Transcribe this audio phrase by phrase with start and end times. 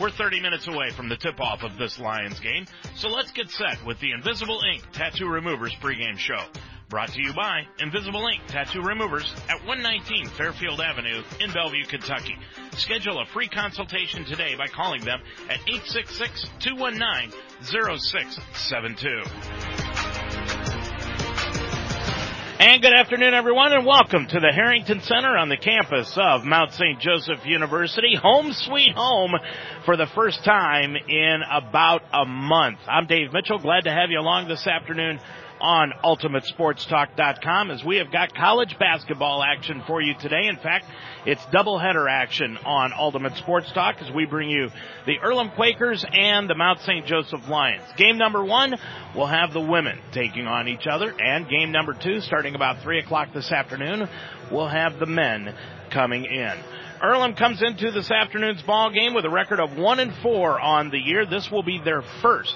[0.00, 3.48] We're 30 minutes away from the tip off of this Lions game, so let's get
[3.48, 6.42] set with the Invisible Ink Tattoo Removers pregame show.
[6.88, 12.36] Brought to you by Invisible Ink Tattoo Removers at 119 Fairfield Avenue in Bellevue, Kentucky.
[12.76, 17.30] Schedule a free consultation today by calling them at 866 219
[17.62, 19.73] 0672.
[22.56, 26.70] And good afternoon, everyone, and welcome to the Harrington Center on the campus of Mount
[26.70, 27.00] St.
[27.00, 28.14] Joseph University.
[28.14, 29.32] Home sweet home
[29.84, 32.78] for the first time in about a month.
[32.86, 33.58] I'm Dave Mitchell.
[33.58, 35.18] Glad to have you along this afternoon
[35.64, 40.46] on UltimateSportsTalk.com as we have got college basketball action for you today.
[40.46, 40.84] In fact,
[41.24, 44.68] it's doubleheader action on Ultimate Sports Talk as we bring you
[45.06, 47.06] the Earlham Quakers and the Mount St.
[47.06, 47.82] Joseph Lions.
[47.96, 48.74] Game number one,
[49.16, 52.98] we'll have the women taking on each other, and game number two, starting about three
[52.98, 54.06] o'clock this afternoon,
[54.52, 55.54] we'll have the men
[55.90, 56.52] coming in.
[57.02, 60.90] Earlham comes into this afternoon's ball game with a record of one and four on
[60.90, 61.26] the year.
[61.26, 62.54] This will be their first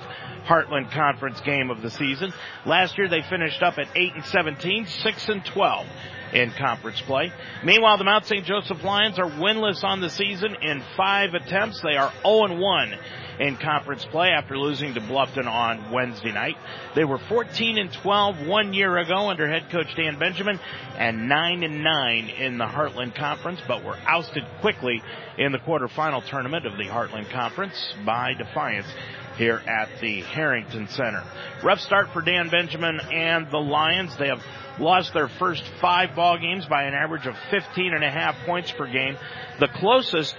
[0.49, 2.33] Heartland Conference game of the season.
[2.65, 5.87] Last year they finished up at 8 and 17, 6 and 12
[6.33, 7.33] in conference play.
[7.65, 8.45] Meanwhile, the Mount St.
[8.45, 11.81] Joseph Lions are winless on the season in five attempts.
[11.81, 12.95] They are 0 and 1
[13.41, 16.57] in conference play after losing to Bluffton on Wednesday night.
[16.95, 20.59] They were 14 and 12 one year ago under head coach Dan Benjamin
[20.97, 25.03] and 9 and 9 in the Heartland Conference, but were ousted quickly
[25.37, 28.89] in the quarterfinal tournament of the Heartland Conference by Defiance
[29.37, 31.25] here at the Harrington Center.
[31.65, 34.17] Rough start for Dan Benjamin and the Lions.
[34.17, 34.41] They have
[34.79, 38.71] lost their first five ball games by an average of 15 and a half points
[38.71, 39.17] per game.
[39.59, 40.37] The closest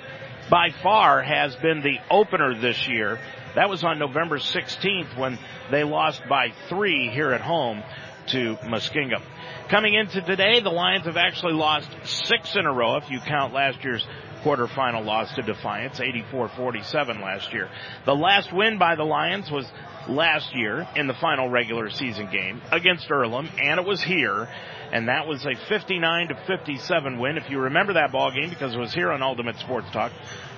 [0.50, 3.20] by far has been the opener this year.
[3.56, 5.38] That was on November 16th when
[5.70, 7.84] they lost by three here at home
[8.28, 9.22] to Muskingum.
[9.70, 13.54] Coming into today, the Lions have actually lost six in a row if you count
[13.54, 14.06] last year's
[14.44, 17.70] quarterfinal loss to Defiance, 84-47 last year.
[18.06, 19.66] The last win by the Lions was
[20.08, 24.48] last year in the final regular season game against Earlham, and it was here,
[24.92, 27.38] and that was a 59 to 57 win.
[27.38, 30.12] If you remember that ball game, because it was here on Ultimate Sports Talk,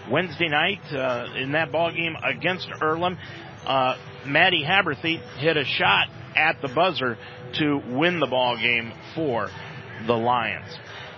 [0.09, 3.18] Wednesday night uh, in that ball game against Earlham,
[3.66, 7.18] uh, Maddie Haberthy hit a shot at the buzzer
[7.59, 9.50] to win the ball game for
[10.08, 10.78] the Lions.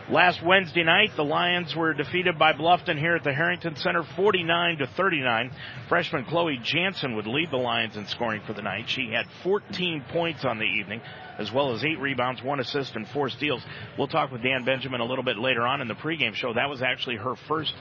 [0.10, 4.80] Last Wednesday night, the Lions were defeated by Bluffton here at the Harrington Center, 49
[4.80, 5.52] to 39.
[5.88, 8.90] Freshman Chloe Jansen would lead the Lions in scoring for the night.
[8.90, 11.00] She had 14 points on the evening,
[11.40, 13.64] as well as eight rebounds, one assist, and four steals.
[13.98, 16.54] We'll talk with Dan Benjamin a little bit later on in the pregame show.
[16.54, 17.74] That was actually her first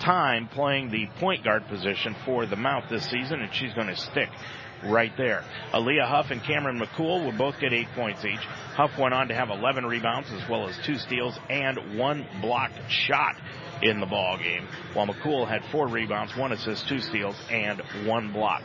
[0.00, 3.96] time playing the point guard position for the Mount this season, and she's going to
[3.96, 4.30] stick
[4.84, 5.44] right there.
[5.72, 8.40] Aaliyah Huff and Cameron McCool will both get eight points each.
[8.74, 12.78] Huff went on to have 11 rebounds as well as two steals and one blocked
[12.88, 13.36] shot
[13.82, 18.32] in the ball game, while McCool had four rebounds, one assist, two steals, and one
[18.32, 18.62] block.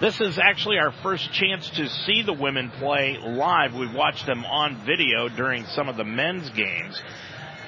[0.00, 3.74] This is actually our first chance to see the women play live.
[3.74, 7.00] We've watched them on video during some of the men's games.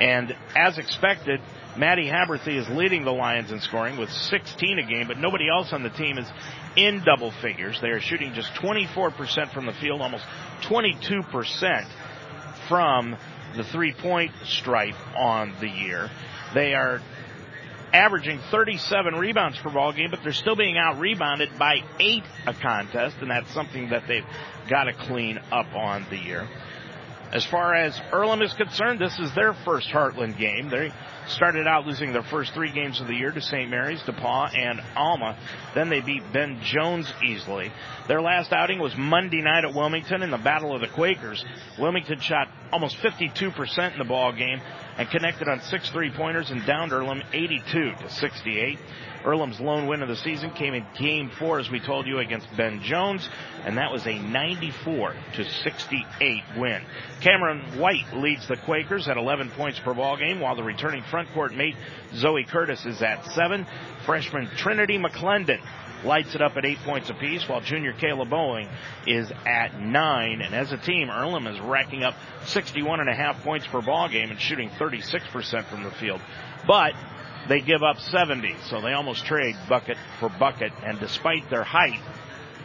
[0.00, 1.40] And as expected,
[1.76, 5.72] Maddie Haberthy is leading the Lions in scoring with 16 a game, but nobody else
[5.72, 6.26] on the team is
[6.76, 7.78] in double figures.
[7.80, 10.24] They are shooting just 24% from the field, almost
[10.62, 11.86] 22%
[12.68, 13.16] from
[13.56, 16.10] the three point stripe on the year.
[16.54, 17.00] They are
[17.92, 22.52] averaging 37 rebounds per ball game, but they're still being out rebounded by eight a
[22.52, 24.26] contest, and that's something that they've
[24.68, 26.48] got to clean up on the year.
[27.32, 30.68] As far as Earlham is concerned, this is their first Heartland game.
[30.70, 30.92] They
[31.28, 33.70] started out losing their first three games of the year to St.
[33.70, 35.36] Mary's, DePauw, and Alma.
[35.74, 37.72] Then they beat Ben Jones easily.
[38.08, 41.44] Their last outing was Monday night at Wilmington in the Battle of the Quakers.
[41.78, 44.60] Wilmington shot almost 52% in the ball game
[44.98, 48.78] and connected on six three-pointers and downed Earlham 82 to 68.
[49.24, 52.46] Earlham's lone win of the season came in game four, as we told you, against
[52.56, 53.26] Ben Jones,
[53.64, 56.82] and that was a 94 to 68 win.
[57.22, 61.32] Cameron White leads the Quakers at 11 points per ball game, while the returning front
[61.32, 61.76] court mate
[62.16, 63.68] Zoe Curtis is at seven.
[64.04, 65.60] Freshman Trinity McClendon
[66.02, 68.68] lights it up at eight points apiece, while junior Kayla Bowling
[69.06, 70.40] is at nine.
[70.40, 72.16] And as a team, Earlham is racking up
[72.46, 76.20] 61 and a half points per ball game and shooting 36% from the field.
[76.66, 76.94] But
[77.48, 80.72] they give up 70, so they almost trade bucket for bucket.
[80.82, 82.00] And despite their height,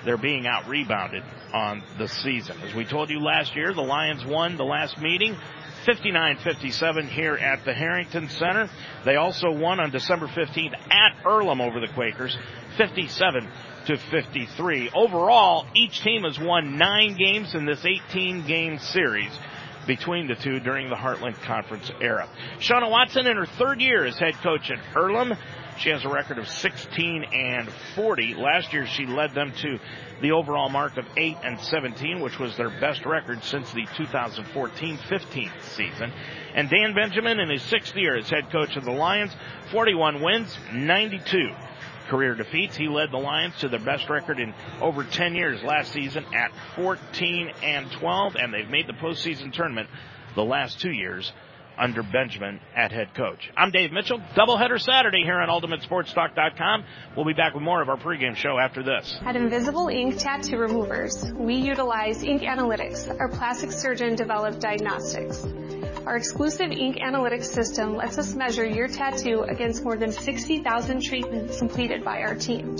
[0.05, 1.23] they're being out rebounded
[1.53, 2.57] on the season.
[2.63, 5.37] As we told you last year, the Lions won the last meeting
[5.85, 8.69] 59-57 here at the Harrington Center.
[9.05, 12.37] They also won on December 15th at Earlham over the Quakers
[12.77, 13.47] 57
[13.87, 14.91] to 53.
[14.95, 19.31] Overall, each team has won nine games in this 18 game series.
[19.87, 22.29] between the two during the Heartland Conference era.
[22.59, 25.33] Shauna Watson in her third year as head coach at Earlham.
[25.79, 28.35] She has a record of 16 and 40.
[28.35, 29.79] Last year she led them to
[30.21, 35.49] the overall mark of 8 and 17, which was their best record since the 2014-15
[35.61, 36.11] season.
[36.53, 39.31] And Dan Benjamin in his sixth year as head coach of the Lions,
[39.71, 41.49] 41 wins, 92
[42.09, 42.75] career defeats.
[42.75, 46.51] He led the Lions to their best record in over 10 years last season at
[46.75, 49.87] 14 and 12, and they've made the postseason tournament
[50.35, 51.31] the last two years
[51.79, 53.49] under Benjamin at head coach.
[53.55, 54.19] I'm Dave Mitchell.
[54.35, 56.83] Doubleheader Saturday here on UltimateSportsTalk.com.
[57.15, 59.17] We'll be back with more of our pregame show after this.
[59.23, 65.45] At Invisible Ink Tattoo Removers, we utilize ink analytics, our plastic surgeon developed diagnostics.
[66.05, 71.59] Our exclusive ink analytics system lets us measure your tattoo against more than 60,000 treatments
[71.59, 72.77] completed by our team.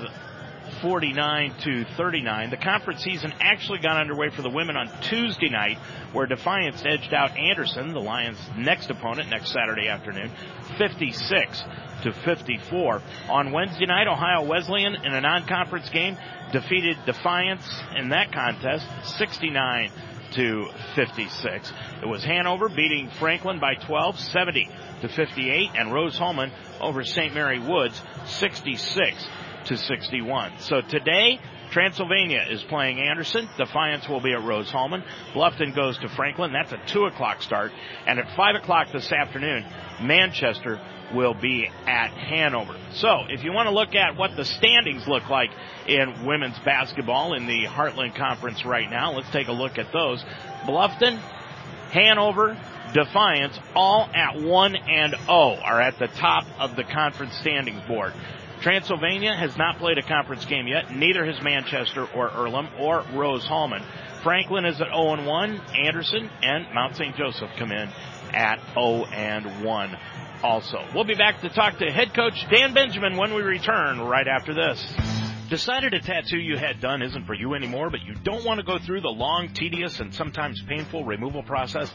[0.80, 2.50] 49 to 39.
[2.50, 5.76] The conference season actually got underway for the women on Tuesday night,
[6.12, 10.30] where Defiance edged out Anderson, the Lions' next opponent, next Saturday afternoon,
[10.78, 11.62] 56
[12.02, 13.02] to 54.
[13.28, 16.16] On Wednesday night, Ohio Wesleyan in a non-conference game
[16.52, 18.86] defeated Defiance in that contest,
[19.18, 19.90] 69
[20.34, 21.72] to 56.
[22.02, 24.68] It was Hanover beating Franklin by 12, 70
[25.02, 27.34] to 58, and Rose-Hulman over St.
[27.34, 29.26] Mary Woods, 66
[29.66, 30.52] to 61.
[30.60, 31.38] So today,
[31.70, 33.48] Transylvania is playing Anderson.
[33.56, 35.02] Defiance will be at Rose-Hulman.
[35.34, 36.52] Bluffton goes to Franklin.
[36.52, 37.72] That's a 2 o'clock start.
[38.06, 39.64] And at 5 o'clock this afternoon,
[40.02, 40.80] Manchester
[41.14, 42.76] will be at Hanover.
[42.94, 45.50] So if you want to look at what the standings look like
[45.86, 50.24] in women's basketball in the Heartland Conference right now, let's take a look at those.
[50.64, 51.18] Bluffton,
[51.90, 52.58] Hanover,
[52.92, 58.12] Defiance, all at 1 and 0 are at the top of the conference standings board.
[58.60, 60.94] Transylvania has not played a conference game yet.
[60.94, 63.82] Neither has Manchester or Earlham or Rose-Hulman.
[64.22, 65.60] Franklin is at 0 1.
[65.84, 67.16] Anderson and Mount St.
[67.16, 67.88] Joseph come in
[68.32, 69.98] at 0 and 1
[70.42, 70.84] also.
[70.94, 74.54] We'll be back to talk to head coach Dan Benjamin when we return right after
[74.54, 74.94] this.
[75.48, 78.64] Decided a tattoo you had done isn't for you anymore, but you don't want to
[78.64, 81.92] go through the long, tedious, and sometimes painful removal process?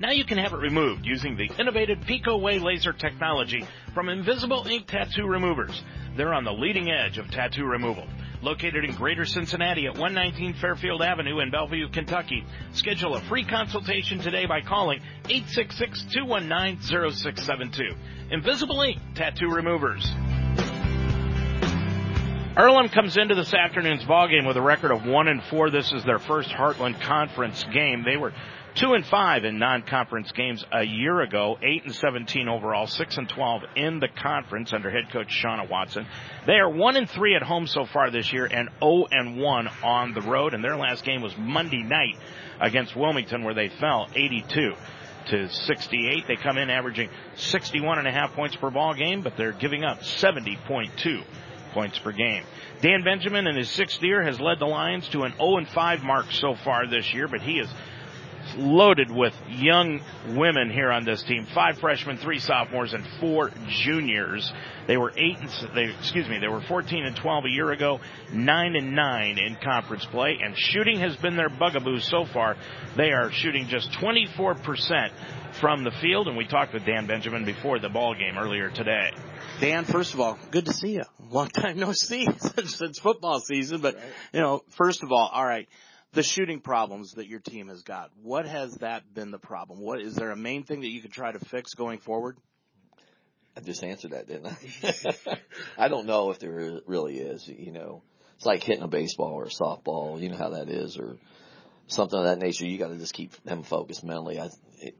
[0.00, 4.86] Now you can have it removed using the innovative PicoWay laser technology from Invisible Ink
[4.86, 5.82] Tattoo Removers.
[6.16, 8.06] They're on the leading edge of tattoo removal.
[8.40, 12.44] Located in Greater Cincinnati at 119 Fairfield Avenue in Bellevue, Kentucky.
[12.72, 17.96] Schedule a free consultation today by calling 866-219-0672.
[18.30, 20.08] Invisible Ink Tattoo Removers.
[22.56, 25.70] Earlham comes into this afternoon's ball game with a record of one and four.
[25.70, 28.02] This is their first Heartland Conference game.
[28.04, 28.32] They were
[28.74, 33.28] two and five in non-conference games a year ago, eight and 17 overall, six and
[33.28, 36.06] 12 in the conference under head coach Shauna Watson.
[36.46, 39.68] They are one and three at home so far this year and 0 and one
[39.82, 40.54] on the road.
[40.54, 42.16] And their last game was Monday night
[42.60, 44.74] against Wilmington where they fell 82
[45.28, 46.24] to 68.
[46.26, 49.84] They come in averaging 61 and a half points per ball game, but they're giving
[49.84, 51.22] up 70.2
[51.72, 52.44] points per game.
[52.80, 56.02] Dan Benjamin in his sixth year has led the Lions to an 0 and 5
[56.02, 57.68] mark so far this year, but he is
[58.56, 61.46] loaded with young women here on this team.
[61.54, 64.52] Five freshmen, three sophomores, and four juniors.
[64.86, 68.00] They were eight and they excuse me, they were 14 and 12 a year ago,
[68.32, 72.56] nine and nine in conference play, and shooting has been their bugaboo so far.
[72.96, 75.12] They are shooting just 24 percent
[75.60, 79.10] from the field, and we talked with Dan Benjamin before the ball game earlier today.
[79.60, 81.04] Dan, first of all, good to see you.
[81.30, 83.98] Long time no see since, since football season, but
[84.32, 85.68] you know, first of all, all right
[86.12, 88.10] the shooting problems that your team has got.
[88.22, 89.80] What has that been the problem?
[89.80, 92.38] What is there a main thing that you could try to fix going forward?
[93.56, 95.38] I just answered that, didn't I?
[95.84, 97.46] I don't know if there really is.
[97.48, 98.02] You know,
[98.36, 100.20] it's like hitting a baseball or a softball.
[100.20, 101.16] You know how that is, or
[101.88, 102.66] something of that nature.
[102.66, 104.38] You got to just keep them focused mentally.
[104.38, 104.50] I,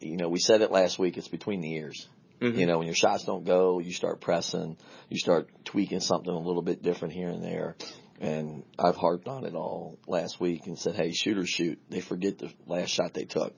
[0.00, 1.16] you know, we said it last week.
[1.16, 2.08] It's between the ears.
[2.40, 2.58] Mm-hmm.
[2.58, 4.76] You know, when your shots don't go, you start pressing,
[5.08, 7.76] you start tweaking something a little bit different here and there.
[8.20, 11.78] And I've harped on it all last week and said, hey, shooters shoot.
[11.88, 13.54] They forget the last shot they took.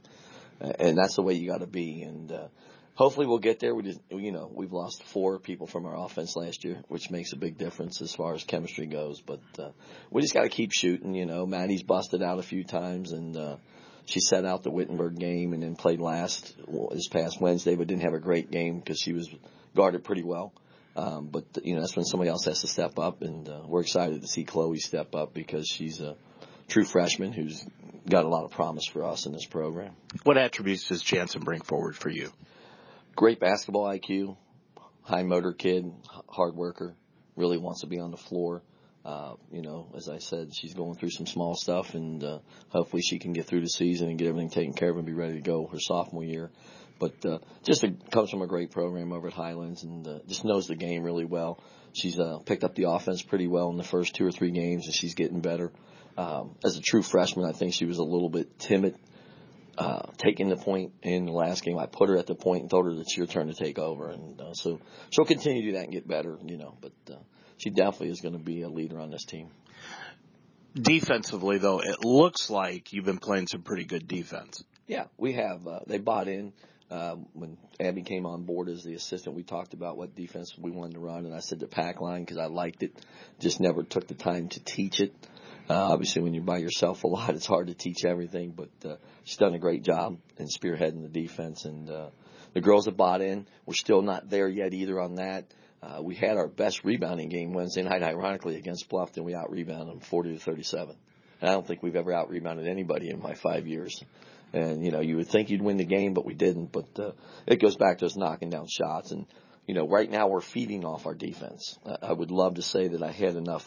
[0.61, 2.03] And that's the way you got to be.
[2.03, 2.49] And, uh,
[2.95, 3.75] hopefully we'll get there.
[3.75, 7.33] We just, you know, we've lost four people from our offense last year, which makes
[7.33, 9.23] a big difference as far as chemistry goes.
[9.23, 9.71] But, uh,
[10.11, 13.37] we just got to keep shooting, you know, Maddie's busted out a few times and,
[13.37, 13.57] uh,
[14.05, 16.55] she set out the Wittenberg game and then played last
[16.93, 19.29] this past Wednesday, but didn't have a great game because she was
[19.75, 20.53] guarded pretty well.
[20.97, 23.83] Um, but you know that's when somebody else has to step up, and uh, we're
[23.83, 26.17] excited to see Chloe step up because she's a
[26.69, 27.65] true freshman who's
[28.09, 29.93] got a lot of promise for us in this program.
[30.25, 32.33] What attributes does Jansen bring forward for you?
[33.15, 34.37] Great basketball IQ,
[35.03, 35.93] high motor kid,
[36.29, 36.95] hard worker,
[37.37, 38.63] really wants to be on the floor.
[39.05, 43.03] Uh, you know, as I said, she's going through some small stuff, and uh, hopefully
[43.03, 45.35] she can get through the season and get everything taken care of and be ready
[45.35, 46.51] to go her sophomore year.
[47.01, 50.45] But uh, just a, comes from a great program over at Highlands, and uh, just
[50.45, 51.61] knows the game really well.
[51.93, 54.87] She's uh, picked up the offense pretty well in the first two or three games,
[54.87, 55.73] and she's getting better.
[56.17, 58.95] Um, as a true freshman, I think she was a little bit timid
[59.81, 61.79] uh, taking the point in the last game.
[61.79, 63.79] I put her at the point and told her that it's your turn to take
[63.79, 64.79] over, and uh, so
[65.11, 66.77] she'll continue to do that and get better, you know.
[66.81, 67.19] But uh,
[67.57, 69.49] she definitely is going to be a leader on this team.
[70.75, 74.63] Defensively, though, it looks like you've been playing some pretty good defense.
[74.87, 75.67] Yeah, we have.
[75.67, 76.53] Uh, they bought in.
[76.91, 80.73] Uh, when Abby came on board as the assistant, we talked about what defense we
[80.73, 82.93] wanted to run, and I said the pack line because I liked it.
[83.39, 85.15] Just never took the time to teach it.
[85.69, 88.97] Uh, obviously, when you're by yourself a lot, it's hard to teach everything, but uh,
[89.23, 92.11] she's done a great job in spearheading the defense, and uh,
[92.55, 93.47] the girls have bought in.
[93.67, 95.45] We're still not there yet either on that.
[95.83, 99.25] Uh, we had our best rebounding game Wednesday night, ironically, against Bluffton.
[99.25, 100.97] We out rebounded them 40 to 37.
[101.41, 104.03] And I don't think we've ever out rebounded anybody in my five years.
[104.53, 106.73] And, you know, you would think you'd win the game, but we didn't.
[106.73, 107.13] But, uh,
[107.47, 109.13] it goes back to us knocking down shots.
[109.13, 109.27] And,
[109.67, 111.79] you know, right now we're feeding off our defense.
[112.03, 113.65] I would love to say that I had enough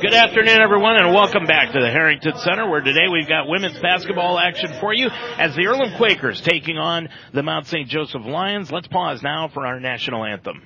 [0.00, 3.78] Good afternoon, everyone, and welcome back to the Harrington Center, where today we've got women's
[3.80, 7.86] basketball action for you as the Earlham Quakers taking on the Mount St.
[7.86, 8.72] Joseph Lions.
[8.72, 10.62] Let's pause now for our national anthem.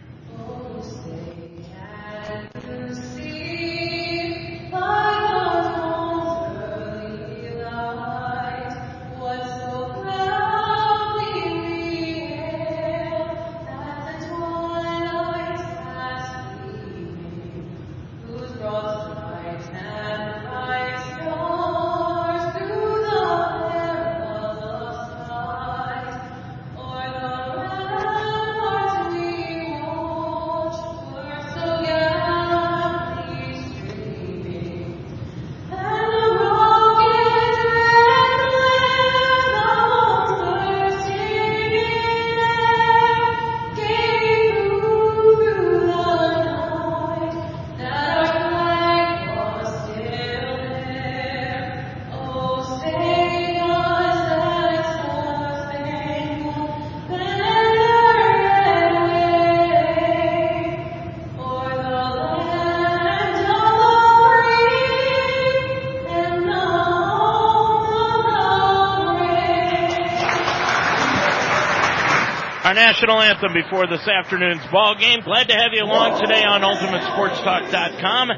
[72.75, 75.21] National anthem before this afternoon's ball game.
[75.21, 78.31] Glad to have you along today on UltimateSportsTalk.com.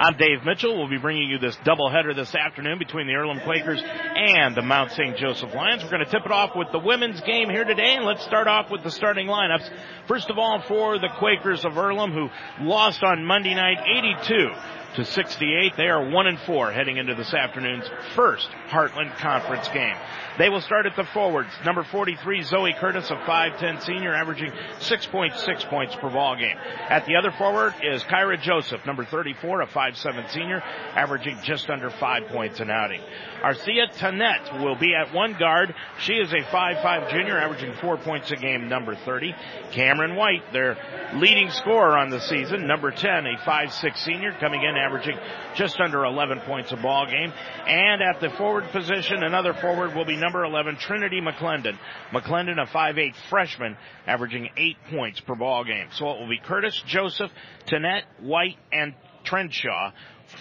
[0.00, 0.78] I'm Dave Mitchell.
[0.78, 4.92] We'll be bringing you this doubleheader this afternoon between the Earlham Quakers and the Mount
[4.92, 5.16] St.
[5.18, 5.84] Joseph Lions.
[5.84, 8.48] We're going to tip it off with the women's game here today, and let's start
[8.48, 9.68] off with the starting lineups.
[10.08, 12.30] First of all, for the Quakers of Earlham, who
[12.64, 13.78] lost on Monday night
[14.24, 14.48] 82
[14.94, 15.76] to 68.
[15.76, 19.96] They are 1 and 4 heading into this afternoon's first Heartland Conference game.
[20.38, 21.50] They will start at the forwards.
[21.64, 26.56] Number 43, Zoe Curtis, a 5'10 senior, averaging 6.6 points per ball game.
[26.88, 30.62] At the other forward is Kyra Joseph, number 34, a 5'7 senior,
[30.94, 33.02] averaging just under 5 points an outing.
[33.42, 35.74] Arcia Tanet will be at one guard.
[36.00, 39.34] She is a 5'5 junior, averaging 4 points a game, number 30.
[39.72, 40.78] Cameron White, their
[41.14, 45.16] leading scorer on the season, number 10, a 5'6 senior, coming in averaging
[45.54, 47.32] just under 11 points a ball game.
[47.66, 51.78] And at the forward position, another forward will be number 11, Trinity McClendon.
[52.10, 55.88] McClendon, a 5'8 freshman, averaging 8 points per ball game.
[55.92, 57.30] So it will be Curtis, Joseph,
[57.66, 59.92] Tanet, White, and Trenshaw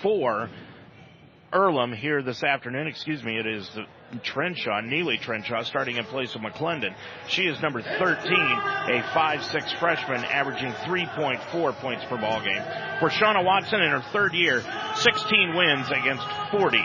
[0.02, 0.50] for
[1.54, 2.88] Earlham here this afternoon.
[2.88, 3.70] Excuse me, it is
[4.24, 6.94] Trenshaw, Neely Trenshaw, starting in place of McClendon.
[7.28, 12.64] She is number 13, a 5'6 freshman, averaging 3.4 points per ball game.
[13.00, 14.64] For Shauna Watson in her third year,
[14.96, 16.78] 16 wins against 40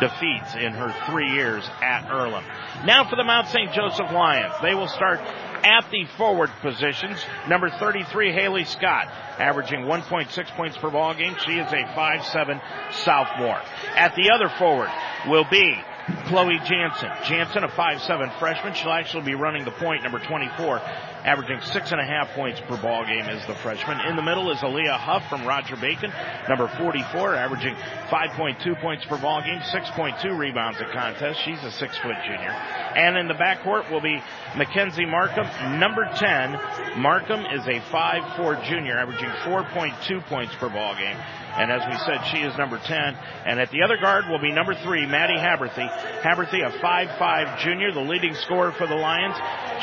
[0.00, 2.44] defeats in her three years at Earlham.
[2.86, 3.72] Now for the Mount St.
[3.72, 4.54] Joseph Lions.
[4.62, 5.20] They will start
[5.64, 7.18] at the forward positions.
[7.48, 11.36] Number 33, Haley Scott, averaging 1.6 points per ball game.
[11.44, 12.60] She is a 5'7
[13.04, 13.60] sophomore.
[13.94, 14.90] At the other forward
[15.28, 15.78] will be
[16.26, 17.10] Chloe Jansen.
[17.24, 18.74] Jansen, a 5'7 freshman.
[18.74, 20.80] She'll actually be running the point, number 24,
[21.24, 24.00] averaging six and a half points per ball game as the freshman.
[24.06, 26.12] In the middle is Aaliyah Huff from Roger Bacon,
[26.48, 27.74] number 44, averaging
[28.08, 31.40] 5.2 points per ball game, 6.2 rebounds a contest.
[31.44, 32.50] She's a six foot junior.
[32.50, 34.22] And in the backcourt will be
[34.56, 35.46] Mackenzie Markham,
[35.78, 37.00] number 10.
[37.00, 41.16] Markham is a 5'4 junior, averaging 4.2 points per ball game.
[41.58, 42.96] And as we said, she is number 10.
[43.44, 45.88] And at the other guard will be number three, Maddie Haberthy.
[46.22, 49.34] Haberthy, a 5-5 junior, the leading scorer for the Lions.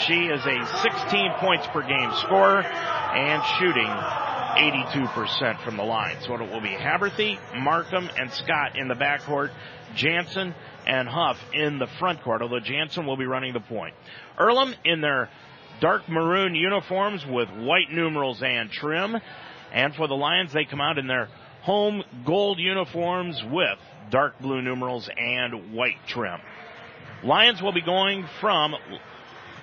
[0.07, 3.91] She is a 16 points per game scorer and shooting
[4.55, 6.15] 82% from the line.
[6.21, 9.51] So it will be Haberthy, Markham, and Scott in the backcourt,
[9.95, 10.55] Jansen
[10.87, 13.95] and Huff in the front court, although Jansen will be running the point.
[14.37, 15.29] Earlham in their
[15.81, 19.17] dark maroon uniforms with white numerals and trim.
[19.73, 21.27] And for the Lions, they come out in their
[21.65, 23.79] home gold uniforms with
[24.11, 26.39] dark blue numerals and white trim.
[27.23, 28.75] Lions will be going from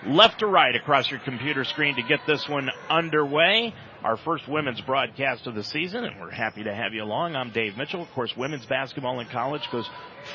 [0.05, 3.73] left to right across your computer screen to get this one underway.
[4.03, 7.37] Our first women's broadcast of the season, and we're happy to have you along.
[7.37, 8.03] I'm Dave Mitchell.
[8.03, 9.89] Of course, women's basketball in college goes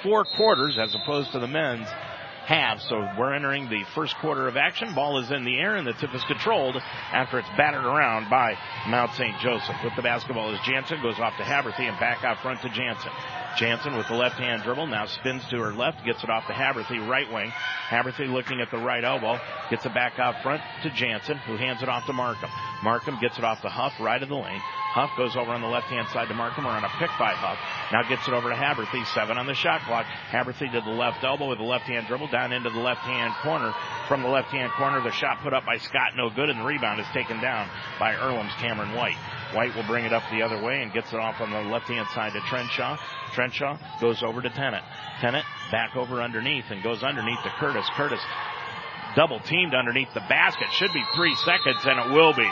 [0.03, 1.89] four quarters as opposed to the men's
[2.47, 2.79] half.
[2.81, 4.95] So we're entering the first quarter of action.
[4.95, 8.57] Ball is in the air and the tip is controlled after it's battered around by
[8.87, 9.37] Mount St.
[9.39, 9.75] Joseph.
[9.83, 13.11] With the basketball is Jansen, goes off to Haberthy and back out front to Jansen.
[13.57, 16.53] Jansen with the left hand dribble now spins to her left, gets it off to
[16.53, 17.51] Haberthy, right wing.
[17.89, 19.39] Haberthy looking at the right elbow,
[19.69, 22.49] gets it back out front to Jansen, who hands it off to Markham.
[22.83, 24.61] Markham gets it off to Huff, right of the lane.
[24.93, 27.33] Huff goes over on the left hand side to Markham, or on a pick by
[27.33, 27.57] Huff.
[27.91, 29.05] Now gets it over to Haberthy.
[29.13, 30.05] Seven on the shot clock.
[30.29, 33.33] Haberthy to the left elbow with the left hand dribble down into the left hand
[33.41, 33.73] corner.
[34.07, 36.65] From the left hand corner, the shot put up by Scott, no good, and the
[36.65, 37.67] rebound is taken down
[37.99, 39.17] by Earlham's Cameron White.
[39.53, 41.87] White will bring it up the other way and gets it off on the left
[41.87, 42.97] hand side to Trenshaw.
[43.37, 44.83] Trenshaw goes over to Tennant.
[45.21, 47.85] Tennant back over underneath and goes underneath to Curtis.
[47.95, 48.19] Curtis
[49.15, 50.67] double teamed underneath the basket.
[50.73, 52.49] Should be three seconds and it will be.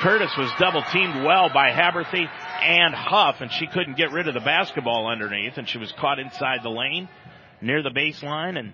[0.00, 2.28] Curtis was double teamed well by Haberthy
[2.62, 6.20] and Huff and she couldn't get rid of the basketball underneath and she was caught
[6.20, 7.08] inside the lane
[7.60, 8.72] near the baseline and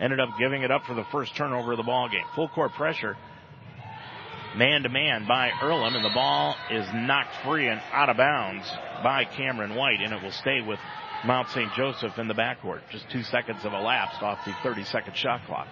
[0.00, 2.24] ended up giving it up for the first turnover of the ball game.
[2.34, 3.16] Full court pressure.
[4.56, 8.66] Man to man by Earlham and the ball is knocked free and out of bounds
[9.02, 10.80] by Cameron White and it will stay with
[11.24, 11.72] Mount St.
[11.74, 12.80] Joseph in the backcourt.
[12.90, 15.68] Just two seconds have elapsed off the 30 second shot clock.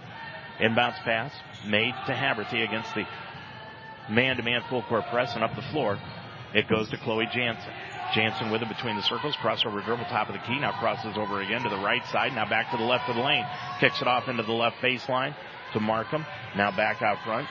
[0.60, 1.32] Inbounds pass
[1.66, 3.04] made to Haberthy against the
[4.10, 5.98] man-to-man full court press and up the floor.
[6.54, 7.72] It goes to Chloe Jansen.
[8.14, 11.42] Jansen with it between the circles, crossover dribble, top of the key, now crosses over
[11.42, 13.44] again to the right side, now back to the left of the lane,
[13.80, 15.34] kicks it off into the left baseline
[15.74, 16.24] to Markham,
[16.56, 17.46] now back out front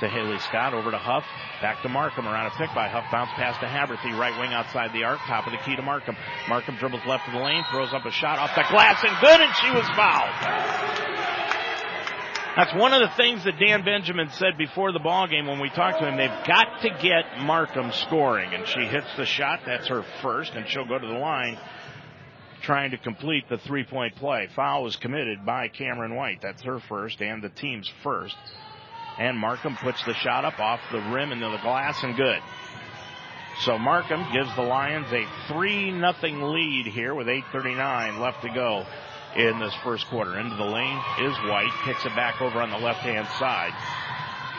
[0.00, 1.24] to Haley Scott, over to Huff,
[1.60, 4.92] back to Markham, around a pick by Huff, bounce pass to Haberthy, right wing outside
[4.92, 6.16] the arc, top of the key to Markham.
[6.48, 9.40] Markham dribbles left of the lane, throws up a shot off the glass and good,
[9.40, 11.08] and she was fouled.
[12.56, 15.70] That's one of the things that Dan Benjamin said before the ball game when we
[15.70, 16.16] talked to him.
[16.16, 19.60] They've got to get Markham scoring, and she hits the shot.
[19.64, 21.56] That's her first, and she'll go to the line
[22.62, 24.48] trying to complete the three-point play.
[24.56, 26.40] Foul was committed by Cameron White.
[26.42, 28.36] That's her first and the team's first.
[29.18, 32.40] And Markham puts the shot up off the rim into the glass and good.
[33.60, 38.86] So Markham gives the Lions a 3 nothing lead here with 8.39 left to go
[39.34, 40.38] in this first quarter.
[40.38, 43.72] Into the lane is White, kicks it back over on the left hand side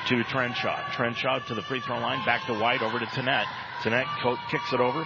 [0.07, 0.83] to Trenshaw.
[0.91, 3.45] Trenshaw to the free throw line, back to White, over to Tannett.
[3.81, 4.07] Tannett
[4.51, 5.05] kicks it over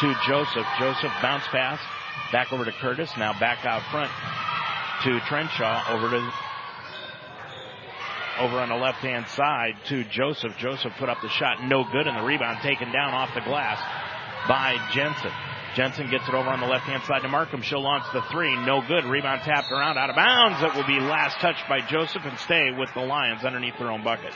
[0.00, 0.66] to Joseph.
[0.78, 1.80] Joseph bounce pass,
[2.32, 4.10] back over to Curtis, now back out front
[5.04, 6.30] to Trenshaw, over to
[8.38, 10.56] over on the left hand side to Joseph.
[10.58, 13.78] Joseph put up the shot, no good, and the rebound taken down off the glass
[14.48, 15.32] by Jansen.
[15.74, 17.60] Jansen gets it over on the left hand side to Markham.
[17.60, 18.56] She'll launch the three.
[18.64, 19.04] No good.
[19.04, 20.62] Rebound tapped around out of bounds.
[20.62, 24.02] It will be last touched by Joseph and stay with the Lions underneath their own
[24.02, 24.32] bucket.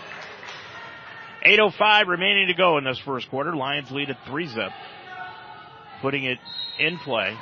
[1.47, 3.57] 8.05 remaining to go in this first quarter.
[3.57, 4.73] Lions lead at three zip.
[6.03, 6.39] Putting it
[6.79, 7.35] in play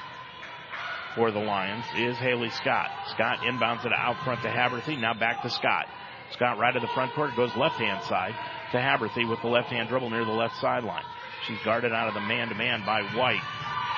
[1.17, 2.91] for the Lions is Haley Scott.
[3.09, 5.01] Scott inbounds it out front to Haberthy.
[5.01, 5.87] Now back to Scott.
[6.33, 8.35] Scott right of the front court goes left hand side
[8.73, 11.05] to Haberthy with the left hand dribble near the left sideline.
[11.47, 13.43] She's guarded out of the man to man by White.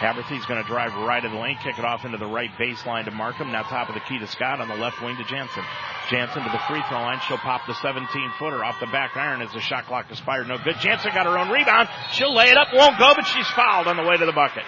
[0.00, 3.04] Haberthy's going to drive right of the lane, kick it off into the right baseline
[3.04, 3.52] to Markham.
[3.52, 5.64] Now top of the key to Scott on the left wing to Jansen.
[6.08, 7.20] Jansen to the free throw line.
[7.28, 10.48] She'll pop the 17 footer off the back iron as the shot clock is fired.
[10.48, 10.76] No good.
[10.80, 11.88] Jansen got her own rebound.
[12.12, 12.68] She'll lay it up.
[12.72, 14.64] Won't go, but she's fouled on the way to the bucket.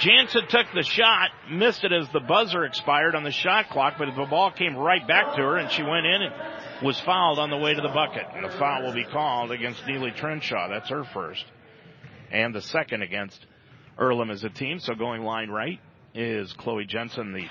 [0.00, 4.14] Jansen took the shot, missed it as the buzzer expired on the shot clock, but
[4.14, 6.34] the ball came right back to her and she went in and
[6.82, 8.24] was fouled on the way to the bucket.
[8.34, 10.68] And the foul will be called against Neely Trenshaw.
[10.68, 11.44] That's her first.
[12.30, 13.46] And the second against
[13.98, 14.80] Earlham as a team.
[14.80, 15.78] So going line right
[16.14, 17.48] is Chloe Jansen, the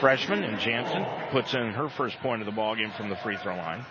[0.00, 3.36] freshman, and Jansen puts in her first point of the ball game from the free
[3.36, 3.84] throw line.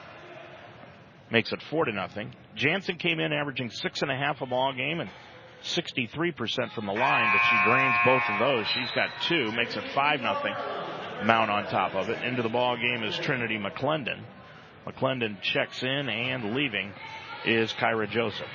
[1.30, 2.34] Makes it four to nothing.
[2.56, 5.10] Jansen came in averaging six and a half a ball game and
[5.64, 8.68] 63% from the line, but she drains both of those.
[8.68, 10.54] She's got two, makes it five nothing.
[11.24, 12.24] Mount on top of it.
[12.24, 14.22] Into the ball game is Trinity McClendon.
[14.86, 16.94] McClendon checks in and leaving
[17.46, 18.48] is Kyra Joseph.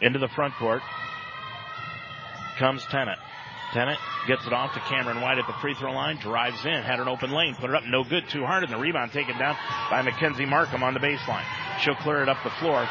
[0.00, 0.82] Into the front court
[2.58, 3.18] comes Tennant.
[3.72, 7.00] Tennant gets it off to Cameron White at the free throw line, drives in, had
[7.00, 9.56] an open lane, put it up, no good, too hard, and the rebound taken down
[9.90, 11.44] by Mackenzie Markham on the baseline.
[11.80, 12.86] She'll clear it up the floor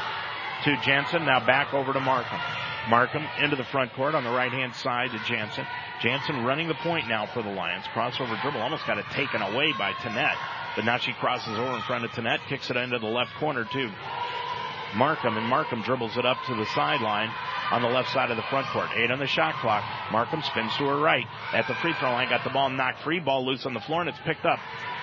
[0.63, 2.39] to Jansen, now back over to Markham.
[2.89, 5.65] Markham into the front court on the right hand side to Jansen.
[6.01, 7.85] Jansen running the point now for the Lions.
[7.93, 10.35] Crossover dribble almost got it taken away by Tannett.
[10.75, 13.65] But now she crosses over in front of Tannett, kicks it into the left corner
[13.71, 13.91] too.
[14.95, 17.31] Markham, and Markham dribbles it up to the sideline
[17.71, 18.89] on the left side of the front court.
[18.95, 19.83] Eight on the shot clock.
[20.11, 22.29] Markham spins to her right at the free throw line.
[22.29, 23.19] Got the ball knocked free.
[23.19, 24.59] Ball loose on the floor, and it's picked up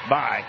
[0.08, 0.44] by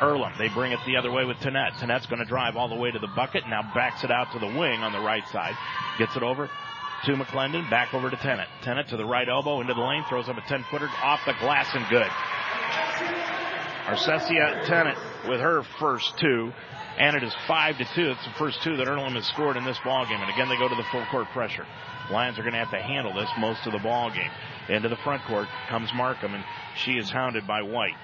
[0.00, 0.32] Earlham.
[0.38, 1.78] They bring it the other way with Tannett.
[1.78, 3.44] Tannett's going to drive all the way to the bucket.
[3.48, 5.54] Now backs it out to the wing on the right side.
[5.98, 6.48] Gets it over
[7.04, 7.68] to McClendon.
[7.70, 8.48] Back over to Tennant.
[8.62, 10.04] Tennant to the right elbow into the lane.
[10.08, 12.08] Throws up a 10 footer off the glass and good.
[13.86, 16.52] Arcesia Tennant with her first two
[16.98, 18.10] and it is five to two.
[18.10, 20.20] It's the first two that Earlham has scored in this ball game.
[20.20, 21.64] And again, they go to the full court pressure.
[22.10, 24.30] Lions are going to have to handle this most of the ball game.
[24.68, 26.44] Into the front court comes Markham, and
[26.76, 27.94] she is hounded by White.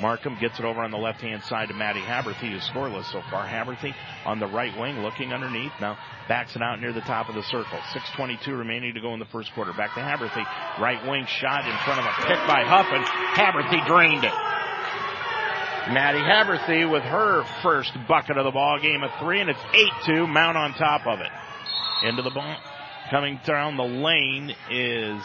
[0.00, 3.22] Markham gets it over on the left hand side to Maddie Haberthy, who's scoreless so
[3.30, 3.46] far.
[3.46, 5.72] Haberthy on the right wing, looking underneath.
[5.80, 7.78] Now backs it out near the top of the circle.
[7.94, 9.72] 6.22 remaining to go in the first quarter.
[9.72, 10.44] Back to Haberthy.
[10.80, 13.04] Right wing shot in front of a pick by Huff, and
[13.36, 14.32] Haberthy drained it.
[15.90, 19.58] Maddie Haberthy with her first bucket of the ball game of three, and it's
[20.06, 20.28] 8-2.
[20.28, 22.08] Mount on top of it.
[22.08, 22.56] Into the ball.
[23.10, 25.22] Coming down the lane is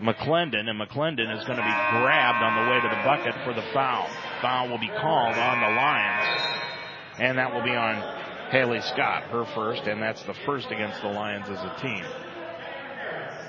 [0.00, 3.54] McClendon, and McClendon is going to be grabbed on the way to the bucket for
[3.54, 4.08] the foul.
[4.42, 6.40] Foul will be called on the Lions,
[7.18, 11.08] and that will be on Haley Scott, her first, and that's the first against the
[11.08, 12.04] Lions as a team.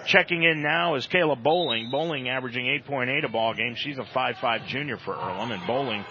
[0.07, 1.89] Checking in now is Kayla Bowling.
[1.91, 3.75] Bowling averaging 8.8 a ball game.
[3.75, 6.05] She's a 5'5 junior for Earlham, and Bowling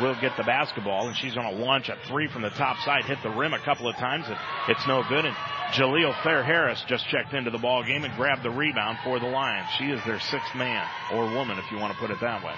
[0.00, 3.04] will get the basketball, and she's going to launch a three from the top side,
[3.04, 4.36] hit the rim a couple of times, and
[4.68, 5.24] it's no good.
[5.24, 5.36] And
[5.72, 9.26] Jaleel Fair Harris just checked into the ball game and grabbed the rebound for the
[9.26, 9.68] Lions.
[9.78, 12.54] She is their sixth man or woman, if you want to put it that way.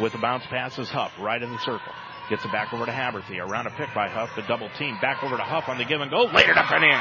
[0.00, 1.92] With the bounce pass is Huff right in the circle.
[2.30, 3.38] Gets it back over to Haberthy.
[3.38, 4.30] Around a pick by Huff.
[4.36, 6.24] The double team back over to Huff on the give and go.
[6.24, 7.00] Laid it up and in.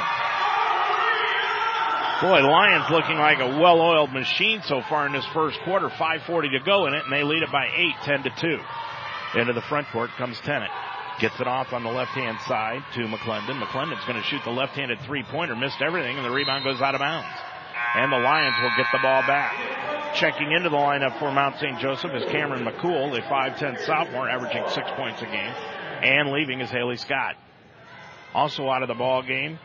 [2.21, 5.89] Boy, Lions looking like a well-oiled machine so far in this first quarter.
[5.89, 9.39] 5.40 to go in it, and they lead it by 8, 10 to 2.
[9.39, 10.71] Into the front court comes Tennant.
[11.19, 13.61] Gets it off on the left-hand side to McClendon.
[13.61, 15.55] McClendon's going to shoot the left-handed three-pointer.
[15.55, 17.27] Missed everything, and the rebound goes out of bounds.
[17.95, 20.13] And the Lions will get the ball back.
[20.15, 21.79] Checking into the lineup for Mount St.
[21.79, 25.53] Joseph is Cameron McCool, a 5'10 sophomore, averaging six points a game.
[26.03, 27.35] And leaving is Haley Scott.
[28.33, 29.57] Also out of the ball game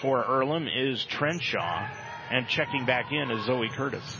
[0.00, 1.88] for Earlham is Trenshaw.
[2.30, 4.16] And checking back in is Zoe Curtis.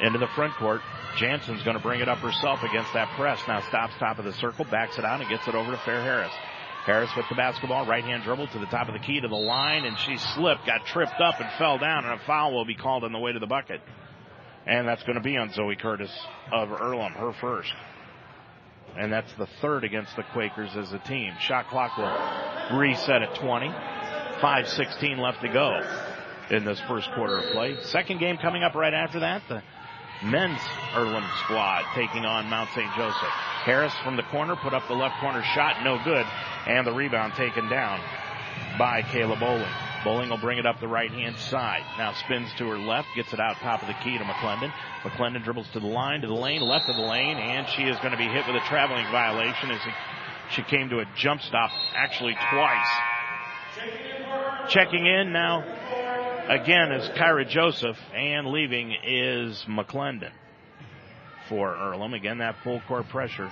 [0.00, 0.80] Into the front court,
[1.16, 3.40] Jansen's going to bring it up herself against that press.
[3.48, 6.02] Now stops top of the circle, backs it out, and gets it over to Fair
[6.02, 6.32] Harris.
[6.84, 9.34] Harris with the basketball, right hand dribble to the top of the key to the
[9.34, 12.76] line, and she slipped, got tripped up, and fell down, and a foul will be
[12.76, 13.80] called on the way to the bucket.
[14.66, 16.12] And that's going to be on Zoe Curtis
[16.52, 17.72] of Earlham, her first.
[18.96, 21.32] And that's the third against the Quakers as a team.
[21.40, 23.68] Shot clock will reset at 20.
[23.68, 25.80] 5.16 left to go
[26.50, 27.76] in this first quarter of play.
[27.82, 29.42] Second game coming up right after that.
[29.48, 29.62] The
[30.22, 30.60] men's
[30.94, 32.90] Earlham squad taking on Mount St.
[32.96, 33.34] Joseph.
[33.64, 36.26] Harris from the corner put up the left corner shot, no good,
[36.66, 38.00] and the rebound taken down
[38.78, 39.72] by Kayla Bowling.
[40.04, 41.82] Bowling will bring it up the right hand side.
[41.98, 44.72] Now spins to her left, gets it out top of the key to McClendon.
[45.02, 47.96] McClendon dribbles to the line, to the lane, left of the lane, and she is
[47.98, 49.80] going to be hit with a traveling violation as
[50.50, 52.88] she came to a jump stop actually twice.
[54.70, 55.64] Checking in now
[56.48, 60.30] again is Kyra Joseph, and leaving is McClendon
[61.48, 62.14] for Earlham.
[62.14, 63.50] Again, that full court pressure.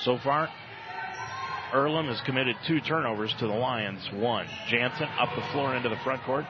[0.00, 0.48] So far,
[1.72, 4.08] Earlham has committed two turnovers to the Lions.
[4.12, 4.46] One.
[4.68, 6.44] Jansen up the floor into the front court.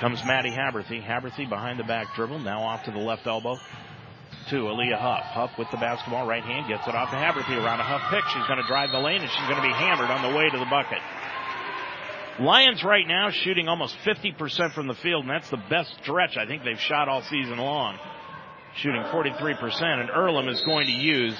[0.00, 1.04] Comes Maddie Haberthy.
[1.04, 2.38] Haberthy behind the back dribble.
[2.38, 3.56] Now off to the left elbow
[4.50, 5.24] to Aaliyah Huff.
[5.34, 8.24] Huff with the basketball, right hand, gets it off to Haberthy around a Huff pick.
[8.32, 10.48] She's going to drive the lane and she's going to be hammered on the way
[10.48, 11.02] to the bucket.
[12.40, 16.46] Lions right now shooting almost 50% from the field, and that's the best stretch I
[16.46, 17.98] think they've shot all season long.
[18.76, 21.36] Shooting 43%, and Earlham is going to use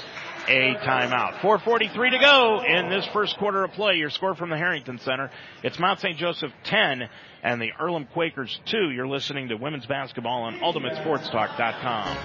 [0.49, 1.39] a timeout.
[1.41, 3.95] 4.43 to go in this first quarter of play.
[3.95, 5.31] Your score from the Harrington Center.
[5.63, 6.17] It's Mount St.
[6.17, 7.09] Joseph 10
[7.45, 8.91] and the Earlham Quakers 2.
[8.91, 12.17] You're listening to women's basketball on UltimateSportsTalk.com.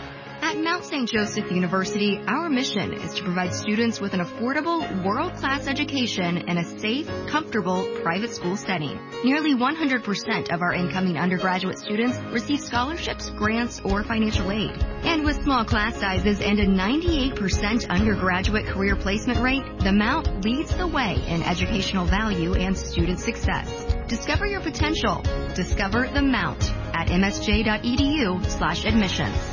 [0.53, 1.09] At Mount St.
[1.09, 6.79] Joseph University, our mission is to provide students with an affordable, world-class education in a
[6.79, 8.99] safe, comfortable, private school setting.
[9.23, 14.77] Nearly 100% of our incoming undergraduate students receive scholarships, grants, or financial aid.
[15.01, 20.75] And with small class sizes and a 98% undergraduate career placement rate, the Mount leads
[20.75, 23.67] the way in educational value and student success.
[24.07, 25.23] Discover your potential.
[25.55, 26.63] Discover the Mount
[26.93, 29.52] at msj.edu slash admissions.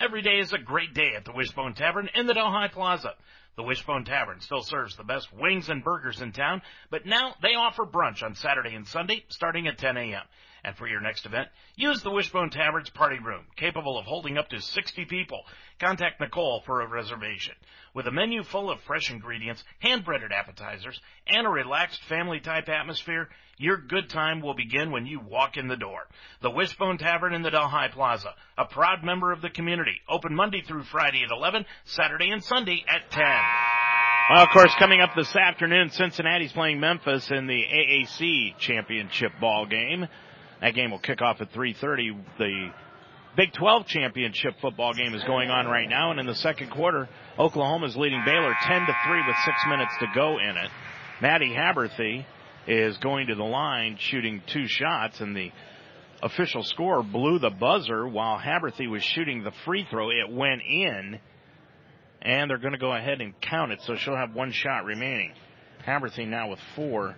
[0.00, 3.14] Every day is a great day at the Wishbone Tavern in the Delhi Plaza.
[3.56, 7.56] The Wishbone Tavern still serves the best wings and burgers in town, but now they
[7.56, 10.22] offer brunch on Saturday and Sunday starting at 10 a.m.
[10.62, 14.48] And for your next event, use the Wishbone Tavern's party room, capable of holding up
[14.50, 15.40] to 60 people.
[15.80, 17.54] Contact Nicole for a reservation.
[17.92, 23.76] With a menu full of fresh ingredients, hand-breaded appetizers, and a relaxed family-type atmosphere, your
[23.76, 26.06] good time will begin when you walk in the door.
[26.42, 30.62] The Wishbone Tavern in the Delhi Plaza, a proud member of the community, open Monday
[30.62, 33.24] through Friday at 11, Saturday and Sunday at 10.
[34.30, 39.66] Well, of course, coming up this afternoon, Cincinnati's playing Memphis in the AAC championship ball
[39.66, 40.06] game.
[40.60, 42.16] That game will kick off at 3:30.
[42.38, 42.70] The
[43.36, 47.08] Big 12 championship football game is going on right now, and in the second quarter,
[47.38, 50.70] Oklahoma is leading Baylor 10 to 3 with six minutes to go in it.
[51.22, 52.26] Maddie Haberthy
[52.68, 55.50] is going to the line shooting two shots, and the
[56.22, 60.10] official score blew the buzzer while Haberthy was shooting the free throw.
[60.10, 61.18] It went in,
[62.20, 65.32] and they're going to go ahead and count it, so she'll have one shot remaining.
[65.86, 67.16] Haberthy now with four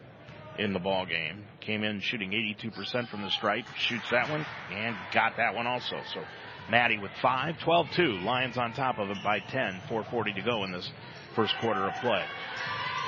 [0.57, 1.45] in the ball game.
[1.61, 5.97] Came in shooting 82% from the stripe, shoots that one, and got that one also.
[6.15, 6.23] So
[6.71, 8.23] Maddie with five, 12-2.
[8.25, 9.83] Lions on top of it by 10.
[9.89, 10.89] 4.40 to go in this
[11.35, 12.25] first quarter of play.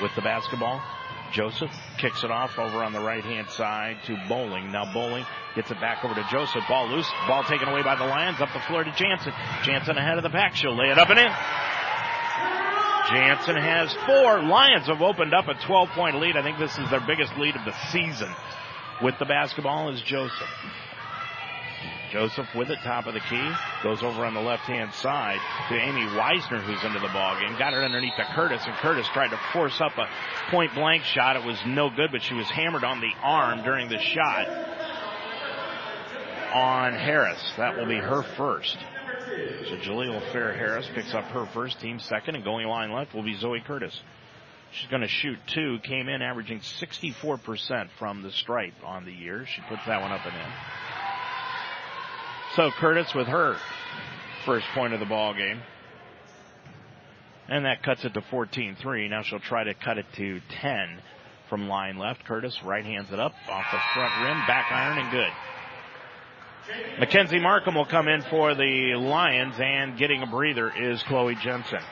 [0.00, 0.82] With the basketball,
[1.32, 4.70] Joseph kicks it off over on the right hand side to Bowling.
[4.70, 6.62] Now Bowling gets it back over to Joseph.
[6.68, 7.08] Ball loose.
[7.26, 8.40] Ball taken away by the Lions.
[8.40, 9.32] Up the floor to Jansen.
[9.62, 10.54] Jansen ahead of the pack.
[10.54, 11.32] She'll lay it up and in.
[13.10, 14.42] Jansen has four.
[14.42, 16.36] Lions have opened up a 12 point lead.
[16.36, 18.32] I think this is their biggest lead of the season.
[19.02, 20.48] With the basketball is Joseph.
[22.12, 23.50] Joseph with it, top of the key,
[23.82, 25.38] goes over on the left hand side
[25.70, 27.58] to Amy Weisner, who's into the ball game.
[27.58, 30.06] Got it underneath to Curtis, and Curtis tried to force up a
[30.50, 31.36] point blank shot.
[31.36, 34.46] It was no good, but she was hammered on the arm during the shot
[36.52, 37.42] on Harris.
[37.56, 38.76] That will be her first.
[39.70, 43.22] So Jaleel Fair Harris picks up her first, team second, and going line left will
[43.22, 43.98] be Zoe Curtis.
[44.72, 49.46] She's going to shoot two, came in averaging 64% from the stripe on the year.
[49.46, 50.52] She puts that one up and in.
[52.56, 53.56] So Curtis with her
[54.44, 55.62] first point of the ball game.
[57.48, 59.08] And that cuts it to 14-3.
[59.08, 61.00] Now she'll try to cut it to 10
[61.48, 62.24] from line left.
[62.24, 65.30] Curtis right hands it up off the front rim, back iron and good.
[67.00, 71.82] Mackenzie Markham will come in for the Lions and getting a breather is Chloe Jansen.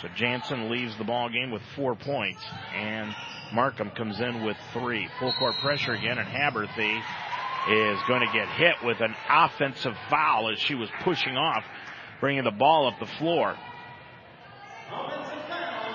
[0.00, 2.42] So Jansen leaves the ball game with four points
[2.74, 3.12] and
[3.52, 5.08] Markham comes in with three.
[5.18, 7.02] Full court pressure again and Haberthy
[7.68, 11.64] is going to get hit with an offensive foul as she was pushing off,
[12.20, 13.56] bringing the ball up the floor.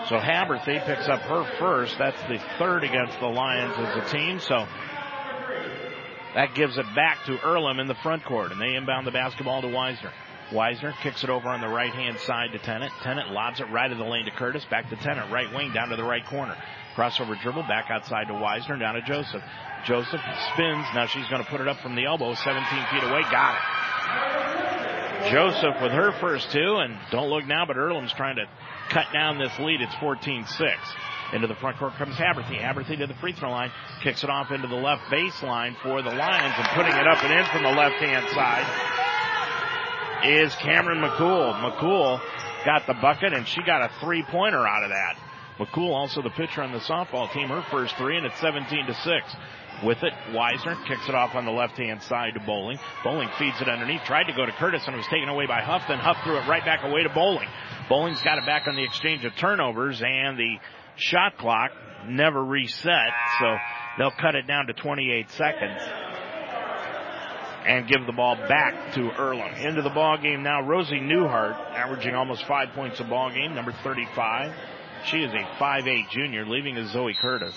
[0.10, 1.98] So Haberthy picks up her first.
[1.98, 4.40] That's the third against the Lions as a team.
[4.40, 4.68] So
[6.36, 9.62] that gives it back to Earlham in the front court, and they inbound the basketball
[9.62, 10.12] to Weisner.
[10.52, 12.92] Weisner kicks it over on the right hand side to Tennant.
[13.02, 14.66] Tennant lobs it right of the lane to Curtis.
[14.66, 16.58] Back to Tennant, right wing down to the right corner.
[16.96, 19.42] Crossover dribble back outside to Weisner, down to Joseph.
[19.86, 20.22] Joseph
[20.54, 20.86] spins.
[20.94, 23.22] Now she's going to put it up from the elbow, 17 feet away.
[23.32, 25.32] Got it.
[25.32, 28.46] Joseph with her first two, and don't look now, but Earlham's trying to
[28.90, 29.82] cut down this lead.
[29.82, 30.76] It's 14-6.
[31.34, 32.62] Into the front court comes Haberthy.
[32.62, 33.72] Haberthy to the free throw line,
[34.04, 37.34] kicks it off into the left baseline for the Lions, and putting it up and
[37.34, 38.94] in from the left hand side
[40.24, 41.54] is Cameron McCool.
[41.60, 42.22] McCool
[42.66, 45.18] got the bucket, and she got a three pointer out of that.
[45.60, 48.94] McCool also the pitcher on the softball team, her first three, and it's 17 to
[48.94, 49.36] 6.
[49.84, 52.80] With it, Weisner kicks it off on the left hand side to Bowling.
[53.04, 55.62] Bowling feeds it underneath, tried to go to Curtis and it was taken away by
[55.62, 55.84] Huff.
[55.88, 57.50] Then Huff threw it right back away to Bowling.
[57.90, 60.56] Bowling's got it back on the exchange of turnovers and the
[60.96, 61.72] shot clock
[62.08, 63.58] never reset, so
[63.98, 65.82] they'll cut it down to 28 seconds
[67.66, 69.56] and give the ball back to Earlham.
[69.56, 73.74] Into the ball game now, Rosie Newhart, averaging almost five points a ball game, number
[73.84, 74.54] 35.
[75.06, 77.56] She is a 5'8 junior, leaving as Zoe Curtis.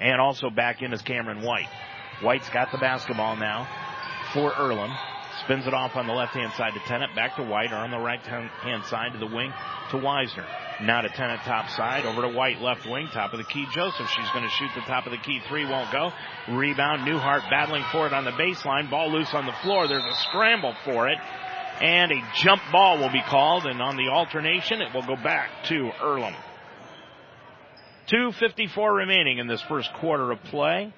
[0.00, 1.68] And also back in is Cameron White.
[2.22, 3.68] White's got the basketball now
[4.32, 4.90] for Earlham.
[5.44, 7.14] Spins it off on the left hand side to Tennant.
[7.14, 9.52] Back to White or on the right hand side to the wing
[9.90, 10.46] to Weisner.
[10.80, 12.06] Now to Tennant top side.
[12.06, 13.08] Over to White left wing.
[13.12, 14.08] Top of the key Joseph.
[14.08, 15.40] She's going to shoot the top of the key.
[15.48, 16.12] Three won't go.
[16.48, 17.06] Rebound.
[17.06, 18.90] Newhart battling for it on the baseline.
[18.90, 19.86] Ball loose on the floor.
[19.86, 21.18] There's a scramble for it.
[21.80, 23.66] And a jump ball will be called.
[23.66, 26.34] And on the alternation, it will go back to Earlham.
[28.08, 30.92] 2.54 remaining in this first quarter of play.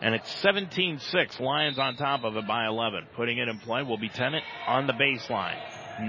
[0.00, 1.40] And it's 17-6.
[1.40, 3.06] Lions on top of it by 11.
[3.16, 5.58] Putting it in play will be Tennant on the baseline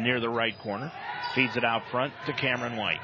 [0.04, 0.92] near the right corner.
[1.34, 3.00] Feeds it out front to Cameron White.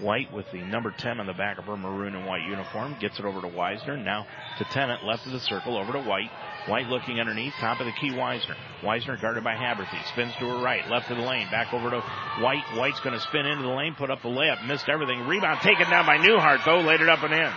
[0.00, 3.18] White with the number 10 on the back of her maroon and white uniform gets
[3.18, 4.02] it over to Weisner.
[4.02, 4.26] Now
[4.58, 6.30] to Tennant, left of the circle, over to White.
[6.70, 8.54] White looking underneath, top of the key, Weisner.
[8.82, 10.00] Weisner guarded by Haberthy.
[10.12, 12.00] Spins to her right, left of the lane, back over to
[12.40, 12.62] White.
[12.76, 15.26] White's going to spin into the lane, put up the layup, missed everything.
[15.26, 17.52] Rebound taken down by Newhart, though, laid it up and in.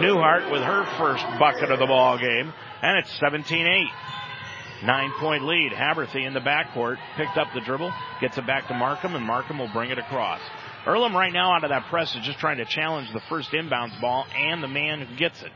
[0.00, 3.88] Newhart with her first bucket of the ball game, and it's 17-8.
[4.84, 5.72] Nine point lead.
[5.72, 9.58] Haberthy in the backcourt picked up the dribble, gets it back to Markham, and Markham
[9.58, 10.40] will bring it across.
[10.86, 13.98] Earlham right now out of that press is just trying to challenge the first inbounds
[14.00, 15.50] ball and the man who gets it.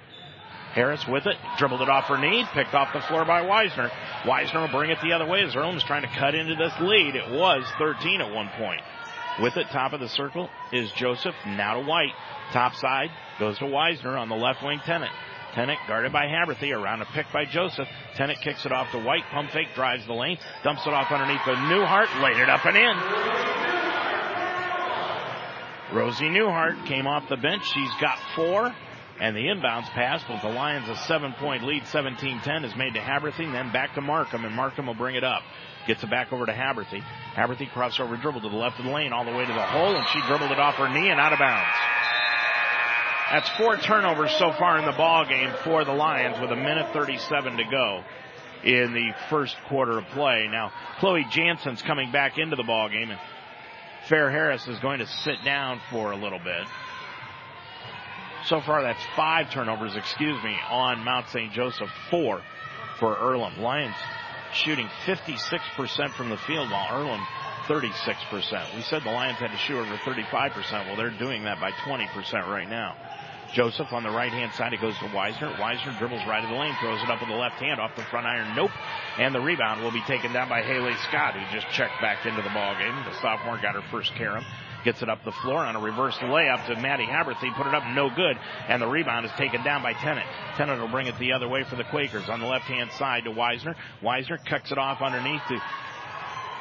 [0.78, 3.90] Harris with it, dribbled it off her knee, picked off the floor by Weisner.
[4.22, 7.16] Weisner will bring it the other way as Earlham's trying to cut into this lead.
[7.16, 8.80] It was 13 at one point.
[9.42, 12.12] With it, top of the circle is Joseph, now to White.
[12.52, 13.10] Top side
[13.40, 15.10] goes to Weisner on the left wing Tennant.
[15.52, 17.88] Tennant guarded by Haberthy around a pick by Joseph.
[18.14, 19.24] Tennant kicks it off to White.
[19.32, 20.38] Pump fake drives the lane.
[20.62, 22.22] Dumps it off underneath the Newhart.
[22.22, 22.96] Laid it up and in.
[25.96, 27.64] Rosie Newhart came off the bench.
[27.64, 28.72] She's got four.
[29.20, 33.00] And the inbounds pass with the Lions a seven point lead, 17-10 is made to
[33.00, 35.42] Haberthy, then back to Markham, and Markham will bring it up.
[35.88, 37.02] Gets it back over to Haberthy.
[37.34, 39.96] Haberthy crossover dribble to the left of the lane all the way to the hole,
[39.96, 41.76] and she dribbled it off her knee and out of bounds.
[43.32, 46.92] That's four turnovers so far in the ball game for the Lions with a minute
[46.92, 48.04] 37 to go
[48.64, 50.48] in the first quarter of play.
[50.50, 53.20] Now, Chloe Jansen's coming back into the ball game, and
[54.08, 56.66] Fair Harris is going to sit down for a little bit.
[58.48, 61.52] So far, that's five turnovers, excuse me, on Mount St.
[61.52, 62.40] Joseph, four
[62.98, 63.58] for Earlham.
[63.60, 63.94] Lions
[64.54, 67.20] shooting 56% from the field while Earlham
[67.66, 68.74] 36%.
[68.74, 70.86] We said the Lions had to shoot over 35%.
[70.86, 72.96] Well, they're doing that by 20% right now.
[73.52, 74.72] Joseph on the right hand side.
[74.72, 75.54] It goes to Weisner.
[75.56, 78.02] Weisner dribbles right of the lane, throws it up with the left hand off the
[78.04, 78.54] front iron.
[78.56, 78.70] Nope.
[79.18, 82.40] And the rebound will be taken down by Haley Scott, who just checked back into
[82.40, 82.94] the ball game.
[83.04, 84.44] The sophomore got her first carom.
[84.88, 87.54] Gets it up the floor on a reverse layup to Maddie Haberthy.
[87.54, 88.38] Put it up, no good.
[88.68, 90.26] And the rebound is taken down by Tennant.
[90.56, 93.24] Tennant will bring it the other way for the Quakers on the left hand side
[93.24, 93.74] to Weisner.
[94.02, 95.60] Weisner cuts it off underneath to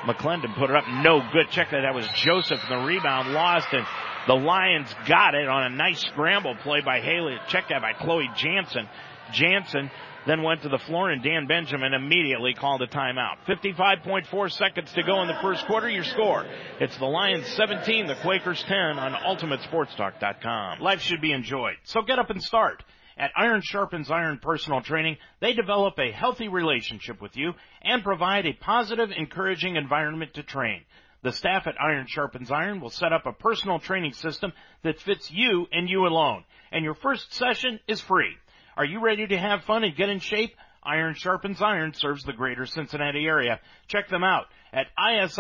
[0.03, 0.53] McClendon.
[0.55, 1.49] Put it up, no good.
[1.51, 1.83] Check that.
[1.83, 2.59] That was Joseph.
[2.67, 3.87] The rebound lost and
[4.27, 7.37] the Lions got it on a nice scramble play by Haley.
[7.47, 8.89] Check that by Chloe Jansen.
[9.31, 9.89] Jansen
[10.27, 13.37] then went to the floor and Dan Benjamin immediately called a timeout.
[13.47, 15.89] 55.4 seconds to go in the first quarter.
[15.89, 16.45] Your score.
[16.79, 20.79] It's the Lions 17, the Quakers 10 on UltimateSportsTalk.com.
[20.79, 21.75] Life should be enjoyed.
[21.83, 22.83] So get up and start.
[23.17, 28.45] At Iron Sharpens Iron Personal Training, they develop a healthy relationship with you and provide
[28.45, 30.83] a positive, encouraging environment to train.
[31.23, 34.53] The staff at Iron Sharpens Iron will set up a personal training system
[34.83, 36.43] that fits you and you alone.
[36.71, 38.35] And your first session is free.
[38.77, 40.53] Are you ready to have fun and get in shape?
[40.83, 43.59] Iron Sharpens Iron serves the greater Cincinnati area.
[43.87, 45.31] Check them out at isi-pt.com.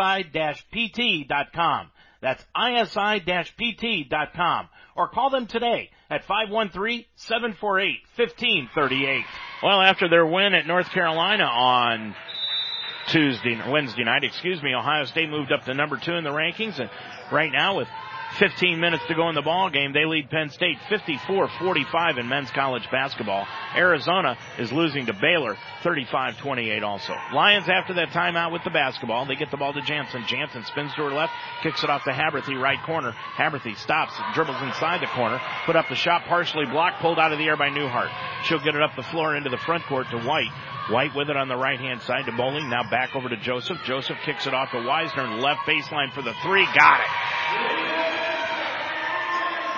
[2.19, 3.09] That's isi-pt.com.
[4.95, 9.23] Or call them today at 513-748-1538.
[9.61, 12.15] Well, after their win at North Carolina on
[13.09, 16.79] Tuesday, Wednesday night, excuse me, Ohio State moved up to number two in the rankings
[16.79, 16.89] and
[17.31, 17.87] right now with
[18.35, 19.93] 15 minutes to go in the ball game.
[19.93, 23.47] They lead Penn State 54-45 in men's college basketball.
[23.75, 27.13] Arizona is losing to Baylor 35-28 also.
[27.33, 29.25] Lions after that timeout with the basketball.
[29.25, 30.25] They get the ball to Jansen.
[30.27, 33.13] Jansen spins to her left, kicks it off to Haberthy, right corner.
[33.35, 37.39] Haberthy stops, dribbles inside the corner, put up the shot partially blocked, pulled out of
[37.39, 38.11] the air by Newhart.
[38.43, 40.51] She'll get it up the floor into the front court to White.
[40.89, 42.69] White with it on the right hand side to Bowling.
[42.69, 43.77] Now back over to Joseph.
[43.85, 45.41] Joseph kicks it off to Weisner.
[45.41, 46.65] Left baseline for the three.
[46.73, 47.86] Got it.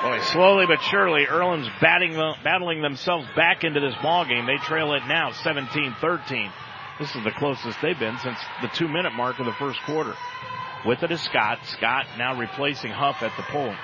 [0.01, 4.45] Boy, slowly but surely, Earlham's batting, battling themselves back into this ball game.
[4.45, 6.51] They trail it now, 17-13.
[6.99, 10.15] This is the closest they've been since the two-minute mark of the first quarter.
[10.85, 11.59] With it is Scott.
[11.65, 13.77] Scott now replacing Huff at the point.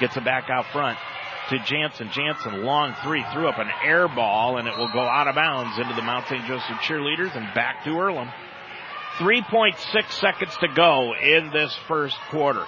[0.00, 0.98] Gets it back out front
[1.50, 2.10] to Jansen.
[2.10, 5.78] Jansen, long three, threw up an air ball, and it will go out of bounds
[5.78, 6.44] into the Mount St.
[6.46, 8.30] Joseph cheerleaders and back to Earlham.
[9.18, 12.66] 3.6 seconds to go in this first quarter.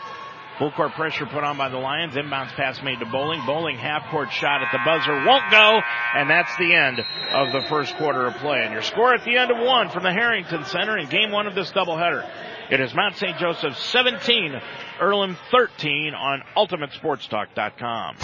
[0.59, 2.15] Full court pressure put on by the Lions.
[2.15, 3.45] Inbounds pass made to Bowling.
[3.45, 5.81] Bowling half court shot at the buzzer won't go,
[6.15, 8.63] and that's the end of the first quarter of play.
[8.63, 11.49] And your score at the end of one from the Harrington Center in game one
[11.49, 12.25] of this doubleheader.
[12.71, 13.37] It is Mount St.
[13.37, 14.55] Joseph 17,
[15.01, 18.17] Earlham 13 on UltimateSportsTalk.com.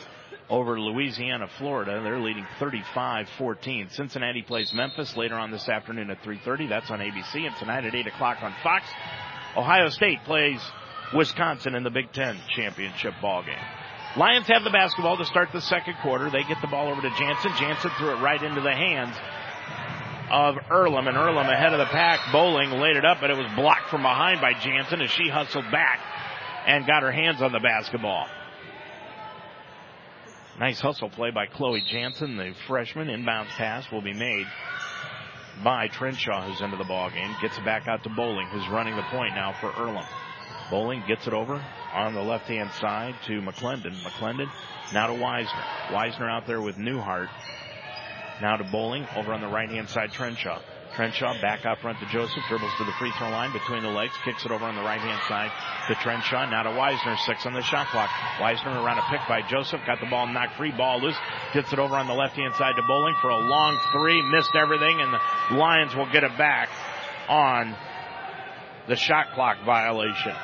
[0.51, 2.01] over Louisiana, Florida.
[2.03, 3.93] They're leading 35-14.
[3.93, 6.69] Cincinnati plays Memphis later on this afternoon at 3.30.
[6.69, 7.47] That's on ABC.
[7.47, 8.85] And tonight at 8 o'clock on Fox,
[9.57, 10.61] Ohio State plays
[11.15, 13.55] Wisconsin in the Big Ten championship ball game.
[14.17, 16.29] Lions have the basketball to start the second quarter.
[16.29, 17.53] They get the ball over to Jansen.
[17.57, 19.15] Jansen threw it right into the hands
[20.33, 22.19] of Earlham, and Earlham ahead of the pack.
[22.33, 25.71] Bowling laid it up, but it was blocked from behind by Jansen as she hustled
[25.71, 26.01] back
[26.67, 28.27] and got her hands on the basketball.
[30.59, 33.09] Nice hustle play by Chloe Jansen, the freshman.
[33.09, 34.47] Inbounds pass will be made
[35.63, 37.35] by Trenshaw, who's into the ball game.
[37.41, 40.07] Gets it back out to Bowling, who's running the point now for Earlham.
[40.71, 41.63] Bowling gets it over
[41.93, 43.95] on the left hand side to McClendon.
[44.03, 44.51] McClendon
[44.93, 45.65] now to Weisner.
[45.89, 47.29] Weisner out there with Newhart.
[48.41, 50.61] Now to Bowling over on the right hand side, Trenshaw.
[50.97, 54.15] Trenshaw back out front to Joseph, dribbles to the free throw line between the legs,
[54.25, 55.53] kicks it over on the right hand side
[55.89, 56.51] to Trenshaw.
[56.51, 58.09] Now to Weisner, six on the shot clock.
[58.39, 61.17] Weisner around a pick by Joseph, got the ball knocked free, ball loose,
[61.53, 64.55] gets it over on the left hand side to Bowling for a long three, missed
[64.57, 66.71] everything, and the Lions will get it back
[67.29, 67.77] on
[68.89, 70.35] the shot clock violation.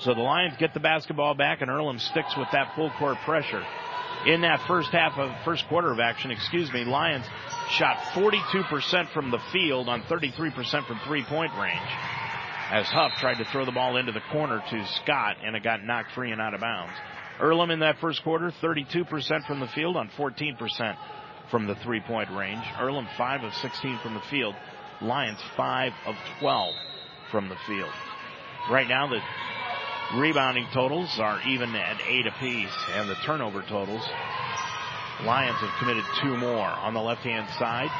[0.00, 3.64] So the Lions get the basketball back and Earlham sticks with that full court pressure.
[4.28, 7.24] In that first half of first quarter of action, excuse me, Lions
[7.70, 11.90] shot 42% from the field on 33% from three point range.
[12.70, 15.82] As Huff tried to throw the ball into the corner to Scott and it got
[15.82, 16.92] knocked free and out of bounds.
[17.40, 20.96] Earlham in that first quarter, 32% from the field on 14%
[21.50, 22.62] from the three point range.
[22.78, 24.54] Earlham 5 of 16 from the field.
[25.00, 26.74] Lions 5 of 12
[27.30, 27.92] from the field.
[28.70, 29.20] Right now, the
[30.14, 34.02] Rebounding totals are even at eight apiece, and the turnover totals,
[35.24, 37.90] Lions have committed two more on the left-hand side.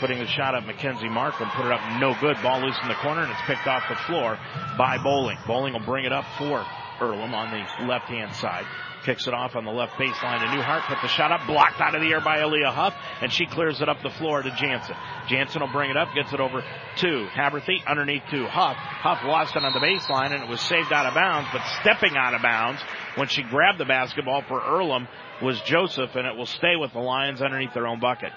[0.00, 2.40] Putting the shot up, Mackenzie Markham put it up, no good.
[2.42, 4.38] Ball loose in the corner, and it's picked off the floor
[4.76, 5.36] by Bowling.
[5.46, 6.64] Bowling will bring it up for
[7.00, 8.64] Earlham on the left-hand side.
[9.08, 10.82] Kicks it off on the left baseline to Newhart.
[10.82, 13.80] Put the shot up, blocked out of the air by Aaliyah Huff, and she clears
[13.80, 14.94] it up the floor to Jansen.
[15.28, 18.76] Jansen will bring it up, gets it over to Haberthy, underneath to Huff.
[18.76, 22.18] Huff lost it on the baseline, and it was saved out of bounds, but stepping
[22.18, 22.82] out of bounds
[23.14, 25.08] when she grabbed the basketball for Earlham
[25.40, 28.32] was Joseph, and it will stay with the Lions underneath their own bucket.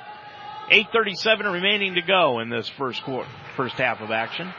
[0.71, 4.53] 8.37 remaining to go in this first quarter, first half of action.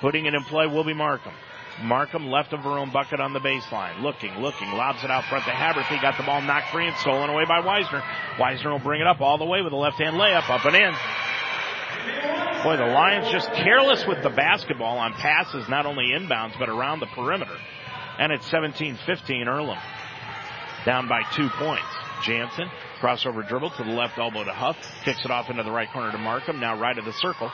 [0.00, 1.34] Putting it in play will be Markham.
[1.80, 4.02] Markham left of her own bucket on the baseline.
[4.02, 7.30] Looking, looking, lobs it out front to he Got the ball knocked free and stolen
[7.30, 8.02] away by Weisner.
[8.36, 10.76] Weisner will bring it up all the way with a left hand layup up and
[10.76, 10.94] in.
[12.62, 17.00] Boy, the Lions just careless with the basketball on passes, not only inbounds, but around
[17.00, 17.56] the perimeter.
[18.18, 19.78] And it's 17-15 Earlham.
[20.84, 21.86] Down by two points.
[22.22, 22.70] Jansen,
[23.00, 26.12] crossover dribble to the left elbow to Huff, kicks it off into the right corner
[26.12, 27.50] to Markham, now right of the circle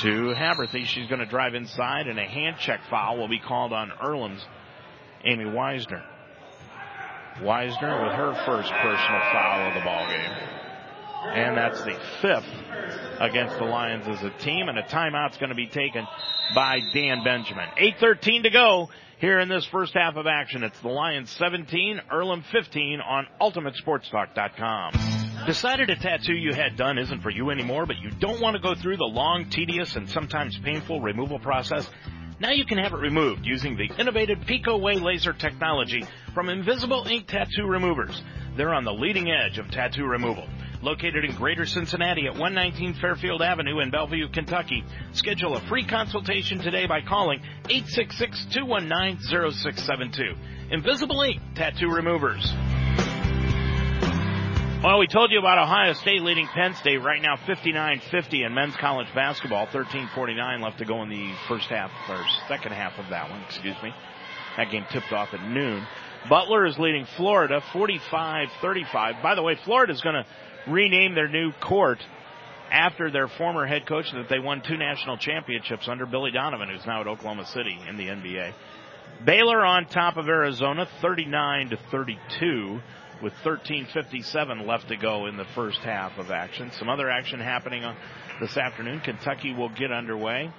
[0.00, 0.84] to Haberthy.
[0.86, 4.44] She's going to drive inside, and a hand check foul will be called on Earlham's
[5.24, 6.02] Amy Weisner.
[7.40, 10.48] Weisner with her first personal foul of the ball game.
[11.34, 15.54] And that's the fifth against the Lions as a team, and a timeout's going to
[15.54, 16.06] be taken
[16.54, 17.68] by Dan Benjamin.
[17.78, 18.90] 8.13 to go
[19.22, 20.64] here in this first half of action.
[20.64, 25.46] It's the Lions 17, Earlham 15 on UltimateSportsTalk.com.
[25.46, 28.62] Decided a tattoo you had done isn't for you anymore, but you don't want to
[28.62, 31.88] go through the long, tedious, and sometimes painful removal process?
[32.40, 36.02] Now you can have it removed using the innovative PicoWay laser technology
[36.34, 38.20] from Invisible Ink Tattoo Removers.
[38.56, 40.48] They're on the leading edge of tattoo removal.
[40.82, 44.82] Located in Greater Cincinnati at 119 Fairfield Avenue in Bellevue, Kentucky.
[45.12, 50.36] Schedule a free consultation today by calling 866-219-0672.
[50.72, 52.52] Invisible Ink Tattoo Removers.
[54.82, 58.74] Well, we told you about Ohio State leading Penn State right now 59-50 in men's
[58.74, 59.68] college basketball.
[59.68, 63.80] 13:49 left to go in the first half or second half of that one, excuse
[63.84, 63.94] me.
[64.56, 65.86] That game tipped off at noon.
[66.28, 69.22] Butler is leading Florida 45-35.
[69.22, 70.26] By the way, Florida is going to
[70.68, 71.98] rename their new court
[72.70, 76.86] after their former head coach that they won two national championships under Billy Donovan, who's
[76.86, 78.52] now at Oklahoma City in the NBA.
[79.24, 82.80] Baylor on top of Arizona 39 to 32
[83.22, 86.72] with 13.57 left to go in the first half of action.
[86.78, 87.94] Some other action happening uh,
[88.40, 89.00] this afternoon.
[89.00, 90.50] Kentucky will get underway.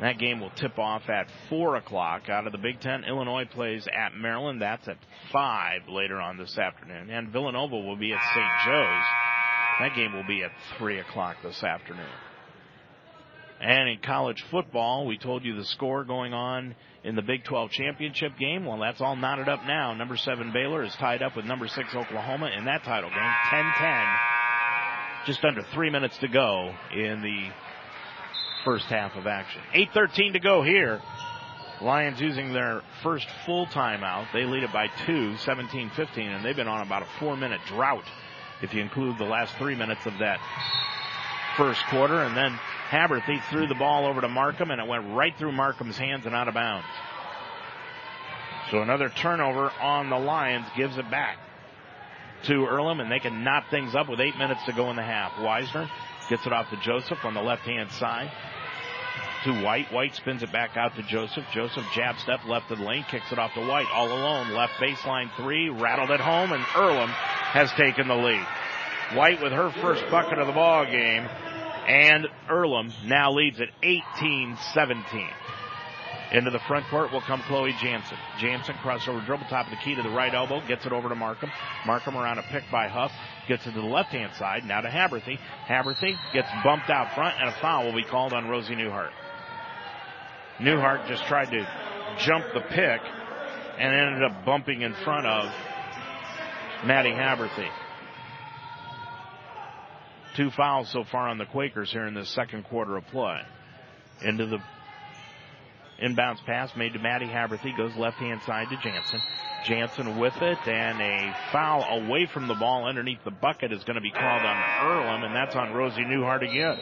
[0.00, 2.28] That game will tip off at 4 o'clock.
[2.30, 4.62] Out of the Big Ten, Illinois plays at Maryland.
[4.62, 4.96] That's at
[5.30, 7.10] 5 later on this afternoon.
[7.10, 8.46] And Villanova will be at St.
[8.64, 9.04] Joe's.
[9.80, 12.06] That game will be at 3 o'clock this afternoon.
[13.60, 16.74] And in college football, we told you the score going on
[17.04, 18.64] in the Big 12 championship game.
[18.64, 19.92] Well, that's all knotted up now.
[19.92, 23.32] Number seven Baylor is tied up with number six Oklahoma in that title game.
[23.52, 24.16] 10-10.
[25.26, 27.50] Just under three minutes to go in the
[28.64, 29.60] first half of action.
[29.74, 31.00] 8.13 to go here.
[31.80, 34.26] Lions using their first full timeout.
[34.32, 38.04] They lead it by two, 17-15, and they've been on about a four minute drought
[38.62, 40.38] if you include the last three minutes of that
[41.56, 42.22] first quarter.
[42.22, 42.58] And then
[42.90, 46.34] Haberthy threw the ball over to Markham and it went right through Markham's hands and
[46.34, 46.86] out of bounds.
[48.70, 51.38] So another turnover on the Lions gives it back.
[52.44, 55.02] to Earlham, and they can knot things up with eight minutes to go in the
[55.02, 55.32] half.
[55.32, 55.90] Weisner
[56.30, 58.30] gets it off to Joseph on the left hand side.
[59.44, 59.92] To White.
[59.92, 61.44] White spins it back out to Joseph.
[61.52, 64.52] Joseph jab step left of the lane, kicks it off to White all alone.
[64.52, 68.46] Left baseline three, rattled at home, and Earlham has taken the lead.
[69.14, 71.26] White with her first bucket of the ball game,
[71.88, 75.28] and Earlham now leads at 18-17.
[76.32, 78.16] Into the front court will come Chloe Jansen.
[78.38, 81.16] Jansen crossover dribble, top of the key to the right elbow, gets it over to
[81.16, 81.50] Markham.
[81.86, 83.10] Markham around a pick by Huff,
[83.48, 85.38] gets it to the left hand side, now to Haberthy.
[85.66, 89.10] Haberthy gets bumped out front, and a foul will be called on Rosie Newhart.
[90.60, 91.66] Newhart just tried to
[92.24, 93.00] jump the pick
[93.78, 95.46] and ended up bumping in front of
[96.84, 97.68] Maddie Haberthy.
[100.36, 103.40] Two fouls so far on the Quakers here in the second quarter of play.
[104.22, 104.58] Into the
[106.02, 109.20] inbounds pass made to Maddie Haberthy goes left hand side to Jansen.
[109.64, 113.96] Jansen with it and a foul away from the ball underneath the bucket is going
[113.96, 116.78] to be called on Earlham and that's on Rosie Newhart again.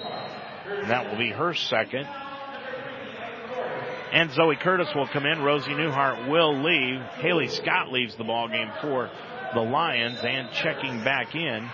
[0.67, 2.07] And that will be her second.
[4.13, 5.43] And Zoe Curtis will come in.
[5.43, 7.01] Rosie Newhart will leave.
[7.21, 9.11] Haley Scott leaves the ball game for
[9.55, 11.69] the Lions and checking back in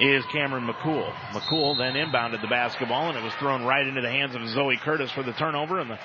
[0.00, 1.12] is Cameron McCool.
[1.32, 4.78] McCool then inbounded the basketball and it was thrown right into the hands of Zoe
[4.82, 5.98] Curtis for the turnover and the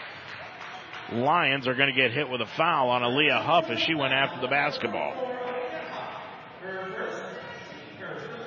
[1.11, 4.13] Lions are going to get hit with a foul on Aaliyah Huff as she went
[4.13, 5.13] after the basketball.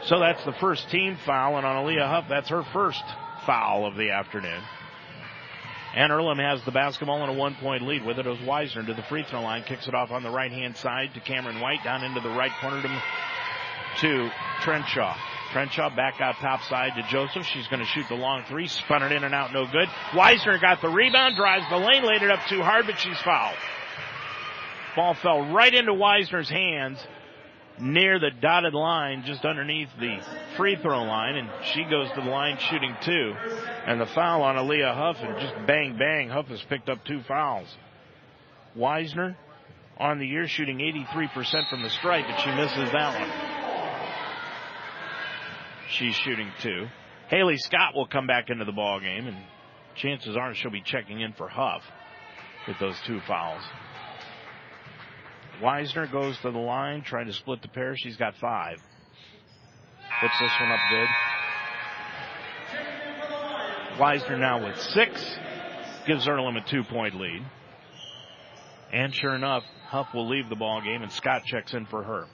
[0.07, 3.03] So that's the first team foul and on Aaliyah Huff that's her first
[3.45, 4.63] foul of the afternoon.
[5.95, 8.95] And Earlham has the basketball in a one point lead with it as Weisner to
[8.95, 11.83] the free throw line, kicks it off on the right hand side to Cameron White,
[11.85, 13.03] down into the right corner to,
[14.01, 14.31] to
[14.61, 15.17] Trenshaw.
[15.53, 17.47] Trenshaw back out top side to Joseph.
[17.47, 19.89] She's going to shoot the long three, spun it in and out, no good.
[20.13, 23.57] Weisner got the rebound, drives the lane, laid it up too hard, but she's fouled.
[24.97, 26.99] Ball fell right into Weisner's hands
[27.79, 30.19] near the dotted line, just underneath the
[30.57, 33.35] free throw line, and she goes to the line shooting two.
[33.87, 37.23] And the foul on Aaliyah Huff, and just bang bang, Huff has picked up two
[37.23, 37.69] fouls.
[38.77, 39.37] Weisner
[39.99, 43.56] on the year shooting 83% from the stripe, but she misses that one.
[45.89, 46.87] She's shooting two.
[47.28, 49.37] Haley Scott will come back into the ball game, and
[49.95, 51.82] chances are she'll be checking in for Huff
[52.66, 53.62] with those two fouls.
[55.61, 57.97] Weisner goes to the line, trying to split the pair.
[57.97, 58.76] She's got five.
[60.20, 61.09] Puts this one up good.
[63.99, 65.39] Weisner now with six.
[66.07, 67.43] Gives Earlham a two point lead.
[68.93, 72.26] And sure enough, Huff will leave the ball game and Scott checks in for her.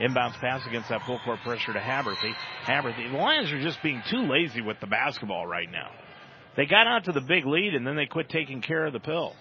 [0.00, 2.32] Inbounds pass against that full court pressure to Haberthy.
[2.64, 3.10] Haberthy.
[3.10, 5.90] The Lions are just being too lazy with the basketball right now.
[6.56, 9.00] They got out to the big lead and then they quit taking care of the
[9.00, 9.34] pill.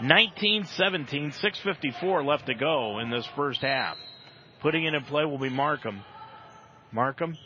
[0.00, 3.96] 19-17, 6.54 left to go in this first half.
[4.60, 6.02] Putting it in play will be Markham.
[6.90, 7.36] Markham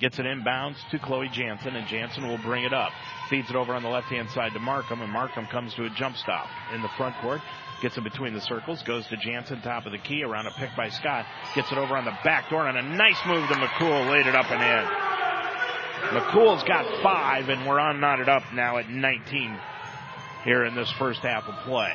[0.00, 2.90] gets it inbounds to Chloe Jansen, and Jansen will bring it up.
[3.28, 6.16] Feeds it over on the left-hand side to Markham, and Markham comes to a jump
[6.16, 7.40] stop in the front court.
[7.82, 10.68] Gets it between the circles, goes to Jansen, top of the key, around a pick
[10.76, 11.24] by Scott.
[11.54, 14.34] Gets it over on the back door, and a nice move to McCool, laid it
[14.34, 15.10] up and in.
[16.20, 19.58] McCool's got five, and we're on knotted up now at 19
[20.44, 21.92] here in this first half of play.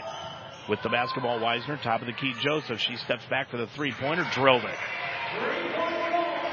[0.68, 2.80] With the basketball, Weisner, top of the key, Joseph.
[2.80, 4.78] She steps back for the three-pointer, drilled it.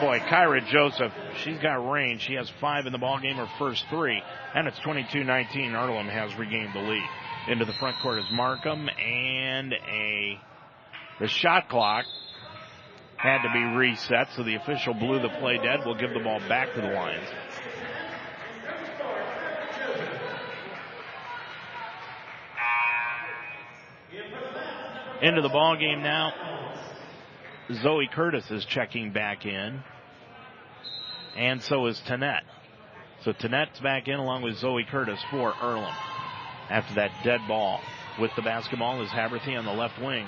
[0.00, 1.12] Boy, Kyra Joseph,
[1.42, 2.22] she's got range.
[2.22, 4.20] She has five in the ball game, her first three,
[4.54, 5.72] and it's 22-19.
[5.72, 7.08] Earlham has regained the lead.
[7.48, 10.38] Into the front court is Markham, and a
[11.18, 12.04] the shot clock
[13.16, 15.80] had to be reset, so the official blew the play dead.
[15.84, 17.28] We'll give the ball back to the Lions.
[25.20, 26.32] into the ball game now.
[27.72, 29.82] Zoe Curtis is checking back in,
[31.36, 32.42] and so is Tanette.
[33.22, 35.94] So Tanette's back in along with Zoe Curtis for Earlham
[36.70, 37.80] after that dead ball.
[38.20, 40.26] With the basketball is Haberthy on the left wing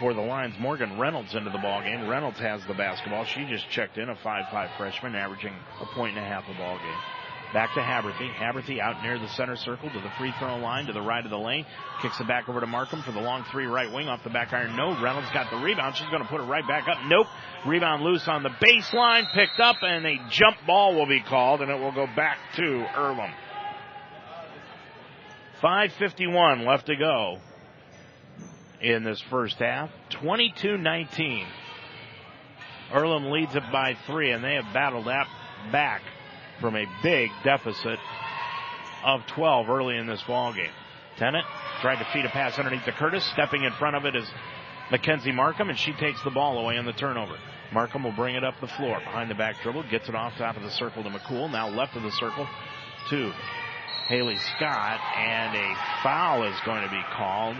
[0.00, 0.54] for the Lions.
[0.58, 2.08] Morgan Reynolds into the ball game.
[2.08, 3.24] Reynolds has the basketball.
[3.24, 6.76] She just checked in a 5-5 freshman, averaging a point and a half a ball
[6.78, 6.98] game.
[7.52, 8.32] Back to Haberthy.
[8.34, 11.30] Haberthy out near the center circle to the free throw line to the right of
[11.30, 11.66] the lane.
[12.00, 14.54] Kicks it back over to Markham for the long three right wing off the back
[14.54, 14.74] iron.
[14.74, 15.94] No, Reynolds got the rebound.
[15.96, 16.96] She's going to put it right back up.
[17.06, 17.26] Nope.
[17.66, 19.30] Rebound loose on the baseline.
[19.34, 22.86] Picked up and a jump ball will be called and it will go back to
[22.96, 23.30] Earlham.
[25.62, 27.38] 5.51 left to go
[28.80, 29.90] in this first half.
[30.10, 31.46] 22-19.
[32.92, 35.28] Earlham leads it by three and they have battled that
[35.70, 36.02] back
[36.60, 37.98] from a big deficit
[39.04, 40.70] of 12 early in this ball game.
[41.16, 41.46] Tennant
[41.80, 43.24] tried to feed a pass underneath to Curtis.
[43.32, 44.26] Stepping in front of it is
[44.90, 47.36] Mackenzie Markham, and she takes the ball away on the turnover.
[47.72, 48.98] Markham will bring it up the floor.
[48.98, 51.50] Behind the back dribble, gets it off top of the circle to McCool.
[51.50, 52.46] Now left of the circle
[53.10, 53.32] to
[54.08, 57.56] Haley Scott, and a foul is going to be called.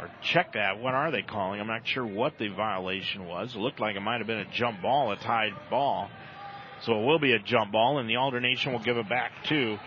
[0.00, 0.80] Or check that.
[0.80, 1.60] What are they calling?
[1.60, 3.54] I'm not sure what the violation was.
[3.54, 6.10] It looked like it might have been a jump ball, a tied ball.
[6.82, 9.78] So it will be a jump ball, and the alternation will give it back to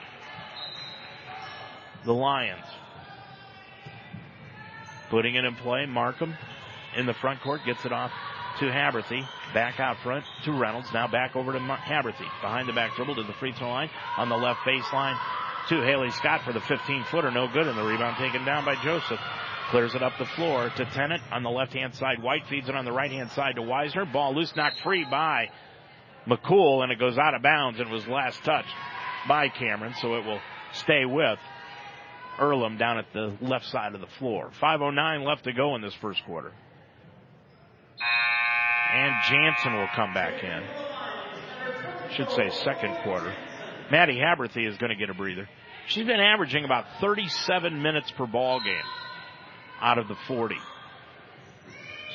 [2.05, 2.65] the Lions.
[5.09, 6.33] Putting it in play, Markham
[6.95, 8.11] in the front court gets it off
[8.59, 9.27] to Haberthy.
[9.53, 10.87] Back out front to Reynolds.
[10.93, 12.27] Now back over to Haberthy.
[12.41, 13.89] Behind the back dribble to the free throw line.
[14.17, 15.17] On the left baseline
[15.69, 17.31] to Haley Scott for the 15 footer.
[17.31, 17.67] No good.
[17.67, 19.19] And the rebound taken down by Joseph.
[19.71, 22.21] Clears it up the floor to Tennant on the left hand side.
[22.21, 24.11] White feeds it on the right hand side to Weisner.
[24.11, 25.49] Ball loose, knocked free by
[26.27, 28.69] McCool, and it goes out of bounds and was last touched
[29.27, 30.39] by Cameron, so it will
[30.73, 31.39] stay with
[32.39, 34.51] Earlham down at the left side of the floor.
[34.61, 36.51] 5.09 left to go in this first quarter.
[38.95, 40.63] And Jansen will come back in.
[42.15, 43.33] Should say second quarter.
[43.91, 45.49] Maddie Haberthy is going to get a breather.
[45.87, 48.85] She's been averaging about 37 minutes per ball game
[49.81, 50.55] out of the 40.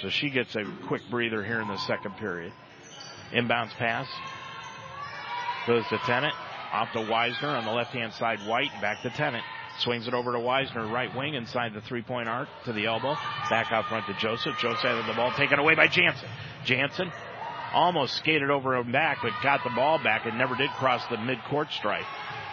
[0.01, 2.53] So she gets a quick breather here in the second period.
[3.31, 4.09] Inbounds pass.
[5.67, 6.35] Goes to Tennant.
[6.73, 8.41] Off to Weisner on the left hand side.
[8.47, 9.45] White back to Tennant.
[9.81, 13.15] Swings it over to Weisner, right wing inside the three point arc to the elbow.
[13.49, 14.57] Back out front to Joseph.
[14.59, 16.29] Joseph had the ball taken away by Jansen.
[16.65, 17.11] Jansen
[17.73, 21.17] almost skated over him back, but got the ball back and never did cross the
[21.17, 22.05] mid court stripe.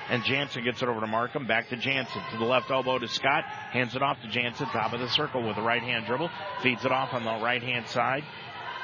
[0.09, 1.47] And Jansen gets it over to Markham.
[1.47, 2.21] Back to Jansen.
[2.31, 3.43] To the left elbow to Scott.
[3.43, 4.67] Hands it off to Jansen.
[4.67, 6.29] Top of the circle with a right hand dribble.
[6.63, 8.23] Feeds it off on the right hand side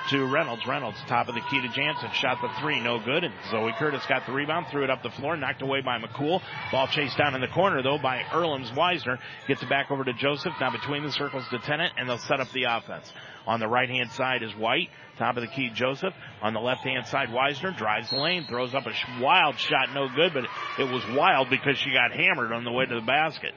[0.10, 0.66] to Reynolds.
[0.68, 2.10] Reynolds, top of the key to Jansen.
[2.14, 3.24] Shot the three, no good.
[3.24, 6.41] And Zoe Curtis got the rebound, threw it up the floor, knocked away by McCool.
[6.72, 9.18] Ball chased down in the corner though by Earlham's Weisner.
[9.47, 10.54] Gets it back over to Joseph.
[10.60, 13.12] Now between the circles to Tennant, and they'll set up the offense.
[13.45, 14.89] On the right hand side is White.
[15.18, 16.14] Top of the key, Joseph.
[16.41, 20.08] On the left hand side, Weisner drives the lane, throws up a wild shot, no
[20.16, 20.45] good, but
[20.80, 23.54] it was wild because she got hammered on the way to the basket.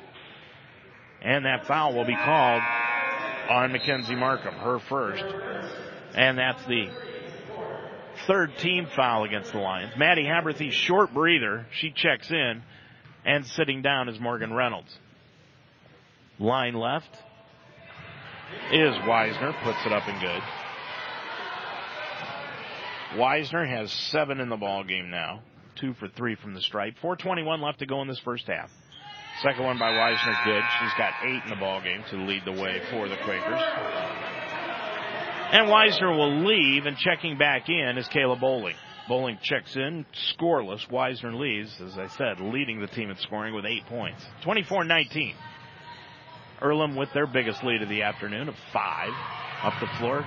[1.22, 2.62] And that foul will be called
[3.48, 5.24] on Mackenzie Markham, her first.
[6.16, 6.88] And that's the
[8.26, 9.92] third team foul against the Lions.
[9.98, 11.66] Maddie Haberthy, short breather.
[11.72, 12.62] She checks in.
[13.24, 14.96] And sitting down is Morgan Reynolds.
[16.38, 17.10] Line left
[18.70, 19.52] is Weisner.
[19.64, 20.42] Puts it up and good.
[23.18, 25.40] Weisner has seven in the ball game now.
[25.74, 26.94] Two for three from the stripe.
[27.02, 28.70] 421 left to go in this first half.
[29.42, 30.62] Second one by Weisner, good.
[30.80, 34.35] She's got eight in the ball game to lead the way for the Quakers.
[35.52, 38.74] And Weisner will leave, and checking back in is Kayla Bowling.
[39.08, 40.04] Bowling checks in,
[40.36, 40.88] scoreless.
[40.90, 44.24] Weisner leaves, as I said, leading the team in scoring with eight points.
[44.44, 45.34] 24-19.
[46.60, 49.12] Earlham with their biggest lead of the afternoon of five.
[49.62, 50.26] Up the floor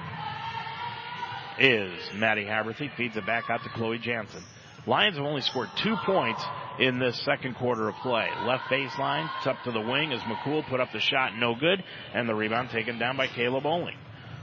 [1.60, 2.96] is Maddie Haberthy.
[2.96, 4.44] Feeds it back out to Chloe Jansen.
[4.88, 6.42] Lions have only scored two points
[6.80, 8.30] in this second quarter of play.
[8.46, 11.84] Left baseline, it's up to the wing as McCool put up the shot, no good,
[12.14, 13.98] and the rebound taken down by Kayla Bowling.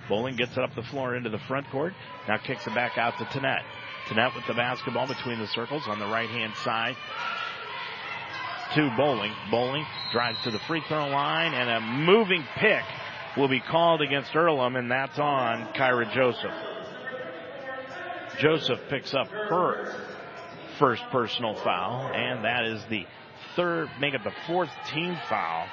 [0.09, 1.95] Bowling gets it up the floor into the front court.
[2.29, 3.65] Now kicks it back out to Tanette.
[4.09, 6.97] Tanette with the basketball between the circles on the right hand side
[8.75, 9.33] to Bowling.
[9.51, 12.83] Bowling drives to the free throw line and a moving pick
[13.37, 16.55] will be called against Earlham and that's on Kyra Joseph.
[18.39, 19.95] Joseph picks up her
[20.79, 23.07] first personal foul and that is the
[23.55, 25.67] third, make it the fourth team foul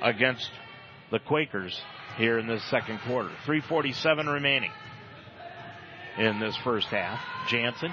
[0.00, 0.50] against
[1.10, 1.78] the Quakers
[2.16, 3.30] here in this second quarter.
[3.44, 4.70] 347 remaining
[6.18, 7.20] in this first half.
[7.48, 7.92] Jansen,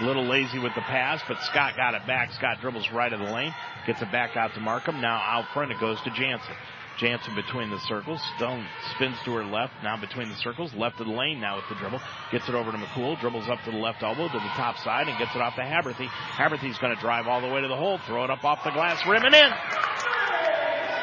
[0.00, 2.32] a little lazy with the pass, but Scott got it back.
[2.32, 3.54] Scott dribbles right of the lane,
[3.86, 5.00] gets it back out to Markham.
[5.00, 6.54] Now out front it goes to Jansen.
[6.98, 8.20] Jansen between the circles.
[8.36, 9.72] Stone spins to her left.
[9.84, 10.74] Now between the circles.
[10.74, 12.00] Left of the lane now with the dribble.
[12.32, 13.20] Gets it over to McCool.
[13.20, 15.62] Dribbles up to the left elbow to the top side and gets it off to
[15.62, 16.08] Haberthy.
[16.08, 17.98] Haberthy's going to drive all the way to the hole.
[18.06, 20.07] Throw it up off the glass rim and in.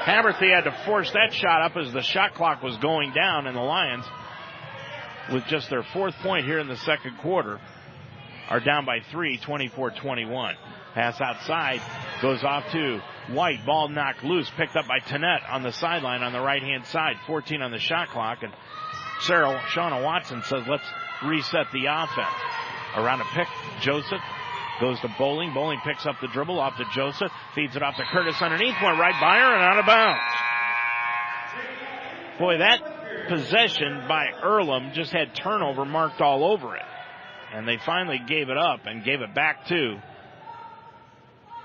[0.05, 3.57] Haberthy had to force that shot up as the shot clock was going down, and
[3.57, 4.05] the Lions,
[5.33, 7.59] with just their fourth point here in the second quarter,
[8.47, 10.53] are down by three, 24-21.
[10.93, 11.81] Pass outside
[12.21, 13.65] goes off to White.
[13.65, 17.15] Ball knocked loose, picked up by Tanette on the sideline on the right hand side.
[17.25, 18.53] 14 on the shot clock, and
[19.21, 20.87] Sarah Shauna Watson says, "Let's
[21.23, 22.29] reset the offense."
[22.95, 23.47] Around a pick,
[23.81, 24.21] Joseph
[24.79, 25.53] Goes to Bowling.
[25.53, 27.31] Bowling picks up the dribble off to Joseph.
[27.53, 28.75] Feeds it off to Curtis underneath.
[28.83, 30.21] Went right by her and out of bounds.
[32.39, 36.83] Boy, that possession by Earlham just had turnover marked all over it.
[37.53, 39.97] And they finally gave it up and gave it back to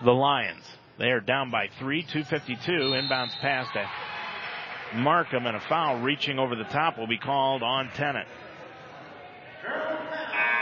[0.04, 0.64] the Lions.
[0.98, 2.70] They are down by three, 252.
[2.70, 7.90] Inbounds pass to Markham, and a foul reaching over the top will be called on
[7.94, 8.28] Tennant.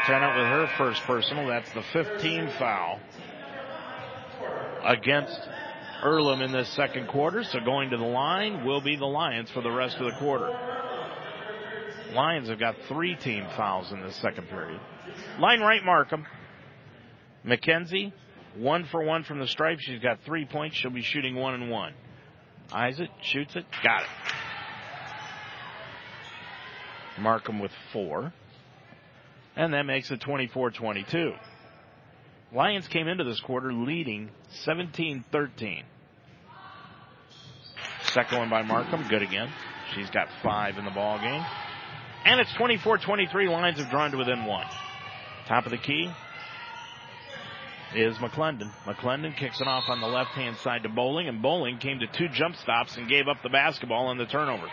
[0.09, 1.47] Tennant with her first personal.
[1.49, 2.99] That's the 15 foul
[4.83, 5.39] against
[6.03, 7.45] Earlham in this second quarter.
[7.45, 10.49] So going to the line will be the Lions for the rest of the quarter.
[12.15, 14.81] Lions have got three team fouls in this second period.
[15.39, 16.25] Line right Markham.
[17.45, 18.15] Mackenzie,
[18.57, 19.79] one for one from the stripe.
[19.79, 20.77] She's got three points.
[20.77, 21.93] She'll be shooting one and one.
[22.73, 24.09] Isaac shoots it, got it.
[27.21, 28.33] Markham with four.
[29.59, 31.33] And that makes it 24 22.
[32.55, 34.31] Lions came into this quarter leading
[34.65, 35.83] 17 13.
[38.05, 39.51] Second one by Markham, good again.
[39.95, 41.45] She's got five in the ball game.
[42.25, 43.49] And it's 24 23.
[43.49, 44.65] Lions have drawn to within one.
[45.49, 46.09] Top of the key
[47.97, 48.71] is McClendon.
[48.85, 52.07] McClendon kicks it off on the left hand side to Bowling, and Bowling came to
[52.07, 54.69] two jump stops and gave up the basketball on the turnover.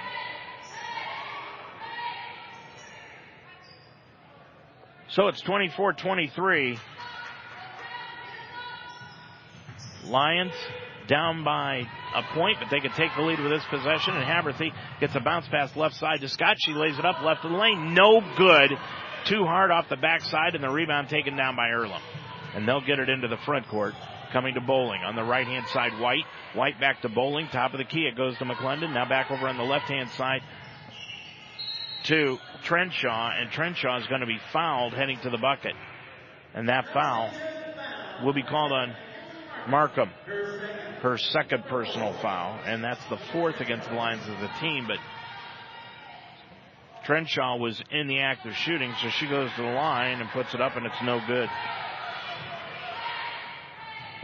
[5.15, 6.77] So it's 24 23.
[10.07, 10.51] Lions
[11.07, 14.13] down by a point, but they could take the lead with this possession.
[14.17, 16.57] And Haberthy gets a bounce pass left side to Scott.
[16.59, 17.93] She lays it up left of the lane.
[17.93, 18.71] No good.
[19.23, 22.01] Too hard off the backside, and the rebound taken down by Earlham.
[22.53, 23.93] And they'll get it into the front court.
[24.33, 25.01] Coming to Bowling.
[25.05, 26.25] On the right hand side, White.
[26.55, 27.47] White back to Bowling.
[27.53, 28.01] Top of the key.
[28.01, 28.93] It goes to McClendon.
[28.93, 30.41] Now back over on the left hand side
[32.05, 33.39] to Trenshaw.
[33.39, 35.73] And Trenshaw is going to be fouled heading to the bucket.
[36.53, 37.31] And that foul
[38.23, 38.95] will be called on
[39.67, 40.09] Markham,
[41.01, 44.87] her second personal foul, and that's the fourth against the Lions as a team.
[44.87, 44.97] But
[47.05, 50.53] Trenshaw was in the act of shooting, so she goes to the line and puts
[50.53, 51.49] it up, and it's no good.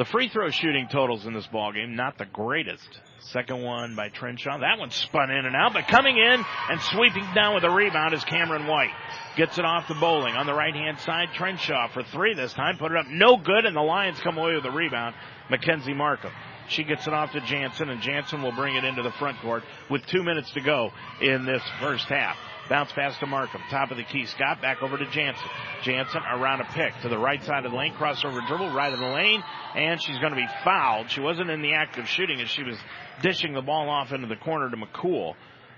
[0.02, 2.90] The free throw shooting totals in this ball game not the greatest.
[3.20, 4.60] Second one by Trenshaw.
[4.62, 8.16] That one spun in and out, but coming in and sweeping down with a rebound
[8.16, 8.90] is Cameron White.
[9.38, 11.28] Gets it off the Bowling on the right hand side.
[11.36, 12.80] Trenshaw for three this time.
[12.80, 13.06] Put it up.
[13.10, 15.14] No good, and the Lions come away with the rebound.
[15.52, 16.32] Mackenzie Markham.
[16.72, 19.64] She gets it off to Jansen, and Jansen will bring it into the front court
[19.90, 20.92] with two minutes to go
[21.22, 22.38] in this first half.
[22.70, 23.62] Bounce pass to Markham.
[23.70, 24.26] Top of the key.
[24.26, 25.50] Scott back over to Jansen.
[25.84, 27.94] Jansen around a pick to the right side of the lane.
[27.96, 29.44] Crossover dribble right of the lane.
[29.76, 31.10] And she's going to be fouled.
[31.10, 32.78] She wasn't in the act of shooting as she was
[33.22, 35.34] dishing the ball off into the corner to McCool.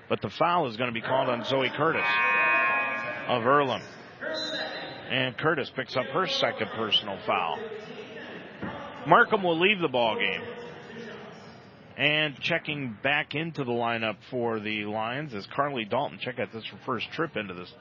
[0.07, 2.05] But the foul is going to be called on Zoe Curtis
[3.27, 3.81] of Earlham.
[5.09, 7.57] And Curtis picks up her second personal foul.
[9.07, 10.41] Markham will leave the ball game.
[11.95, 16.17] And checking back into the lineup for the Lions is Carly Dalton.
[16.19, 17.71] Check out this her first trip into this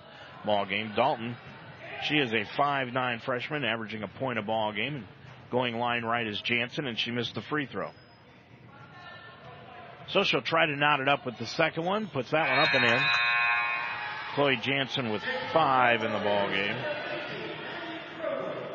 [0.45, 0.93] ball game.
[0.95, 1.35] Dalton,
[2.05, 4.97] she is a five-nine freshman, averaging a point a ball game.
[4.97, 5.05] And
[5.51, 7.91] going line right is Jansen, and she missed the free throw.
[10.09, 12.09] So she'll try to knot it up with the second one.
[12.09, 13.01] Puts that one up and in.
[14.35, 15.23] Chloe Jansen with
[15.55, 16.77] five in the ball game.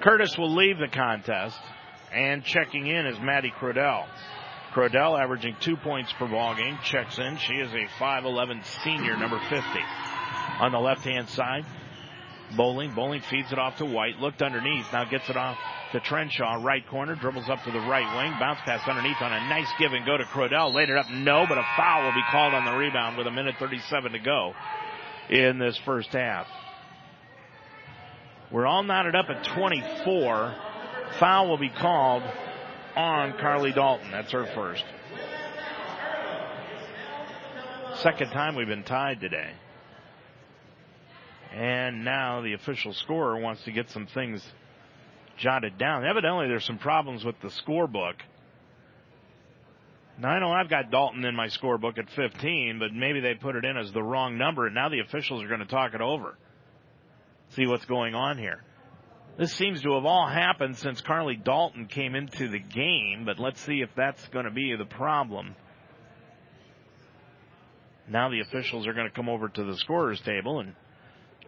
[0.01, 1.59] Curtis will leave the contest.
[2.11, 4.05] And checking in is Maddie Crodell.
[4.77, 6.77] Crodell averaging two points per ball game.
[6.83, 7.37] Checks in.
[7.37, 9.57] She is a 5'11 senior, number 50.
[10.59, 11.65] On the left hand side,
[12.55, 12.93] Bowling.
[12.93, 14.19] Bowling feeds it off to White.
[14.19, 14.85] Looked underneath.
[14.93, 15.57] Now gets it off
[15.93, 16.63] to Trenshaw.
[16.63, 17.15] Right corner.
[17.15, 18.39] Dribbles up to the right wing.
[18.39, 20.71] Bounce pass underneath on a nice give and go to Crodell.
[20.71, 21.09] Laid it up.
[21.09, 24.19] No, but a foul will be called on the rebound with a minute 37 to
[24.19, 24.53] go
[25.31, 26.45] in this first half.
[28.51, 30.55] We're all knotted up at 24.
[31.19, 32.21] Foul will be called
[32.97, 34.09] on Carly Dalton.
[34.11, 34.83] That's her first.
[38.01, 39.51] Second time we've been tied today.
[41.53, 44.43] And now the official scorer wants to get some things
[45.37, 46.05] jotted down.
[46.05, 48.15] Evidently, there's some problems with the scorebook.
[50.19, 53.55] Now, I know I've got Dalton in my scorebook at 15, but maybe they put
[53.55, 56.01] it in as the wrong number, and now the officials are going to talk it
[56.01, 56.37] over.
[57.55, 58.63] See what's going on here.
[59.37, 63.61] This seems to have all happened since Carly Dalton came into the game, but let's
[63.61, 65.55] see if that's going to be the problem.
[68.09, 70.73] Now the officials are going to come over to the scorer's table and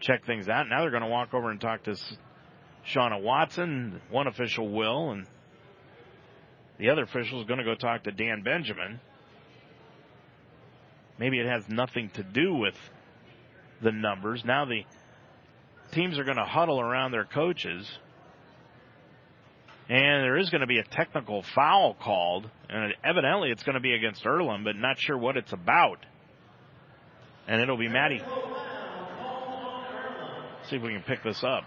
[0.02, 0.68] check things out.
[0.70, 1.96] Now they're going to walk over and talk to
[2.94, 4.00] Shauna Watson.
[4.12, 5.26] One official will, and
[6.78, 9.00] the other official is going to go talk to Dan Benjamin.
[11.18, 12.76] Maybe it has nothing to do with
[13.82, 14.46] the numbers.
[14.46, 14.84] Now the
[15.94, 17.90] teams are going to huddle around their coaches.
[19.90, 23.82] And there is going to be a technical foul called, and evidently it's going to
[23.82, 26.06] be against Earlham, but not sure what it's about.
[27.48, 28.22] And it'll be Maddie.
[30.70, 31.64] See if we can pick this up.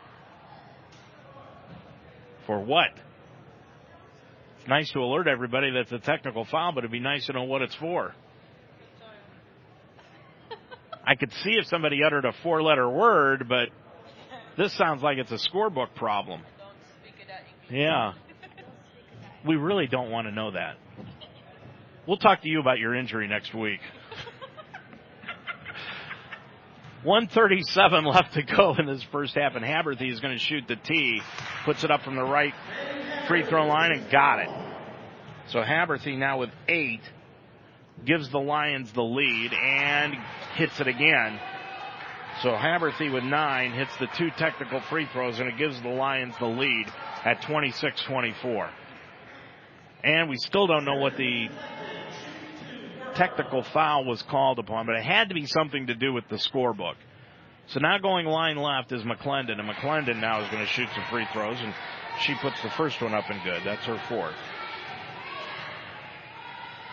[2.46, 2.90] For what?
[4.60, 7.32] It's nice to alert everybody that it's a technical foul, but it'd be nice to
[7.32, 8.14] know what it's for.
[11.04, 13.70] I could see if somebody uttered a four letter word, but
[14.56, 16.42] this sounds like it's a scorebook problem.
[17.70, 18.12] Yeah.
[19.46, 20.76] We really don't want to know that.
[22.06, 23.80] We'll talk to you about your injury next week.
[27.04, 30.76] 137 left to go in this first half, and Haberthy is going to shoot the
[30.76, 31.20] tee,
[31.64, 32.54] puts it up from the right
[33.26, 34.48] free throw line, and got it.
[35.48, 37.00] So Haberthy now with eight
[38.04, 40.14] gives the Lions the lead and
[40.54, 41.40] hits it again.
[42.42, 46.34] So Haberthy with nine hits the two technical free throws, and it gives the Lions
[46.40, 46.86] the lead
[47.24, 48.68] at 26-24.
[50.02, 51.48] And we still don't know what the
[53.14, 56.36] technical foul was called upon, but it had to be something to do with the
[56.36, 56.96] scorebook.
[57.68, 61.04] So now going line left is McClendon, and McClendon now is going to shoot some
[61.10, 61.72] free throws, and
[62.22, 63.62] she puts the first one up and good.
[63.64, 64.34] That's her fourth.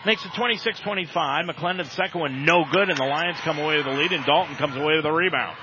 [0.06, 1.50] Makes it 26-25.
[1.50, 4.56] McClendon's second one no good, and the Lions come away with the lead, and Dalton
[4.56, 5.56] comes away with a rebound.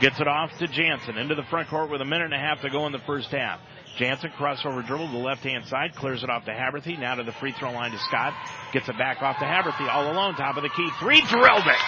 [0.00, 2.60] Gets it off to Jansen into the front court with a minute and a half
[2.62, 3.60] to go in the first half.
[3.96, 7.22] Jansen crossover dribble to the left hand side, clears it off to Haberthy, now to
[7.22, 8.34] the free throw line to Scott,
[8.72, 11.82] gets it back off to Haberthy, all alone, top of the key, three, drilled it!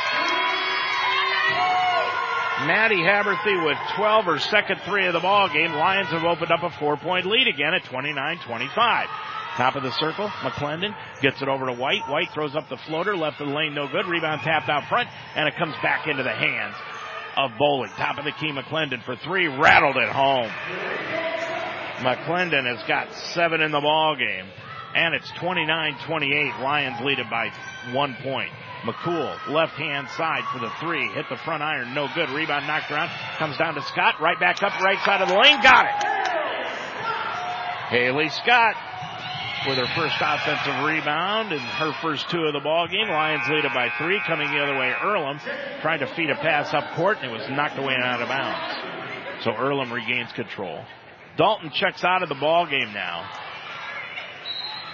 [2.67, 5.73] Maddie Haberthy with 12 or second three of the ball game.
[5.73, 9.07] Lions have opened up a four point lead again at 29-25.
[9.57, 12.03] Top of the circle, McClendon gets it over to White.
[12.09, 14.07] White throws up the floater, left of the lane, no good.
[14.07, 16.75] Rebound tapped out front, and it comes back into the hands
[17.37, 17.91] of Bowling.
[17.97, 20.51] Top of the key, McClendon for three, rattled it home.
[22.03, 24.47] McClendon has got seven in the ball game.
[24.95, 26.61] And it's 29-28.
[26.61, 27.51] Lions lead it by
[27.93, 28.51] one point.
[28.85, 31.09] McCool, left hand side for the three.
[31.15, 31.95] Hit the front iron.
[31.95, 32.31] No good.
[32.31, 33.11] Rebound knocked around.
[33.39, 34.21] Comes down to Scott.
[34.21, 35.61] Right back up right side of the lane.
[35.63, 35.95] Got it.
[37.89, 38.77] Haley Scott
[39.67, 43.09] with her first offensive rebound and her first two of the ball game.
[43.09, 44.21] Lions lead it by three.
[44.27, 45.41] Coming the other way, Earlham
[45.81, 48.29] trying to feed a pass up court and it was knocked away and out of
[48.29, 49.45] bounds.
[49.45, 50.85] So Earlham regains control.
[51.37, 53.29] Dalton checks out of the ball game now.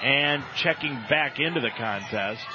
[0.02, 2.46] And checking back into the contest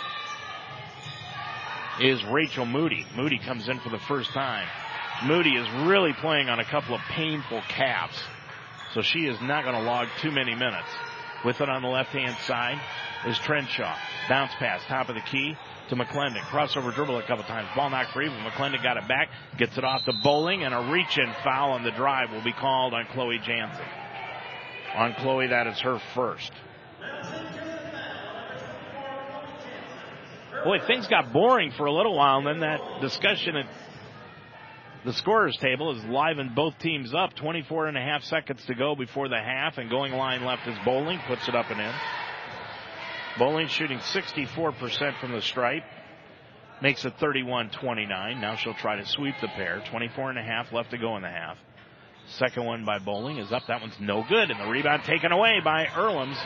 [2.00, 3.06] is Rachel Moody.
[3.16, 4.68] Moody comes in for the first time.
[5.26, 8.20] Moody is really playing on a couple of painful calves.
[8.94, 10.90] So she is not going to log too many minutes.
[11.46, 12.82] With it on the left hand side
[13.28, 13.96] is Trenshaw.
[14.28, 15.56] Bounce pass, top of the key
[15.90, 16.40] to McClendon.
[16.40, 17.68] Crossover dribble a couple times.
[17.76, 19.30] Ball knocked free, but McClendon got it back.
[19.56, 22.96] Gets it off to Bowling, and a reach-in foul on the drive will be called
[22.96, 23.86] on Chloe Jansen.
[24.96, 26.52] On Chloe, that is her first.
[30.64, 33.68] Boy, things got boring for a little while, and then that discussion at
[35.06, 37.36] the scorers table has livened both teams up.
[37.36, 40.76] 24 and a half seconds to go before the half, and going line left is
[40.84, 41.94] Bowling, puts it up and in.
[43.38, 45.84] Bowling shooting 64% from the stripe.
[46.82, 48.10] Makes it 31-29.
[48.42, 49.84] Now she'll try to sweep the pair.
[49.92, 51.58] 24 and a half left to go in the half.
[52.28, 53.64] Second one by Bowling is up.
[53.68, 54.50] That one's no good.
[54.50, 56.38] And the rebound taken away by Earlham's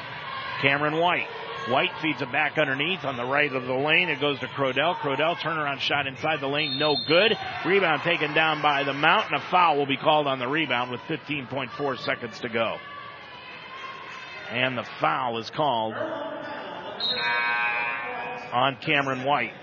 [0.62, 1.28] Cameron White.
[1.68, 4.10] White feeds it back underneath on the right of the lane.
[4.10, 4.95] It goes to Crodell.
[4.95, 6.80] Crodell turnaround shot inside the lane.
[6.80, 7.38] No good.
[7.66, 9.36] Rebound taken down by the Mountain.
[9.36, 12.78] A foul will be called on the rebound with 15.4 seconds to go.
[14.51, 15.93] And the foul is called
[18.51, 19.53] on Cameron White.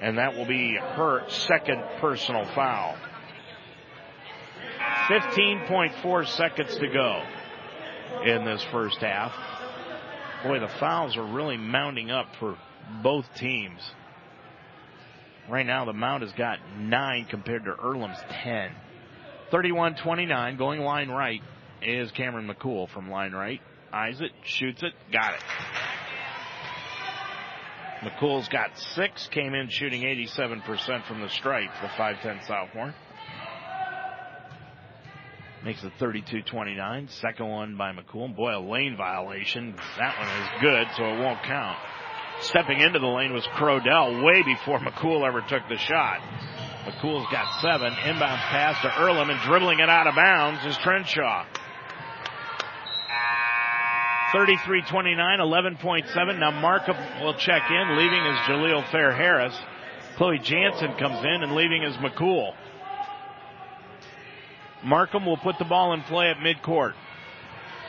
[0.00, 2.96] And that will be her second personal foul.
[5.08, 7.22] 15.4 seconds to go
[8.24, 9.32] in this first half.
[10.42, 12.56] Boy, the fouls are really mounting up for
[13.02, 13.80] both teams.
[15.50, 18.70] Right now, the Mount has got nine compared to Earlham's 10.
[19.50, 21.42] 31 29, going line right
[21.82, 23.60] is Cameron McCool from line right.
[23.92, 25.40] Eyes it, shoots it, got it.
[28.02, 32.94] McCool's got six, came in shooting 87% from the stripe, the 5'10 sophomore.
[35.64, 37.10] Makes it 32-29.
[37.20, 38.34] Second one by McCool.
[38.34, 39.74] Boy, a lane violation.
[39.98, 41.76] That one is good, so it won't count.
[42.40, 46.20] Stepping into the lane was Crodell way before McCool ever took the shot.
[46.86, 47.92] McCool's got seven.
[47.92, 51.44] Inbounds pass to Earlham and dribbling it out of bounds is Trenshaw.
[54.32, 56.38] 33-29, 11.7.
[56.38, 57.98] Now Markham will check in.
[57.98, 59.54] Leaving is Jaleel Fair Harris.
[60.16, 62.54] Chloe Jansen comes in and leaving is McCool.
[64.82, 66.94] Markham will put the ball in play at midcourt.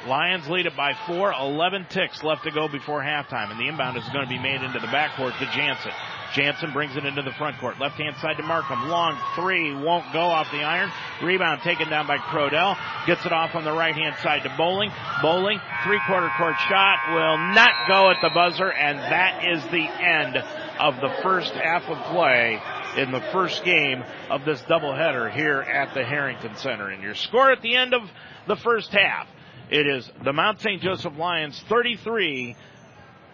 [0.08, 3.98] Lions lead it by four, 11 ticks left to go before halftime, and the inbound
[3.98, 5.92] is going to be made into the backcourt to Jansen.
[6.34, 7.80] Jansen brings it into the front court.
[7.80, 8.88] Left hand side to Markham.
[8.88, 10.90] Long three won't go off the iron.
[11.22, 12.78] Rebound taken down by Crodell.
[13.06, 14.92] Gets it off on the right hand side to Bowling.
[15.22, 19.86] Bowling, three quarter court shot will not go at the buzzer, and that is the
[19.86, 20.38] end
[20.80, 22.60] of the first half of play
[22.98, 26.90] in the first game of this doubleheader here at the Harrington Center.
[26.90, 28.10] And your score at the end of
[28.48, 29.28] the first half,
[29.70, 30.82] it is the Mount St.
[30.82, 32.56] Joseph Lions 33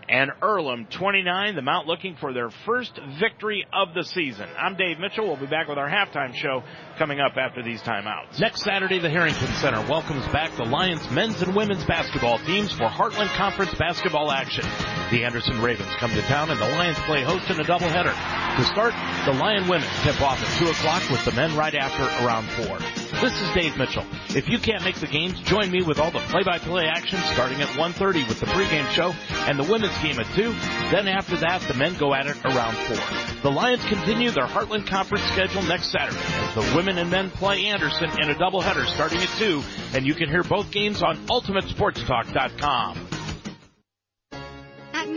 [0.10, 1.56] and Earlham 29.
[1.56, 4.48] The Mount looking for their first victory of the season.
[4.58, 5.28] I'm Dave Mitchell.
[5.28, 6.64] We'll be back with our halftime show
[6.98, 8.40] coming up after these timeouts.
[8.40, 12.88] Next Saturday, the Harrington Center welcomes back the Lions men's and women's basketball teams for
[12.88, 14.64] Heartland Conference basketball action.
[15.12, 18.14] The Anderson Ravens come to town and the Lions play host in a doubleheader.
[18.58, 18.94] To start,
[19.26, 22.97] the Lion women tip off at 2 o'clock with the men right after around 4.
[23.22, 24.06] This is Dave Mitchell.
[24.30, 27.68] If you can't make the games, join me with all the play-by-play action starting at
[27.70, 29.12] 1.30 with the pregame show
[29.50, 30.52] and the women's game at 2.
[30.92, 33.42] Then after that, the men go at it around 4.
[33.42, 37.66] The Lions continue their Heartland Conference schedule next Saturday as the women and men play
[37.66, 39.64] Anderson in a doubleheader starting at 2,
[39.96, 43.08] and you can hear both games on UltimateSportsTalk.com.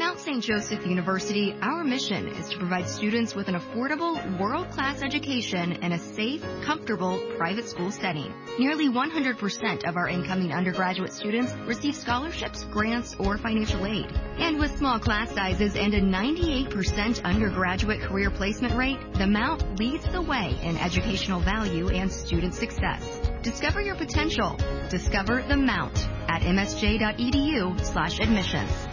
[0.00, 0.42] Mount St.
[0.42, 5.98] Joseph University, our mission is to provide students with an affordable, world-class education in a
[5.98, 8.32] safe, comfortable, private school setting.
[8.58, 14.06] Nearly 100% of our incoming undergraduate students receive scholarships, grants, or financial aid.
[14.38, 20.06] And with small class sizes and a 98% undergraduate career placement rate, the Mount leads
[20.10, 23.20] the way in educational value and student success.
[23.42, 24.58] Discover your potential.
[24.88, 28.89] Discover the Mount at msj.edu slash admissions.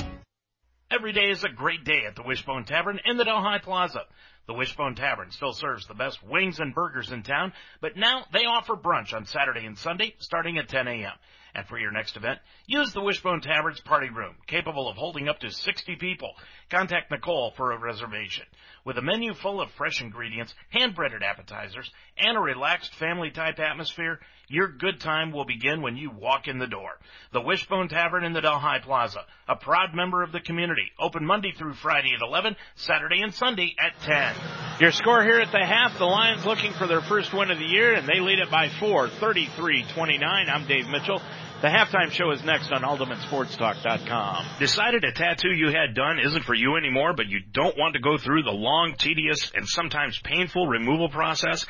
[0.89, 4.03] Every day is a great day at the Wishbone Tavern in the Delhi Plaza.
[4.45, 8.45] The Wishbone Tavern still serves the best wings and burgers in town, but now they
[8.45, 11.11] offer brunch on Saturday and Sunday starting at 10 a.m.
[11.53, 15.39] And for your next event, use the Wishbone Tavern's party room, capable of holding up
[15.39, 16.31] to 60 people.
[16.69, 18.45] Contact Nicole for a reservation.
[18.87, 24.17] With a menu full of fresh ingredients, hand-breaded appetizers, and a relaxed family-type atmosphere,
[24.47, 26.91] your good time will begin when you walk in the door.
[27.33, 31.51] The Wishbone Tavern in the Delhi Plaza, a proud member of the community, open Monday
[31.51, 34.35] through Friday at 11, Saturday and Sunday at 10.
[34.79, 37.65] Your score here at the half, the Lions looking for their first win of the
[37.65, 40.23] year, and they lead it by four, 33-29.
[40.23, 41.21] I'm Dave Mitchell.
[41.59, 44.45] The halftime show is next on UltimateSportsTalk.com.
[44.59, 47.99] Decided a tattoo you had done isn't for you anymore, but you don't want to
[47.99, 51.65] go through the long, tedious, and sometimes painful removal process?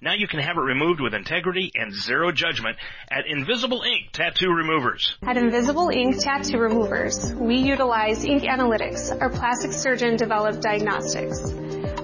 [0.00, 2.76] Now you can have it removed with integrity and zero judgment
[3.10, 5.16] at Invisible Ink Tattoo Removers.
[5.22, 11.52] At Invisible Ink Tattoo Removers, we utilize ink analytics, our plastic surgeon developed diagnostics.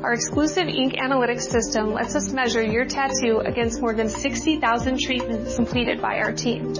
[0.02, 5.54] Our exclusive ink analytics system lets us measure your tattoo against more than 60,000 treatments
[5.54, 6.74] completed by our team.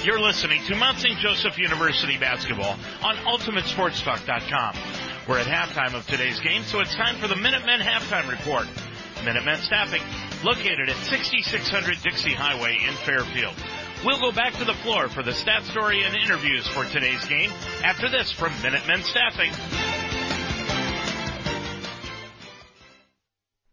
[0.05, 1.17] You're listening to Mount St.
[1.19, 4.77] Joseph University basketball on UltimateSportsTalk.com.
[5.29, 8.67] We're at halftime of today's game, so it's time for the Minutemen halftime report.
[9.25, 10.03] Minutemen staffing
[10.43, 13.55] located at 6600 Dixie Highway in Fairfield.
[14.05, 17.51] We'll go back to the floor for the stat story and interviews for today's game
[17.85, 19.53] after this from Minutemen Staffing.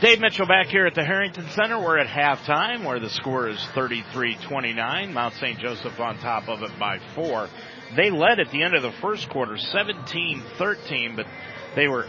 [0.00, 1.78] Dave Mitchell back here at the Harrington Center.
[1.78, 5.12] We're at halftime where the score is 33-29.
[5.12, 5.58] Mount St.
[5.58, 7.48] Joseph on top of it by four.
[7.96, 11.26] They led at the end of the first quarter 17-13, but
[11.76, 12.06] they were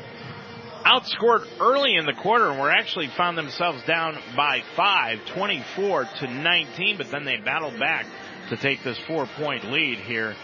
[0.83, 6.27] outscored early in the quarter and were actually found themselves down by five, 24 to
[6.27, 8.07] 19, but then they battled back
[8.49, 10.35] to take this four point lead here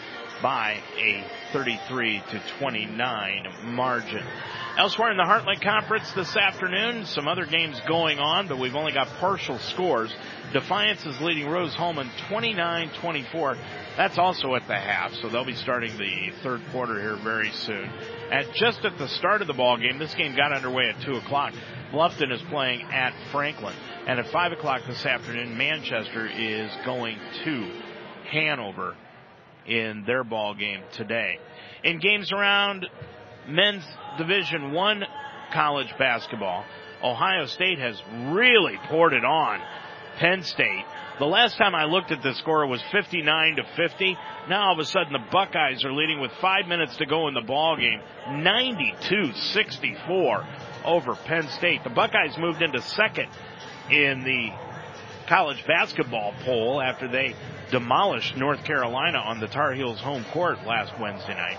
[0.44, 4.24] by a 33 to 29 margin.
[4.78, 8.94] Elsewhere in the Heartland Conference this afternoon, some other games going on, but we've only
[8.94, 10.14] got partial scores.
[10.54, 13.58] Defiance is leading Rose-Hulman 29-24.
[13.98, 17.90] That's also at the half, so they'll be starting the third quarter here very soon.
[18.32, 21.16] At just at the start of the ball game, this game got underway at two
[21.16, 21.54] o'clock.
[21.92, 23.76] Bluffton is playing at Franklin,
[24.08, 27.72] and at five o'clock this afternoon, Manchester is going to
[28.32, 28.96] Hanover
[29.66, 31.40] in their ball game today.
[31.84, 32.86] In games around
[33.48, 33.84] men's
[34.18, 35.04] Division One
[35.54, 36.64] college basketball,
[37.04, 38.02] Ohio State has
[38.32, 39.60] really poured it on
[40.18, 40.86] Penn State.
[41.20, 44.18] The last time I looked at the score it was 59 to 50.
[44.50, 47.34] Now all of a sudden the Buckeyes are leading with five minutes to go in
[47.34, 48.00] the ball game.
[48.28, 50.46] 92-64
[50.86, 51.84] over Penn State.
[51.84, 53.28] The Buckeyes moved into second
[53.90, 54.52] in the
[55.28, 57.36] college basketball poll after they
[57.72, 61.58] demolished North Carolina on the Tar Heels home court last Wednesday night.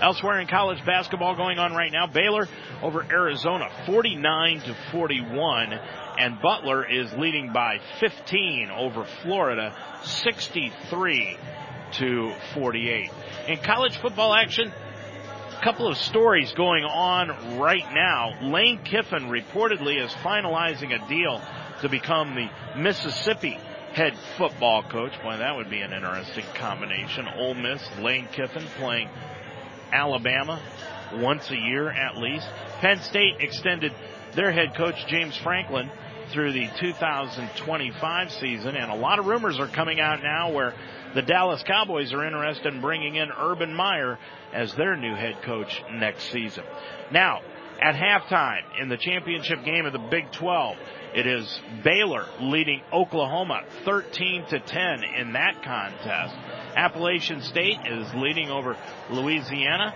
[0.00, 2.48] Elsewhere in college basketball going on right now, Baylor
[2.82, 5.72] over Arizona 49 to 41
[6.18, 11.36] and Butler is leading by 15 over Florida 63
[11.92, 13.10] to 48.
[13.48, 14.72] In college football action,
[15.56, 18.32] a couple of stories going on right now.
[18.42, 21.40] Lane Kiffin reportedly is finalizing a deal
[21.80, 23.58] to become the Mississippi
[23.94, 25.12] head football coach.
[25.22, 27.26] Boy, that would be an interesting combination.
[27.28, 29.08] Ole Miss, Lane Kiffin playing
[29.92, 30.60] Alabama
[31.14, 32.46] once a year at least.
[32.80, 33.92] Penn State extended
[34.34, 35.90] their head coach James Franklin
[36.30, 40.74] through the 2025 season and a lot of rumors are coming out now where
[41.14, 44.18] the Dallas Cowboys are interested in bringing in Urban Meyer
[44.54, 46.64] as their new head coach next season.
[47.10, 47.40] Now,
[47.82, 50.76] at halftime in the championship game of the Big 12,
[51.14, 56.34] it is Baylor leading Oklahoma 13 to 10 in that contest.
[56.74, 58.76] Appalachian State is leading over
[59.10, 59.94] Louisiana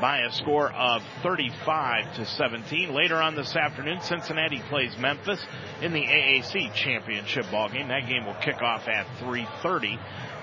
[0.00, 2.94] by a score of 35 to 17.
[2.94, 5.44] Later on this afternoon, Cincinnati plays Memphis
[5.82, 7.88] in the AAC championship ball game.
[7.88, 9.98] That game will kick off at 3:30.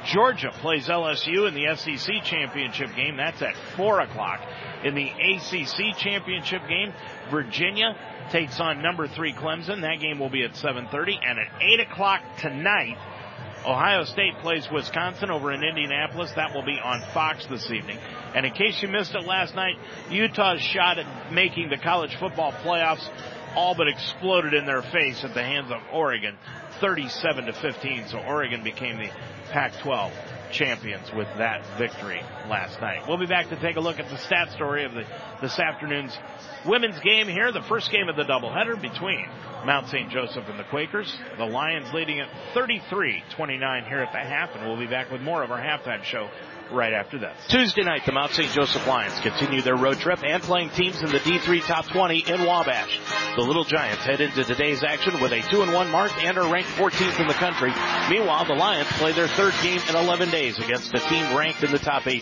[0.05, 3.17] Georgia plays LSU in the SEC championship game.
[3.17, 4.41] That's at 4 o'clock.
[4.83, 6.93] In the ACC championship game,
[7.31, 7.95] Virginia
[8.31, 9.81] takes on number three Clemson.
[9.81, 12.97] That game will be at 7:30, and at 8 o'clock tonight,
[13.65, 16.31] Ohio State plays Wisconsin over in Indianapolis.
[16.35, 17.97] That will be on Fox this evening.
[18.35, 19.75] And in case you missed it last night,
[20.09, 23.07] Utah's shot at making the college football playoffs
[23.55, 26.37] all but exploded in their face at the hands of Oregon,
[26.79, 28.07] 37 to 15.
[28.09, 29.09] So Oregon became the
[29.51, 30.11] Pac-12
[30.51, 33.07] champions with that victory last night.
[33.07, 35.05] We'll be back to take a look at the stat story of the,
[35.41, 36.17] this afternoon's
[36.65, 39.27] women's game here, the first game of the doubleheader between
[39.65, 40.09] Mount St.
[40.09, 41.15] Joseph and the Quakers.
[41.37, 45.43] The Lions leading at 33-29 here at the half, and we'll be back with more
[45.43, 46.29] of our halftime show
[46.71, 47.35] right after this.
[47.49, 48.51] Tuesday night, the Mount St.
[48.51, 52.45] Joseph Lions continue their road trip and playing teams in the D3 Top 20 in
[52.45, 52.99] Wabash.
[53.35, 57.19] The Little Giants head into today's action with a 2-1 mark and are ranked 14th
[57.19, 57.71] in the country.
[58.09, 61.71] Meanwhile, the Lions play their third game in 11 days against a team ranked in
[61.71, 62.21] the top 18.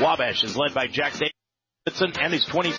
[0.00, 2.72] Wabash is led by Jack Davidson and his 20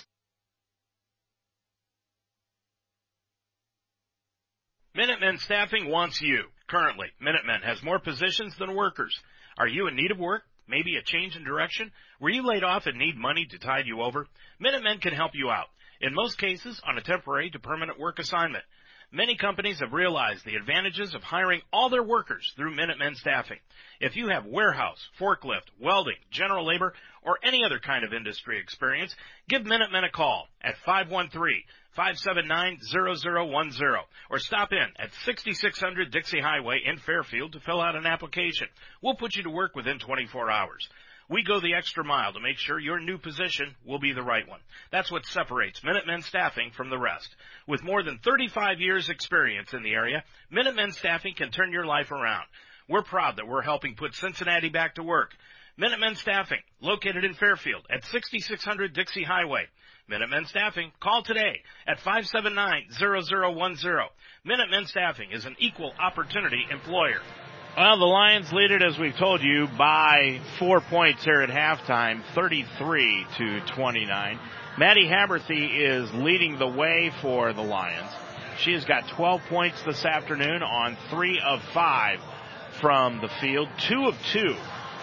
[5.32, 6.44] Minutemen Staffing wants you.
[6.68, 9.18] Currently, Minutemen has more positions than workers.
[9.56, 10.42] Are you in need of work?
[10.68, 11.90] Maybe a change in direction?
[12.20, 14.26] Were you laid off and need money to tide you over?
[14.60, 15.68] Minutemen can help you out.
[16.02, 18.62] In most cases, on a temporary to permanent work assignment.
[19.14, 23.58] Many companies have realized the advantages of hiring all their workers through Minutemen Staffing.
[24.00, 29.14] If you have warehouse, forklift, welding, general labor, or any other kind of industry experience,
[29.50, 31.62] give Minutemen a call at 513
[31.94, 33.96] 579-0010
[34.30, 38.68] or stop in at 6600 Dixie Highway in Fairfield to fill out an application.
[39.02, 40.88] We'll put you to work within 24 hours.
[41.28, 44.48] We go the extra mile to make sure your new position will be the right
[44.48, 44.60] one.
[44.90, 47.34] That's what separates Minutemen Staffing from the rest.
[47.66, 52.10] With more than 35 years experience in the area, Minutemen Staffing can turn your life
[52.10, 52.44] around.
[52.88, 55.30] We're proud that we're helping put Cincinnati back to work.
[55.76, 59.66] Minutemen Staffing, located in Fairfield at 6600 Dixie Highway.
[60.08, 64.08] Minutemen Staffing, call today at 579-0010.
[64.44, 67.22] Minutemen Staffing is an equal opportunity employer.
[67.74, 72.20] Well, the Lions lead it, as we've told you, by four points here at halftime,
[72.34, 74.38] 33 to 29.
[74.76, 78.10] Maddie Haberthy is leading the way for the Lions.
[78.58, 82.20] She has got 12 points this afternoon on three of five
[82.78, 84.54] from the field, two of two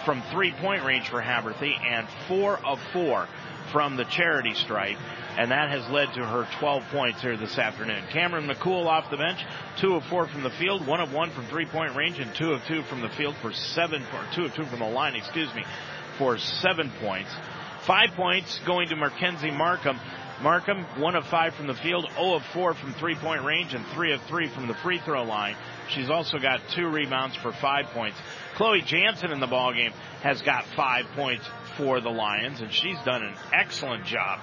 [0.04, 3.26] from three point range for Haberthy and four of four
[3.72, 4.96] from the charity stripe.
[5.38, 8.02] And that has led to her 12 points here this afternoon.
[8.10, 9.38] Cameron McCool off the bench,
[9.78, 12.52] two of four from the field, one of one from three point range, and two
[12.52, 15.52] of two from the field for seven, or two of two from the line, excuse
[15.54, 15.64] me,
[16.18, 17.30] for seven points.
[17.86, 19.98] Five points going to Mackenzie Markham.
[20.42, 23.84] Markham, one of five from the field, 0 of four from three point range, and
[23.88, 25.54] three of three from the free throw line.
[25.88, 28.18] She's also got two rebounds for five points.
[28.56, 29.92] Chloe Jansen in the ball game
[30.22, 31.44] has got five points
[31.76, 34.40] for the Lions, and she's done an excellent job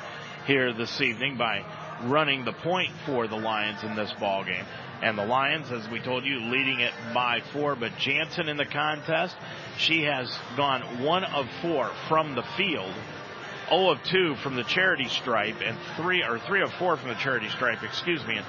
[0.48, 1.62] here this evening by
[2.06, 4.64] running the point for the Lions in this ball game.
[5.04, 7.76] And the Lions, as we told you, leading it by four.
[7.76, 9.36] But Jansen in the contest,
[9.78, 12.94] she has gone one of four from the field
[13.70, 17.16] 0 of 2 from the charity stripe and 3 or 3 of 4 from the
[17.16, 18.46] charity stripe, excuse me, and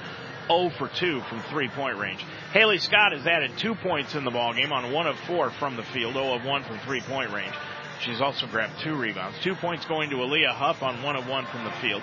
[0.47, 2.23] 0 for 2 from three-point range.
[2.53, 5.75] Haley Scott has added 2 points in the ball game on 1 of 4 from
[5.75, 7.53] the field, 0 of 1 from three-point range.
[8.01, 9.37] She's also grabbed 2 rebounds.
[9.43, 12.01] 2 points going to Aaliyah Huff on 1 of 1 from the field.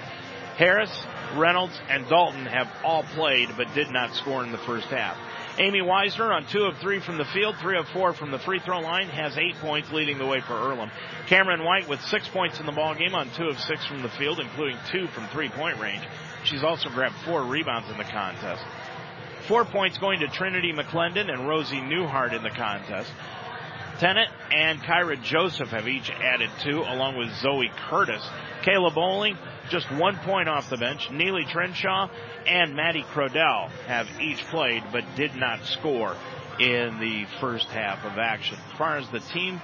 [0.57, 0.91] Harris,
[1.37, 5.17] Reynolds, and Dalton have all played but did not score in the first half.
[5.59, 8.61] Amy Weisner on two of three from the field, three of four from the free
[8.61, 10.91] throw line, has eight points leading the way for Earlham.
[11.29, 14.11] Cameron White with six points in the ball game on two of six from the
[14.11, 16.03] field, including two from three point range.
[16.45, 18.63] She's also grabbed four rebounds in the contest.
[19.49, 23.11] Four points going to Trinity McClendon and Rosie Newhart in the contest.
[23.99, 28.23] Tennant and Kyra Joseph have each added two, along with Zoe Curtis.
[28.63, 29.39] Kayla Bowling,
[29.71, 31.11] just one point off the bench.
[31.11, 32.11] Neely Trenshaw
[32.47, 36.15] and Maddie Crodell have each played but did not score
[36.61, 38.59] in the first half of action.
[38.71, 39.61] As far as the team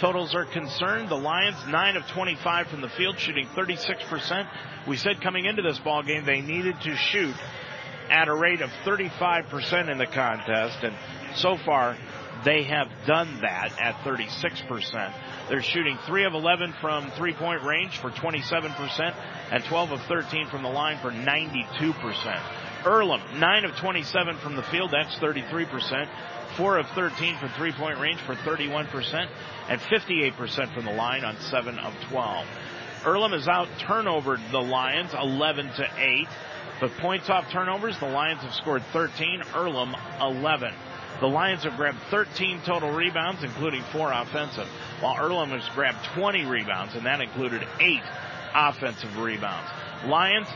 [0.00, 4.48] totals are concerned, the Lions 9 of 25 from the field, shooting 36%.
[4.86, 7.34] We said coming into this ball game they needed to shoot
[8.10, 10.94] at a rate of 35% in the contest, and
[11.36, 11.96] so far
[12.46, 15.12] they have done that at 36%.
[15.48, 19.14] They're shooting 3 of 11 from three point range for 27%
[19.50, 22.86] and 12 of 13 from the line for 92%.
[22.86, 26.08] Earlham, 9 of 27 from the field, that's 33%.
[26.56, 29.28] 4 of 13 from three point range for 31%
[29.68, 32.46] and 58% from the line on 7 of 12.
[33.04, 36.28] Earlham has out turnovered the Lions 11 to 8.
[36.80, 40.74] But points off turnovers, the Lions have scored 13, Earlham 11.
[41.20, 44.68] The Lions have grabbed 13 total rebounds, including four offensive,
[45.00, 48.02] while Earlham has grabbed 20 rebounds, and that included eight
[48.54, 49.70] offensive rebounds.
[50.06, 50.46] Lions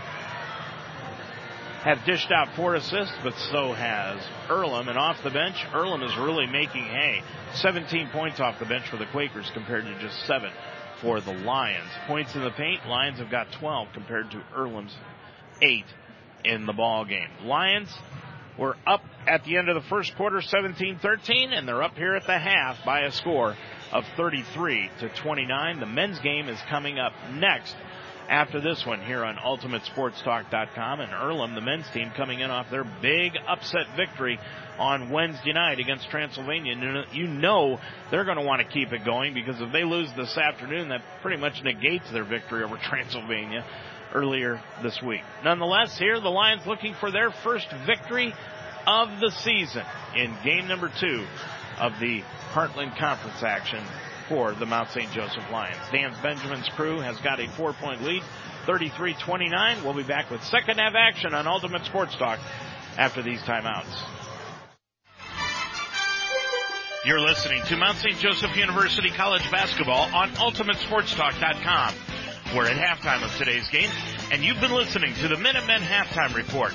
[1.82, 4.20] have dished out four assists, but so has
[4.50, 4.88] Earlham.
[4.88, 7.22] And off the bench, Earlham is really making hay.
[7.54, 10.50] 17 points off the bench for the Quakers compared to just seven
[11.00, 11.88] for the Lions.
[12.06, 14.94] Points in the paint, Lions have got 12 compared to Earlham's
[15.62, 15.86] eight
[16.44, 17.28] in the ball game.
[17.44, 17.88] Lions
[18.60, 22.26] were up at the end of the first quarter 17-13 and they're up here at
[22.26, 23.56] the half by a score
[23.90, 25.80] of 33 to 29.
[25.80, 27.74] The men's game is coming up next
[28.28, 32.84] after this one here on UltimateSportsTalk.com and Earlham, the men's team coming in off their
[32.84, 34.38] big upset victory
[34.78, 37.06] on Wednesday night against Transylvania.
[37.12, 37.80] You know
[38.10, 41.02] they're going to want to keep it going because if they lose this afternoon, that
[41.22, 43.64] pretty much negates their victory over Transylvania
[44.14, 45.22] earlier this week.
[45.44, 48.34] Nonetheless, here the Lions looking for their first victory
[48.86, 49.84] of the season
[50.16, 51.26] in game number two
[51.78, 52.22] of the
[52.52, 53.82] Heartland Conference action
[54.28, 55.10] for the Mount St.
[55.12, 55.78] Joseph Lions.
[55.92, 58.22] Dan Benjamin's crew has got a four point lead,
[58.66, 59.82] 33-29.
[59.82, 62.38] We'll be back with second half action on Ultimate Sports Talk
[62.96, 64.20] after these timeouts.
[67.04, 68.18] You're listening to Mount St.
[68.18, 72.19] Joseph University College Basketball on UltimateSportsTalk.com.
[72.54, 73.88] We're at halftime of today's game,
[74.32, 76.74] and you've been listening to the Minutemen Halftime Report.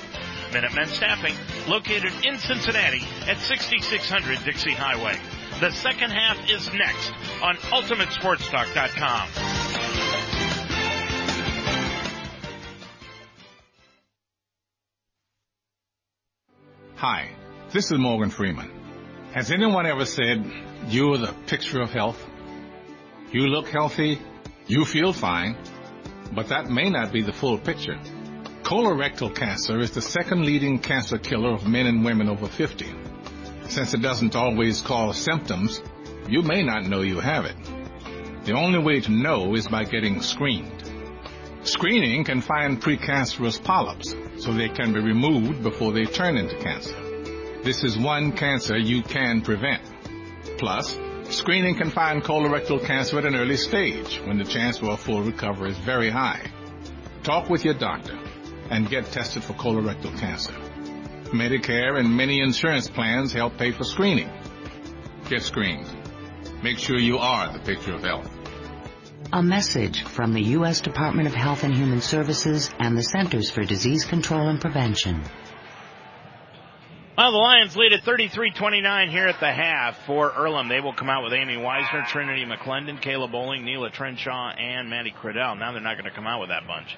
[0.50, 1.34] Minutemen Staffing,
[1.68, 5.18] located in Cincinnati at 6600 Dixie Highway.
[5.60, 7.12] The second half is next
[7.42, 9.28] on UltimateSportsTalk.com.
[16.94, 17.28] Hi,
[17.72, 18.70] this is Morgan Freeman.
[19.34, 20.50] Has anyone ever said,
[20.88, 22.24] you're the picture of health?
[23.30, 24.18] You look healthy,
[24.68, 25.56] you feel fine,
[26.32, 27.98] but that may not be the full picture.
[28.62, 32.92] Colorectal cancer is the second leading cancer killer of men and women over 50.
[33.68, 35.80] Since it doesn't always cause symptoms,
[36.28, 37.56] you may not know you have it.
[38.44, 40.82] The only way to know is by getting screened.
[41.62, 46.94] Screening can find precancerous polyps so they can be removed before they turn into cancer.
[47.62, 49.82] This is one cancer you can prevent.
[50.58, 50.96] Plus,
[51.30, 55.22] Screening can find colorectal cancer at an early stage when the chance for a full
[55.22, 56.40] recovery is very high.
[57.24, 58.18] Talk with your doctor
[58.70, 60.54] and get tested for colorectal cancer.
[61.32, 64.30] Medicare and many insurance plans help pay for screening.
[65.28, 65.86] Get screened.
[66.62, 68.30] Make sure you are the picture of health.
[69.32, 70.80] A message from the U.S.
[70.80, 75.24] Department of Health and Human Services and the Centers for Disease Control and Prevention.
[77.16, 80.68] Well, the Lions lead at 33-29 here at the half for Earlham.
[80.68, 85.14] They will come out with Amy Weisner, Trinity McClendon, Kayla Bowling, Neela Trenshaw, and Maddie
[85.18, 85.58] Crodell.
[85.58, 86.94] Now they're not going to come out with that bunch.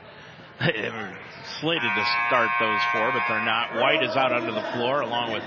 [0.60, 1.16] They were
[1.60, 3.76] slated to start those four, but they're not.
[3.76, 5.44] White is out under the floor along with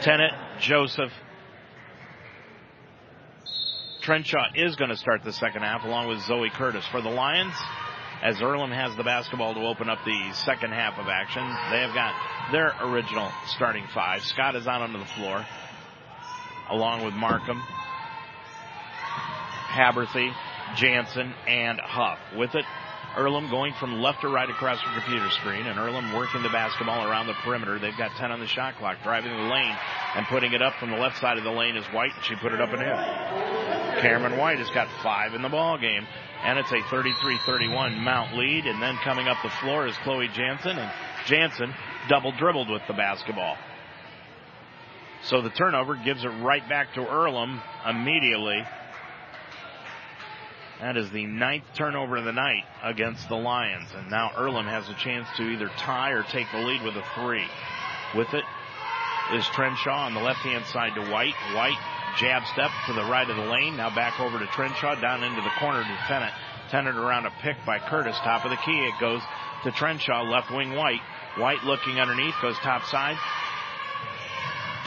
[0.00, 1.12] Tennant, Joseph.
[4.02, 6.86] Trenshaw is going to start the second half along with Zoe Curtis.
[6.90, 7.52] For the Lions,
[8.22, 11.44] as Earlham has the basketball to open up the second half of action.
[11.70, 12.14] They have got
[12.52, 14.22] their original starting five.
[14.22, 15.44] Scott is out onto the floor,
[16.70, 17.60] along with Markham,
[19.68, 20.32] Haberthy,
[20.76, 22.18] Jansen, and Huff.
[22.36, 22.64] With it,
[23.16, 27.08] Earlham going from left to right across the computer screen, and Earlham working the basketball
[27.08, 27.78] around the perimeter.
[27.78, 29.76] They've got 10 on the shot clock, driving the lane
[30.16, 32.34] and putting it up from the left side of the lane is White, and she
[32.36, 34.00] put it up and in.
[34.00, 36.06] Cameron White has got five in the ball game
[36.44, 38.66] and it's a 33-31 Mount lead.
[38.66, 40.92] And then coming up the floor is Chloe Jansen, and
[41.26, 41.74] Jansen
[42.08, 43.56] double dribbled with the basketball.
[45.24, 48.62] So the turnover gives it right back to Earlham immediately.
[50.80, 53.88] That is the ninth turnover of the night against the Lions.
[53.96, 57.04] And now Earlham has a chance to either tie or take the lead with a
[57.14, 57.46] three.
[58.14, 58.44] With it
[59.32, 61.34] is Trenshaw on the left hand side to White.
[61.54, 61.78] White
[62.18, 63.76] Jab step to the right of the lane.
[63.76, 66.32] Now back over to Trenshaw, down into the corner to Tennant.
[66.70, 68.16] Tennant around a pick by Curtis.
[68.18, 68.86] Top of the key.
[68.86, 69.20] It goes
[69.64, 71.00] to Trenshaw, left wing White.
[71.36, 73.16] White looking underneath, goes top side.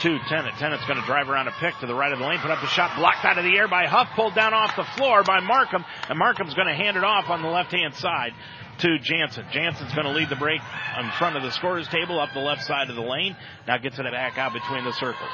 [0.02, 0.56] To Tennant.
[0.58, 2.60] Tennant's going to drive around a pick to the right of the lane, put up
[2.60, 5.40] the shot, blocked out of the air by Huff, pulled down off the floor by
[5.40, 8.32] Markham, and Markham's going to hand it off on the left hand side
[8.78, 9.44] to Jansen.
[9.50, 10.60] Jansen's going to lead the break
[11.00, 13.36] in front of the scorer's table up the left side of the lane.
[13.66, 15.30] Now gets it back out between the circles.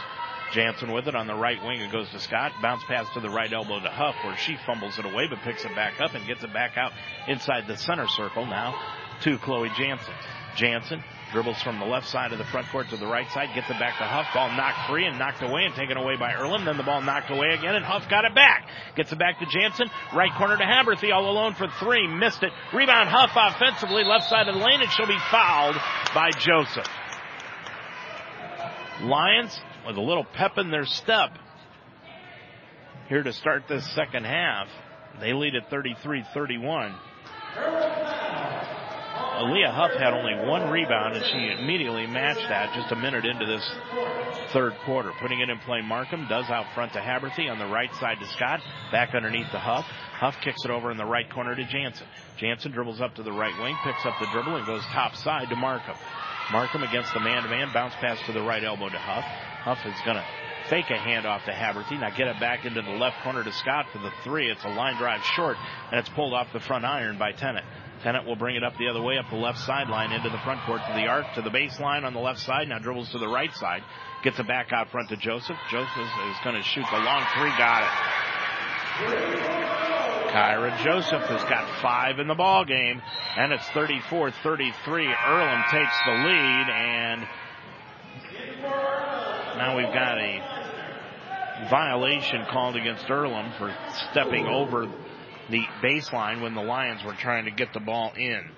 [0.53, 1.81] Jansen with it on the right wing.
[1.81, 2.53] It goes to Scott.
[2.62, 5.65] Bounce pass to the right elbow to Huff, where she fumbles it away, but picks
[5.65, 6.93] it back up and gets it back out
[7.28, 8.74] inside the center circle now
[9.23, 10.15] to Chloe Jansen.
[10.56, 11.02] Jansen
[11.32, 13.78] dribbles from the left side of the front court to the right side, gets it
[13.78, 14.26] back to Huff.
[14.32, 16.64] Ball knocked free and knocked away and taken away by Earlham.
[16.64, 18.68] Then the ball knocked away again, and Huff got it back.
[18.94, 19.90] Gets it back to Jansen.
[20.14, 22.06] Right corner to Haberthy, all alone for three.
[22.06, 22.52] Missed it.
[22.72, 25.76] Rebound Huff offensively, left side of the lane, and she'll be fouled
[26.14, 26.86] by Joseph.
[29.02, 31.36] Lions with a little pep in their step
[33.09, 34.68] here to start this second half.
[35.20, 36.94] They lead at 33-31.
[39.35, 43.44] Aaliyah Huff had only one rebound and she immediately matched that just a minute into
[43.44, 43.69] this
[44.52, 45.11] third quarter.
[45.20, 48.27] Putting it in play, Markham does out front to Haberthy on the right side to
[48.28, 48.61] Scott.
[48.93, 49.85] Back underneath to Huff.
[49.85, 52.06] Huff kicks it over in the right corner to Jansen.
[52.39, 55.48] Jansen dribbles up to the right wing, picks up the dribble and goes top side
[55.48, 55.97] to Markham.
[56.52, 59.24] Markham against the man-to-man, bounce pass to the right elbow to Huff.
[59.65, 60.24] Huff is going to
[60.70, 61.98] fake a handoff to Haberthy.
[61.98, 64.51] Now get it back into the left corner to Scott for the three.
[64.51, 65.56] It's a line drive short,
[65.90, 67.65] and it's pulled off the front iron by Tennant.
[68.05, 70.60] Tennant will bring it up the other way, up the left sideline, into the front
[70.66, 72.68] court to the arc, to the baseline on the left side.
[72.68, 73.82] Now dribbles to the right side.
[74.22, 75.56] Gets it back out front to Joseph.
[75.70, 77.48] Joseph is going to shoot the long three.
[77.56, 77.89] Got it.
[80.35, 83.01] Kyra Joseph has got five in the ball game,
[83.39, 84.35] and it's 34-33.
[85.26, 87.26] Earlham takes the lead, and
[89.56, 93.74] now we've got a violation called against Earlham for
[94.10, 94.90] stepping over
[95.50, 98.50] the baseline when the Lions were trying to get the ball in.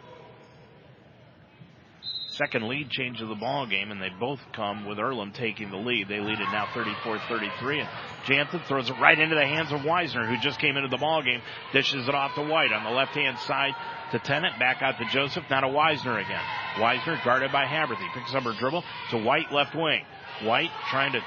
[2.31, 5.79] Second lead change of the ball game, and they both come with Earlham taking the
[5.79, 6.07] lead.
[6.07, 7.89] They lead it now 34-33, and
[8.27, 11.23] Jansen throws it right into the hands of Weisner, who just came into the ball
[11.23, 11.41] game,
[11.73, 13.73] dishes it off to White on the left-hand side
[14.13, 16.43] to Tennant, back out to Joseph, now to Weisner again.
[16.75, 20.05] Weisner guarded by Haberthy, picks up her dribble to White left wing.
[20.43, 21.21] White trying to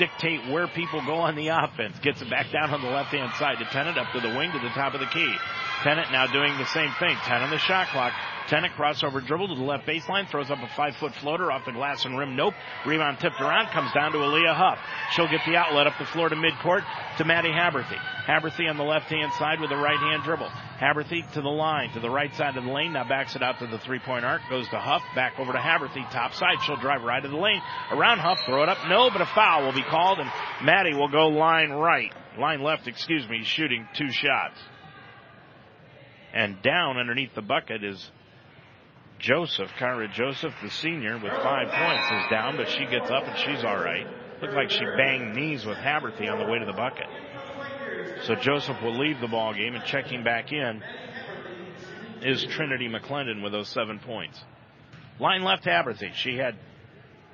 [0.00, 2.00] dictate where people go on the offense.
[2.00, 4.50] Gets it back down on the left hand side to Tennant up to the wing
[4.50, 5.36] to the top of the key.
[5.84, 7.14] Tennant now doing the same thing.
[7.28, 8.14] 10 on the shot clock.
[8.50, 11.70] Tennant crossover dribble to the left baseline, throws up a five foot floater off the
[11.70, 12.34] glass and rim.
[12.34, 12.54] Nope.
[12.84, 14.78] Rebound tipped around, comes down to Aaliyah Huff.
[15.12, 16.82] She'll get the outlet up the floor to midcourt
[17.18, 17.96] to Maddie Haberthy.
[18.26, 20.48] Haberthy on the left hand side with a right hand dribble.
[20.80, 23.60] Haberthy to the line, to the right side of the lane, now backs it out
[23.60, 26.56] to the three point arc, goes to Huff, back over to Haberthy, top side.
[26.66, 27.62] She'll drive right of the lane,
[27.92, 28.78] around Huff, throw it up.
[28.88, 30.28] No, but a foul will be called, and
[30.64, 34.58] Maddie will go line right, line left, excuse me, shooting two shots.
[36.32, 38.10] And down underneath the bucket is
[39.20, 43.38] Joseph, Kyra Joseph, the senior, with five points, is down, but she gets up and
[43.38, 44.06] she's all right.
[44.40, 47.06] Looks like she banged knees with Haberthy on the way to the bucket.
[48.24, 50.82] So Joseph will leave the ball game, and checking back in
[52.22, 54.42] is Trinity McClendon with those seven points.
[55.18, 56.14] Line left Haberthy.
[56.14, 56.56] She had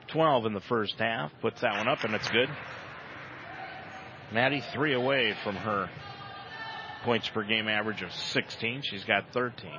[0.09, 1.31] 12 in the first half.
[1.41, 2.49] Puts that one up, and it's good.
[4.33, 5.89] Maddie three away from her
[7.05, 8.83] points per game average of 16.
[8.83, 9.71] She's got 13.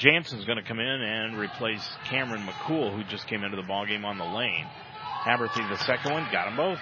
[0.00, 4.02] Jansen's going to come in and replace Cameron McCool, who just came into the ballgame
[4.02, 4.64] on the lane.
[5.26, 6.78] Haberthy, the second one, got them both.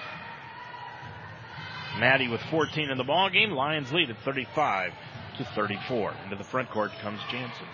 [1.98, 3.50] Maddie with 14 in the ballgame.
[3.50, 4.92] Lions lead at 35
[5.38, 6.14] to 34.
[6.24, 7.66] Into the front court comes Jansen.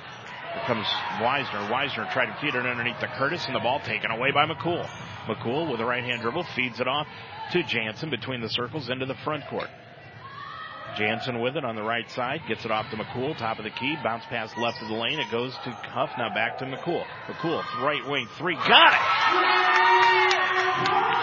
[0.54, 0.86] Here comes
[1.20, 1.68] Weisner.
[1.68, 4.88] Weisner tried to feed it underneath the Curtis, and the ball taken away by McCool.
[5.26, 7.06] McCool with a right hand dribble feeds it off
[7.52, 9.68] to Jansen between the circles into the front court.
[10.96, 13.70] Jansen with it on the right side, gets it off to McCool, top of the
[13.70, 17.04] key, bounce pass left of the lane, it goes to Huff, now back to McCool.
[17.26, 19.00] McCool, right wing three, got it!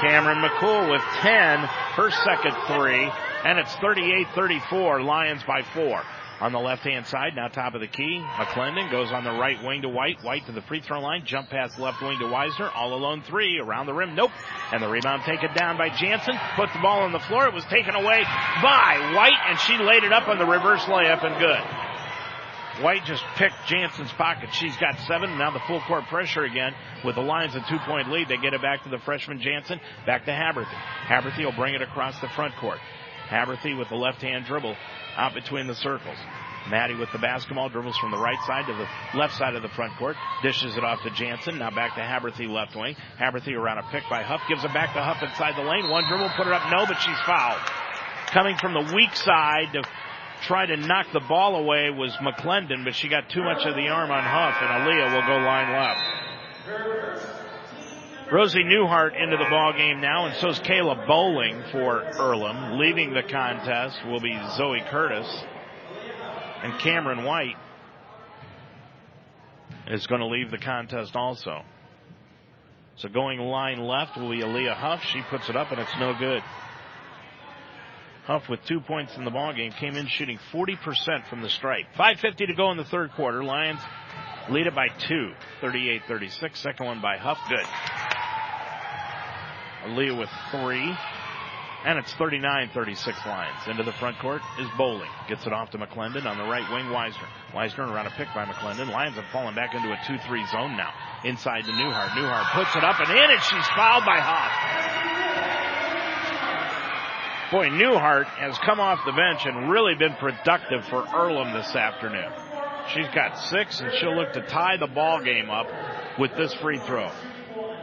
[0.01, 3.09] Cameron McCool with 10, her second three,
[3.43, 6.03] and it's 38-34, Lions by four
[6.41, 7.35] on the left hand side.
[7.35, 8.19] Now top of the key.
[8.35, 10.23] McClendon goes on the right wing to White.
[10.23, 11.23] White to the free throw line.
[11.23, 12.69] Jump pass left wing to Weisner.
[12.75, 14.15] All alone three around the rim.
[14.15, 14.31] Nope.
[14.71, 16.35] And the rebound taken down by Jansen.
[16.55, 17.47] Put the ball on the floor.
[17.47, 18.23] It was taken away
[18.61, 22.83] by White and she laid it up on the reverse layup and good.
[22.83, 24.49] White just picked Jansen's pocket.
[24.53, 25.37] She's got seven.
[25.37, 26.73] Now the full court pressure again
[27.05, 28.27] with the Lions a two point lead.
[28.29, 29.79] They get it back to the freshman Jansen.
[30.05, 30.73] Back to Haberthy.
[31.05, 32.79] Haberthy will bring it across the front court.
[33.31, 34.75] Haberthy with the left hand dribble
[35.15, 36.17] out between the circles.
[36.69, 39.69] Maddie with the basketball dribbles from the right side to the left side of the
[39.69, 41.57] front court, dishes it off to Jansen.
[41.57, 42.95] Now back to Haberthy left wing.
[43.19, 45.89] Haberthy around a pick by Huff, gives it back to Huff inside the lane.
[45.89, 47.61] One dribble, put it up, no, but she's fouled.
[48.27, 49.83] Coming from the weak side to
[50.43, 53.87] try to knock the ball away was McClendon, but she got too much of the
[53.87, 57.30] arm on Huff, and Aaliyah will go line left.
[58.31, 62.79] Rosie Newhart into the ball game now, and so's Kayla Bowling for Earlham.
[62.79, 65.27] Leaving the contest will be Zoe Curtis.
[66.63, 67.57] And Cameron White
[69.87, 71.63] is going to leave the contest also.
[72.95, 75.03] So going line left will be Aaliyah Huff.
[75.11, 76.41] She puts it up and it's no good.
[78.27, 81.87] Huff with two points in the ball game came in shooting 40% from the stripe.
[81.97, 83.43] 5.50 to go in the third quarter.
[83.43, 83.81] Lions
[84.49, 86.55] lead it by two, 38-36.
[86.57, 87.39] Second one by Huff.
[87.49, 88.20] Good.
[89.85, 90.95] Aaliyah with three.
[91.83, 93.57] And it's 39-36 Lions.
[93.65, 95.09] Into the front court is Bowling.
[95.27, 97.25] Gets it off to McClendon on the right wing, Weisner.
[97.53, 98.91] Weisner around a pick by McClendon.
[98.91, 100.93] Lions have fallen back into a 2-3 zone now.
[101.25, 102.09] Inside to Newhart.
[102.09, 104.51] Newhart puts it up and in, and she's fouled by Huff.
[107.51, 112.31] Boy, Newhart has come off the bench and really been productive for Earlham this afternoon.
[112.93, 115.67] She's got six, and she'll look to tie the ball game up
[116.19, 117.09] with this free throw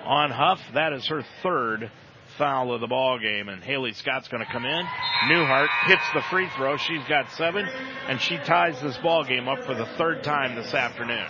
[0.09, 0.59] on Huff.
[0.75, 1.93] That is her third
[2.39, 4.87] foul of the ball game, and Haley Scott's going to come in.
[5.29, 6.77] Newhart hits the free throw.
[6.79, 7.67] She's got seven,
[8.09, 11.27] and she ties this ball game up for the third time this afternoon.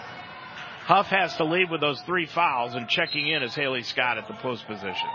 [0.84, 4.28] Huff has to lead with those three fouls, and checking in is Haley Scott at
[4.28, 5.08] the post position.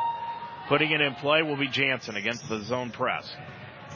[0.68, 3.32] Putting it in play will be Jansen against the zone press.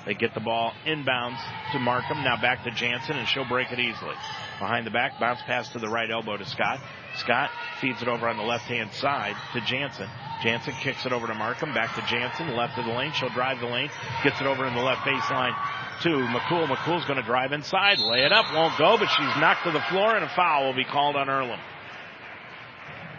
[0.06, 1.40] They get the ball inbounds
[1.74, 2.24] to Markham.
[2.24, 4.16] Now back to Jansen, and she'll break it easily.
[4.60, 6.80] Behind the back, bounce pass to the right elbow to Scott.
[7.18, 10.10] Scott feeds it over on the left hand side to Jansen.
[10.42, 13.12] Jansen kicks it over to Markham, back to Jansen, left of the lane.
[13.14, 13.90] She'll drive the lane,
[14.24, 15.54] gets it over in the left baseline
[16.02, 16.68] to McCool.
[16.68, 19.82] McCool's going to drive inside, lay it up, won't go, but she's knocked to the
[19.90, 21.60] floor, and a foul will be called on Earlham.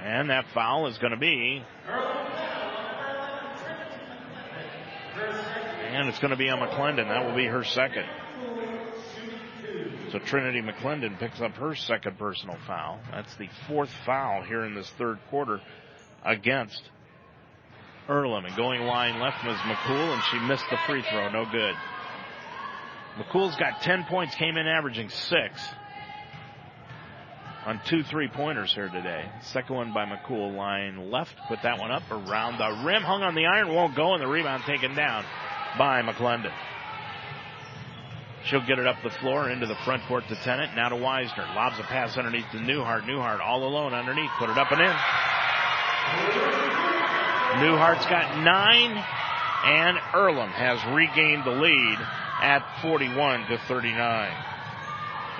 [0.02, 1.64] And that foul is going to be.
[5.90, 7.08] And it's going to be on McClendon.
[7.08, 8.04] That will be her second.
[10.12, 12.98] So Trinity McClendon picks up her second personal foul.
[13.12, 15.60] That's the fourth foul here in this third quarter
[16.24, 16.82] against
[18.08, 18.46] Earlham.
[18.46, 21.30] And going line left was McCool, and she missed the free throw.
[21.30, 21.74] No good.
[23.18, 25.60] McCool's got 10 points, came in averaging six
[27.66, 29.30] on two three pointers here today.
[29.42, 33.34] Second one by McCool, line left, put that one up around the rim, hung on
[33.34, 35.24] the iron, won't go, and the rebound taken down
[35.76, 36.52] by McClendon.
[38.48, 40.74] She'll get it up the floor into the front court to Tennant.
[40.74, 41.54] Now to Weisner.
[41.54, 43.02] Lobs a pass underneath to Newhart.
[43.02, 44.30] Newhart all alone underneath.
[44.38, 44.96] Put it up and in.
[47.60, 48.92] Newhart's got nine,
[49.64, 51.98] and Earlham has regained the lead
[52.40, 54.32] at 41 to 39.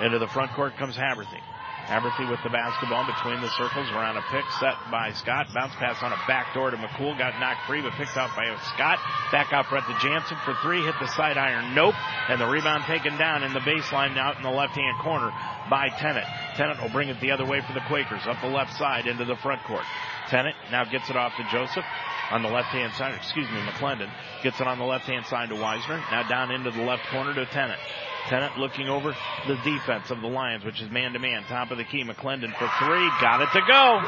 [0.01, 1.41] Into the front court comes Haberthy.
[1.89, 5.49] Haberthy with the basketball between the circles around a pick set by Scott.
[5.55, 7.17] Bounce pass on a backdoor to McCool.
[7.17, 8.45] Got knocked free but picked out by
[8.75, 8.99] Scott.
[9.31, 10.85] Back out front to Jansen for three.
[10.85, 11.73] Hit the side iron.
[11.73, 11.95] Nope.
[12.29, 15.33] And the rebound taken down in the baseline out in the left hand corner
[15.69, 16.27] by Tennant.
[16.55, 19.25] Tennant will bring it the other way for the Quakers up the left side into
[19.25, 19.85] the front court.
[20.29, 21.85] Tennant now gets it off to Joseph
[22.31, 23.15] on the left hand side.
[23.15, 24.11] Excuse me, McClendon
[24.43, 25.99] gets it on the left hand side to Weisner.
[26.11, 27.79] Now down into the left corner to Tennant.
[28.27, 29.15] Tennant looking over
[29.47, 31.43] the defense of the Lions, which is man to man.
[31.47, 33.09] Top of the key, McClendon for three.
[33.21, 34.01] Got it to go.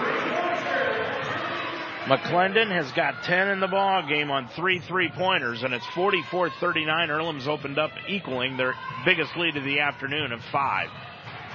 [2.05, 7.09] McClendon has got 10 in the ball game on three three-pointers, and it's 44-39.
[7.09, 8.73] Earlham's opened up, equaling their
[9.05, 10.89] biggest lead of the afternoon of five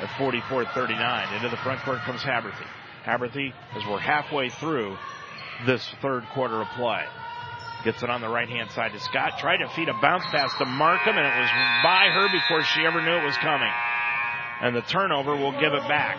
[0.01, 1.37] at 44-39.
[1.37, 2.67] Into the front court comes Haberthy.
[3.05, 4.97] Haberthy, as we're halfway through
[5.65, 7.05] this third quarter of play.
[7.85, 9.39] Gets it on the right hand side to Scott.
[9.39, 11.51] Tried to feed a bounce pass to Markham, and it was
[11.85, 13.71] by her before she ever knew it was coming.
[14.61, 16.19] And the turnover will give it back.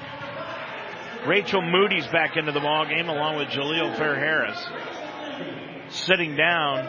[1.28, 4.58] Rachel Moody's back into the ball game along with Jaleel Fair Harris.
[5.90, 6.88] Sitting down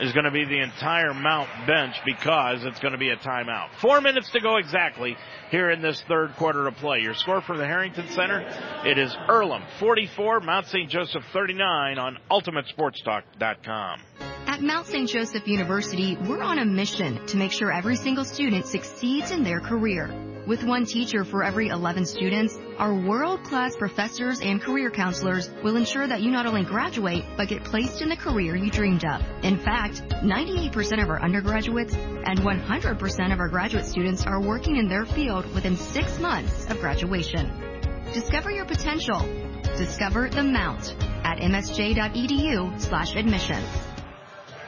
[0.00, 3.68] is going to be the entire Mount bench because it's going to be a timeout.
[3.80, 5.16] Four minutes to go exactly
[5.50, 7.00] here in this third quarter of play.
[7.00, 8.40] Your score from the Harrington Center,
[8.84, 10.88] it is Earlham 44, Mount St.
[10.88, 14.31] Joseph 39 on UltimateSportsTalk.com.
[14.46, 15.08] At Mount St.
[15.08, 19.60] Joseph University, we're on a mission to make sure every single student succeeds in their
[19.60, 20.10] career.
[20.46, 26.06] With one teacher for every 11 students, our world-class professors and career counselors will ensure
[26.06, 29.22] that you not only graduate, but get placed in the career you dreamed of.
[29.44, 34.88] In fact, 98% of our undergraduates and 100% of our graduate students are working in
[34.88, 37.50] their field within six months of graduation.
[38.12, 39.20] Discover your potential.
[39.78, 40.94] Discover the Mount
[41.24, 43.91] at msj.edu slash admissions.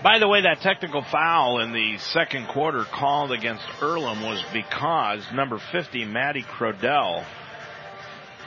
[0.05, 5.25] By the way, that technical foul in the second quarter called against Earlham was because
[5.33, 7.25] number 50, Maddie Crodell,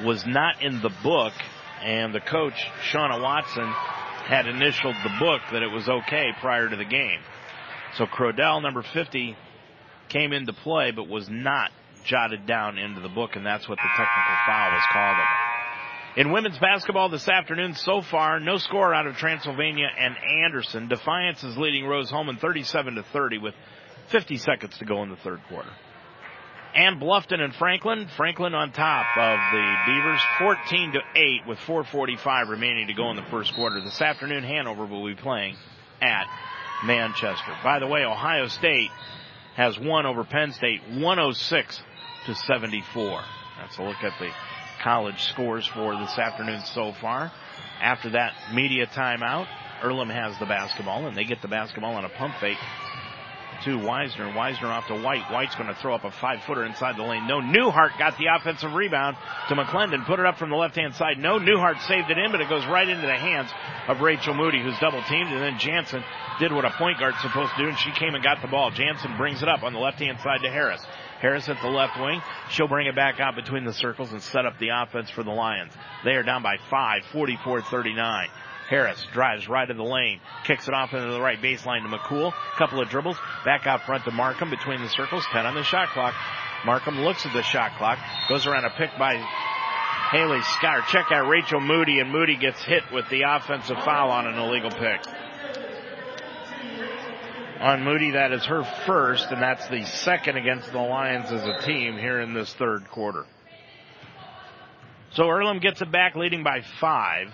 [0.04, 1.34] was not in the book,
[1.82, 2.54] and the coach,
[2.92, 7.22] Shauna Watson, had initialed the book that it was okay prior to the game.
[7.96, 9.36] So Crodell, number 50,
[10.10, 11.72] came into play, but was not
[12.06, 15.67] jotted down into the book, and that's what the technical foul was called on.
[16.18, 20.88] In women's basketball this afternoon, so far, no score out of Transylvania and Anderson.
[20.88, 23.54] Defiance is leading Rose-Hulman 37 to 30 with
[24.12, 25.70] 50 seconds to go in the third quarter.
[26.74, 32.50] And Bluffton and Franklin, Franklin on top of the Beavers, 14 to 8 with 4:45
[32.50, 33.80] remaining to go in the first quarter.
[33.80, 35.56] This afternoon, Hanover will be playing
[36.02, 36.26] at
[36.84, 37.56] Manchester.
[37.64, 38.90] By the way, Ohio State
[39.56, 41.84] has won over Penn State, 106
[42.26, 43.22] to 74.
[43.60, 44.32] That's a look at the
[44.84, 47.32] college scores for this afternoon so far.
[47.82, 49.48] After that media timeout,
[49.84, 52.58] Earlham has the basketball, and they get the basketball on a pump fake
[53.64, 54.34] to Weisner.
[54.34, 55.32] Weisner off to White.
[55.32, 57.28] White's going to throw up a five footer inside the lane.
[57.28, 59.18] No, Newhart got the offensive rebound
[59.50, 60.06] to McClendon.
[60.06, 61.18] Put it up from the left hand side.
[61.18, 63.50] No, Newhart saved it in, but it goes right into the hands
[63.88, 65.32] of Rachel Moody, who's double teamed.
[65.32, 66.04] And then Jansen
[66.40, 68.72] did what a point guard's supposed to do, and she came and got the ball.
[68.72, 70.82] Jansen brings it up on the left hand side to Harris.
[71.20, 72.22] Harris at the left wing.
[72.50, 75.32] She'll bring it back out between the circles and set up the offense for the
[75.32, 75.74] Lions.
[76.04, 78.28] They are down by five, 44-39.
[78.70, 82.34] Harris drives right in the lane, kicks it off into the right baseline to McCool.
[82.58, 85.90] Couple of dribbles, back out front to Markham between the circles, 10 on the shot
[85.90, 86.14] clock.
[86.66, 89.16] Markham looks at the shot clock, goes around a pick by
[90.12, 90.88] Haley Scott.
[90.90, 94.72] Check out Rachel Moody, and Moody gets hit with the offensive foul on an illegal
[94.72, 95.02] pick.
[97.60, 101.66] On Moody, that is her first, and that's the second against the Lions as a
[101.66, 103.26] team here in this third quarter.
[105.14, 107.28] So Earlham gets it back, leading by five.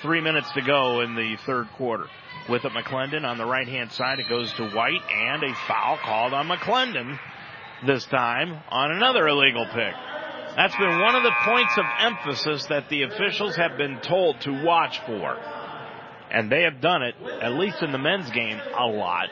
[0.00, 2.06] Three minutes to go in the third quarter.
[2.48, 4.18] With it, McClendon on the right hand side.
[4.18, 7.18] It goes to White, and a foul called on McClendon
[7.86, 9.94] this time on another illegal pick.
[10.56, 14.64] That's been one of the points of emphasis that the officials have been told to
[14.64, 15.36] watch for.
[16.34, 19.28] And they have done it, at least in the men's game, a lot.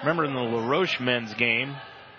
[0.00, 1.74] Remember in the LaRoche men's game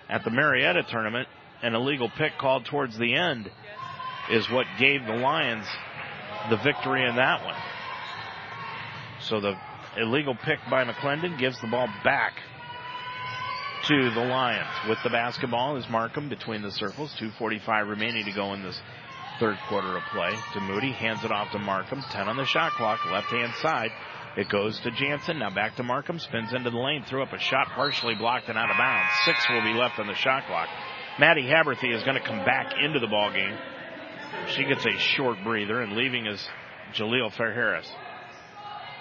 [0.10, 1.28] at the Marietta tournament,
[1.62, 3.52] an illegal pick called towards the end
[4.32, 5.68] is what gave the Lions
[6.50, 7.56] the victory in that one.
[9.20, 9.56] So the
[9.96, 12.34] illegal pick by McClendon gives the ball back
[13.88, 14.90] to the Lions.
[14.90, 17.16] With the basketball is Markham between the circles.
[17.20, 18.82] 2.45 remaining to go in this
[19.40, 20.34] third quarter of play.
[20.54, 22.02] To Moody, hands it off to Markham.
[22.12, 23.92] 10 on the shot clock, left hand side.
[24.38, 25.40] It goes to Jansen.
[25.40, 26.20] Now back to Markham.
[26.20, 27.04] Spins into the lane.
[27.08, 29.14] Threw up a shot partially blocked and out of bounds.
[29.26, 30.68] Six will be left on the shot clock.
[31.20, 33.58] Maddie Haberthy is going to come back into the ball game.
[34.50, 36.46] She gets a short breather and leaving is
[36.94, 37.90] Jaleel Fair Harris.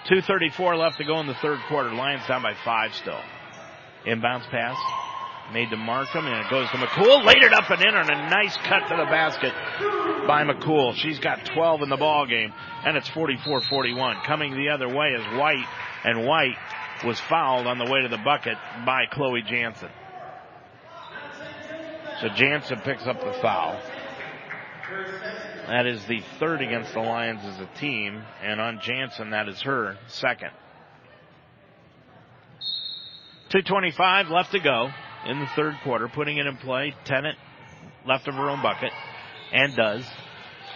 [0.09, 1.91] 2.34 left to go in the third quarter.
[1.91, 3.19] Lions down by five still.
[4.05, 4.77] Inbounds pass
[5.53, 7.23] made to Markham and it goes to McCool.
[7.23, 9.53] Laid it up and in on a nice cut to the basket
[10.27, 10.93] by McCool.
[10.95, 12.53] She's got 12 in the ball game
[12.83, 14.23] and it's 44-41.
[14.23, 15.65] Coming the other way is White
[16.03, 16.57] and White
[17.05, 19.89] was fouled on the way to the bucket by Chloe Jansen.
[22.21, 23.79] So Jansen picks up the foul.
[25.67, 29.61] That is the third against the Lions as a team, and on Jansen, that is
[29.63, 30.51] her second.
[33.49, 34.91] 2.25 left to go
[35.25, 36.93] in the third quarter, putting it in play.
[37.05, 37.37] Tennant
[38.05, 38.91] left of her own bucket,
[39.51, 40.05] and does.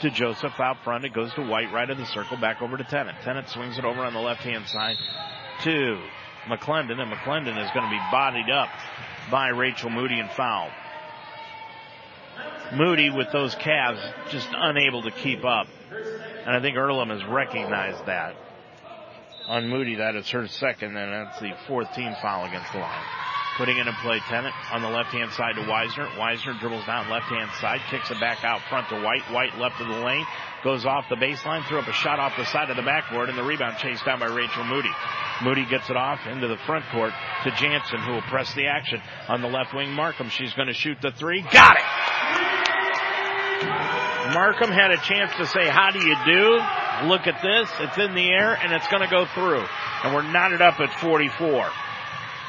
[0.01, 1.05] to Joseph out front.
[1.05, 3.17] It goes to White right of the circle, back over to Tennant.
[3.23, 4.95] Tennant swings it over on the left hand side
[5.63, 6.01] to
[6.47, 8.69] McClendon, and McClendon is going to be bodied up
[9.29, 10.71] by Rachel Moody and fouled.
[12.73, 13.99] Moody with those calves
[14.29, 15.67] just unable to keep up.
[16.45, 18.35] And I think Earlham has recognized that.
[19.47, 23.03] On Moody, that is her second, and that's the fourth team foul against the line.
[23.59, 26.07] Putting in play, Tennant on the left hand side to Weisner.
[26.15, 29.23] Weisner dribbles down left hand side, kicks it back out front to White.
[29.33, 30.25] White left of the lane,
[30.63, 33.37] goes off the baseline, threw up a shot off the side of the backboard, and
[33.37, 34.91] the rebound chased down by Rachel Moody.
[35.43, 37.11] Moody gets it off into the front court
[37.43, 39.91] to Jansen, who will press the action on the left wing.
[39.91, 41.41] Markham, she's going to shoot the three.
[41.51, 41.83] Got it!
[44.33, 47.09] Markham had a chance to say, how do you do?
[47.09, 47.69] Look at this.
[47.81, 49.65] It's in the air and it's going to go through.
[50.03, 51.69] And we're knotted up at 44.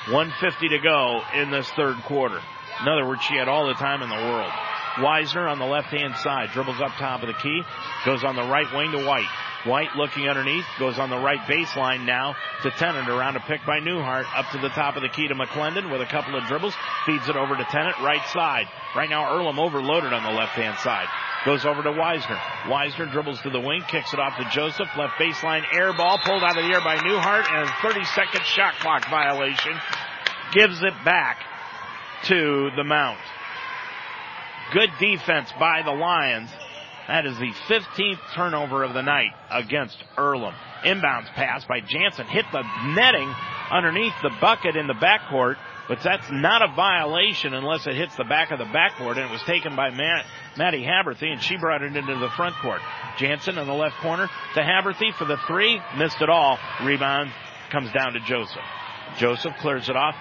[0.09, 2.41] 150 to go in this third quarter.
[2.81, 4.51] In other words, she had all the time in the world.
[4.97, 7.63] Weisner on the left hand side dribbles up top of the key,
[8.05, 9.29] goes on the right wing to White.
[9.65, 13.79] White looking underneath, goes on the right baseline now to Tennant around a pick by
[13.79, 16.75] Newhart up to the top of the key to McClendon with a couple of dribbles,
[17.05, 18.67] feeds it over to Tennant, right side.
[18.97, 21.09] Right now Earlham overloaded on the left hand side.
[21.45, 22.39] Goes over to Weisner.
[22.65, 26.43] Weisner dribbles to the wing, kicks it off to Joseph, left baseline air ball, pulled
[26.43, 29.73] out of the air by Newhart, and a 30 second shot clock violation.
[30.53, 31.39] Gives it back
[32.25, 33.19] to the Mount.
[34.73, 36.51] Good defense by the Lions.
[37.11, 40.55] That is the 15th turnover of the night against Earlham.
[40.85, 42.63] Inbounds pass by Jansen hit the
[42.95, 43.35] netting
[43.69, 45.57] underneath the bucket in the backcourt,
[45.89, 49.33] but that's not a violation unless it hits the back of the backboard, and it
[49.33, 50.25] was taken by Matt,
[50.57, 52.81] Maddie Haberthy, and she brought it into the front court.
[53.19, 56.61] Jansen in the left corner to Haberthy for the three, missed it all.
[56.85, 57.33] Rebound
[57.73, 58.63] comes down to Joseph.
[59.19, 60.15] Joseph clears it off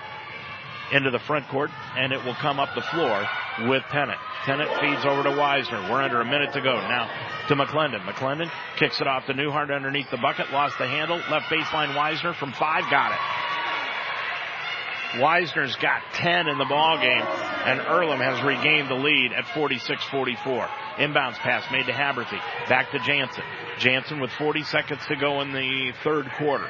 [0.92, 3.28] into the front court, and it will come up the floor
[3.68, 4.20] with Tennant.
[4.46, 5.90] Tennant feeds over to Weisner.
[5.90, 6.76] We're under a minute to go.
[6.76, 7.10] Now
[7.48, 8.02] to McClendon.
[8.06, 12.36] McClendon kicks it off to Newhart underneath the bucket, lost the handle, left baseline Weisner
[12.36, 13.20] from five, got it.
[15.18, 17.26] Weisner's got 10 in the ball game,
[17.66, 20.68] and Earlham has regained the lead at 46-44.
[20.98, 22.40] Inbounds pass made to Haberthy.
[22.70, 23.44] Back to Jansen.
[23.80, 26.70] Jansen with 40 seconds to go in the third quarter.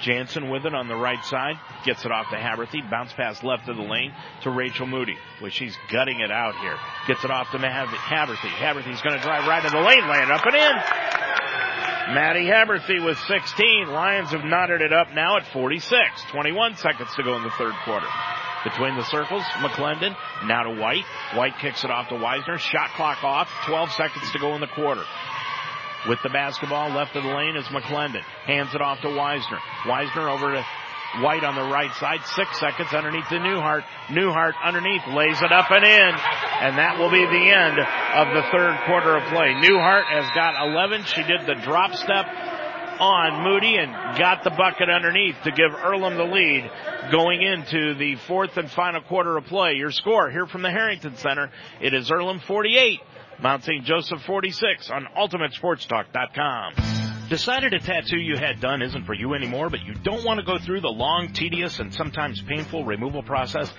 [0.00, 1.56] Jansen with it on the right side.
[1.84, 2.88] Gets it off to Haberthy.
[2.90, 4.12] Bounce pass left of the lane
[4.42, 5.16] to Rachel Moody.
[5.40, 6.76] Which she's gutting it out here.
[7.06, 8.48] Gets it off to Haberthy.
[8.48, 12.14] Haberthy's going to drive right in the lane, land up and in.
[12.14, 13.88] Maddie Haberthy with 16.
[13.88, 16.22] Lions have knotted it up now at 46.
[16.30, 18.06] 21 seconds to go in the third quarter.
[18.64, 20.16] Between the circles, McClendon,
[20.46, 21.04] now to White.
[21.34, 22.58] White kicks it off to Weisner.
[22.58, 23.48] Shot clock off.
[23.66, 25.04] 12 seconds to go in the quarter.
[26.08, 28.22] With the basketball left of the lane is McClendon.
[28.46, 29.58] Hands it off to Weisner.
[29.84, 30.64] Weisner over to
[31.20, 32.20] White on the right side.
[32.36, 33.82] Six seconds underneath to Newhart.
[34.08, 36.14] Newhart underneath lays it up and in.
[36.60, 39.54] And that will be the end of the third quarter of play.
[39.56, 41.04] Newhart has got 11.
[41.04, 42.26] She did the drop step
[43.00, 46.70] on Moody and got the bucket underneath to give Earlham the lead
[47.10, 49.74] going into the fourth and final quarter of play.
[49.74, 51.50] Your score here from the Harrington Center.
[51.80, 53.00] It is Earlham 48,
[53.40, 53.84] Mount St.
[53.84, 57.28] Joseph 46 on UltimateSportsTalk.com.
[57.28, 60.46] Decided a tattoo you had done isn't for you anymore, but you don't want to
[60.46, 63.72] go through the long, tedious, and sometimes painful removal process?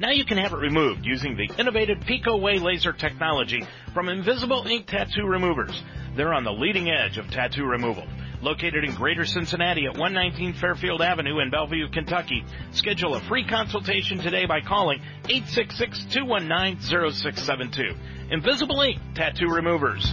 [0.00, 4.88] Now you can have it removed using the innovative PicoWay laser technology from Invisible Ink
[4.88, 5.80] Tattoo Removers.
[6.16, 8.08] They're on the leading edge of tattoo removal.
[8.44, 12.44] Located in Greater Cincinnati at 119 Fairfield Avenue in Bellevue, Kentucky.
[12.72, 17.96] Schedule a free consultation today by calling 866-219-0672.
[18.30, 20.12] Invisible Ink Tattoo Removers.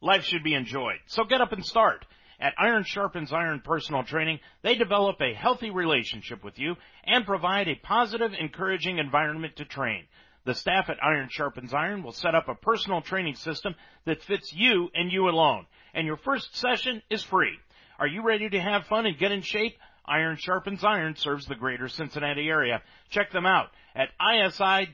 [0.00, 2.06] Life should be enjoyed, so get up and start.
[2.38, 7.66] At Iron Sharpens Iron Personal Training, they develop a healthy relationship with you and provide
[7.66, 10.04] a positive, encouraging environment to train.
[10.46, 13.74] The staff at Iron Sharpens Iron will set up a personal training system
[14.04, 15.66] that fits you and you alone.
[15.92, 17.58] And your first session is free.
[17.98, 19.76] Are you ready to have fun and get in shape?
[20.06, 22.80] Iron Sharpens Iron serves the greater Cincinnati area.
[23.10, 24.84] Check them out at isi-pt.com.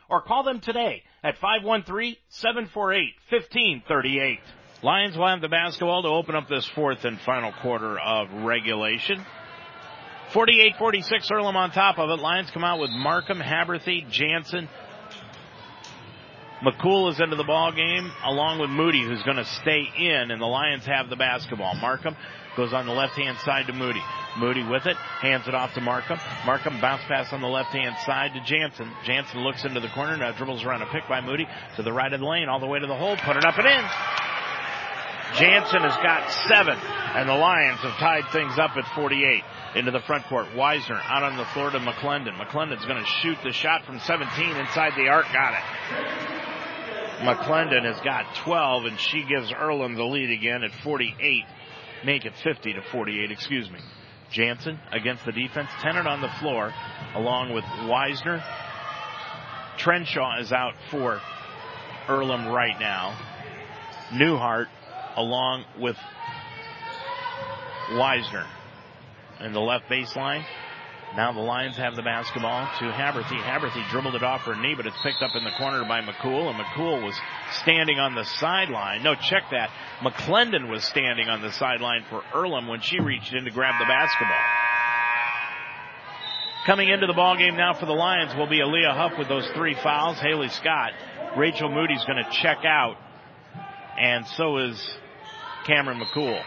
[0.10, 4.40] Or call them today at 513-748-1538.
[4.82, 9.24] Lions will have the basketball to open up this fourth and final quarter of regulation.
[10.34, 12.22] 48-46 Earlham on top of it.
[12.22, 14.68] Lions come out with Markham, Haberthy, Jansen.
[16.62, 20.42] McCool is into the ball game along with Moody who's going to stay in and
[20.42, 21.76] the Lions have the basketball.
[21.76, 22.16] Markham
[22.58, 24.02] goes on the left hand side to Moody.
[24.38, 26.18] Moody with it, hands it off to Markham.
[26.46, 28.92] Markham bounce pass on the left hand side to Jansen.
[29.06, 32.12] Jansen looks into the corner, now dribbles around a pick by Moody to the right
[32.12, 33.86] of the lane, all the way to the hole, put it up and in.
[35.38, 36.78] Jansen has got seven,
[37.16, 39.44] and the Lions have tied things up at 48
[39.76, 40.48] into the front court.
[40.56, 42.38] Weisner out on the floor to McClendon.
[42.38, 45.26] McClendon's going to shoot the shot from 17 inside the arc.
[45.34, 46.38] Got it.
[47.20, 51.44] McClendon has got 12, and she gives Earlham the lead again at 48.
[52.06, 53.80] Make it 50 to 48, excuse me.
[54.32, 55.70] Jansen against the defense.
[55.82, 56.74] Tennant on the floor
[57.16, 58.44] along with Weisner.
[59.78, 61.22] Trenshaw is out for
[62.08, 63.18] Earlham right now.
[64.12, 64.68] Newhart
[65.16, 65.98] along with
[67.92, 68.46] Weisner
[69.42, 70.44] in the left baseline.
[71.16, 73.42] Now the Lions have the basketball to Haberthy.
[73.42, 76.50] Haberthy dribbled it off her knee, but it's picked up in the corner by McCool,
[76.50, 77.16] and McCool was
[77.62, 79.04] standing on the sideline.
[79.04, 79.70] No, check that.
[80.02, 83.86] McClendon was standing on the sideline for Earlham when she reached in to grab the
[83.86, 84.38] basketball.
[86.66, 89.48] Coming into the ball game now for the Lions will be Aaliyah Huff with those
[89.56, 90.20] three fouls.
[90.20, 90.92] Haley Scott,
[91.38, 92.98] Rachel Moody's going to check out,
[93.98, 94.98] and so is
[95.66, 96.44] Cameron McCool.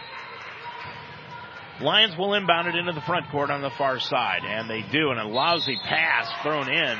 [1.81, 5.09] Lions will inbound it into the front court on the far side, and they do,
[5.09, 6.97] and a lousy pass thrown in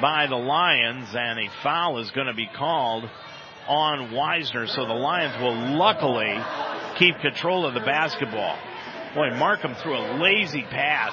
[0.00, 3.08] by the Lions, and a foul is going to be called
[3.66, 6.36] on Weisner, so the Lions will luckily
[6.98, 8.58] keep control of the basketball.
[9.14, 11.12] Boy, Markham threw a lazy pass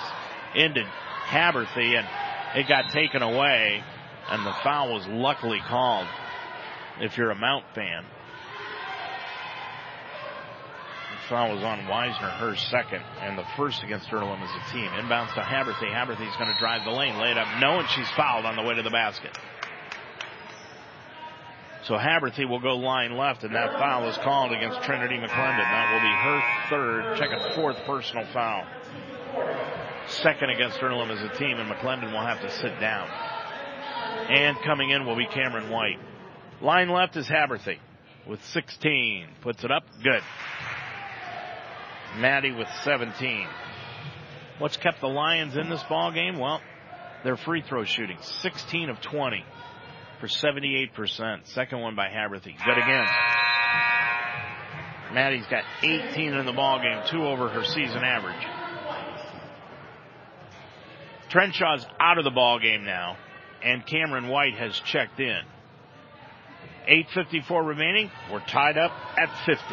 [0.55, 0.83] into
[1.27, 2.07] Haberthy, and
[2.55, 3.83] it got taken away,
[4.29, 6.07] and the foul was luckily called
[6.99, 8.05] if you're a Mount fan
[11.29, 14.89] foul was on Weisner, her second, and the first against Earlham as a team.
[14.91, 15.91] Inbounds to Haberthy.
[15.91, 18.63] Haberthy's going to drive the lane, lay it up, no, and she's fouled on the
[18.63, 19.37] way to the basket.
[21.83, 25.57] So Haberthy will go line left, and that foul is called against Trinity McClendon.
[25.57, 28.65] That will be her third, second, fourth personal foul.
[30.07, 33.07] Second against Earlham as a team, and McClendon will have to sit down.
[34.29, 35.99] And coming in will be Cameron White.
[36.61, 37.79] Line left is Haberthy
[38.27, 39.27] with 16.
[39.41, 39.83] Puts it up.
[40.03, 40.23] Good.
[42.15, 43.47] Maddie with 17.
[44.59, 46.39] What's kept the Lions in this ball game?
[46.39, 46.61] Well,
[47.23, 49.43] their free throw shooting, 16 of 20
[50.19, 51.47] for 78%.
[51.47, 52.55] Second one by Haberthy.
[52.65, 53.05] Good again.
[55.13, 58.45] Maddie's got 18 in the ball game, two over her season average.
[61.29, 63.17] Trenshaw's out of the ball game now,
[63.63, 65.41] and Cameron White has checked in.
[66.89, 68.09] 8.54 remaining.
[68.31, 69.63] We're tied up at 50.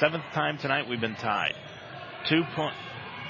[0.00, 1.54] Seventh time tonight we've been tied.
[2.28, 2.74] Two point,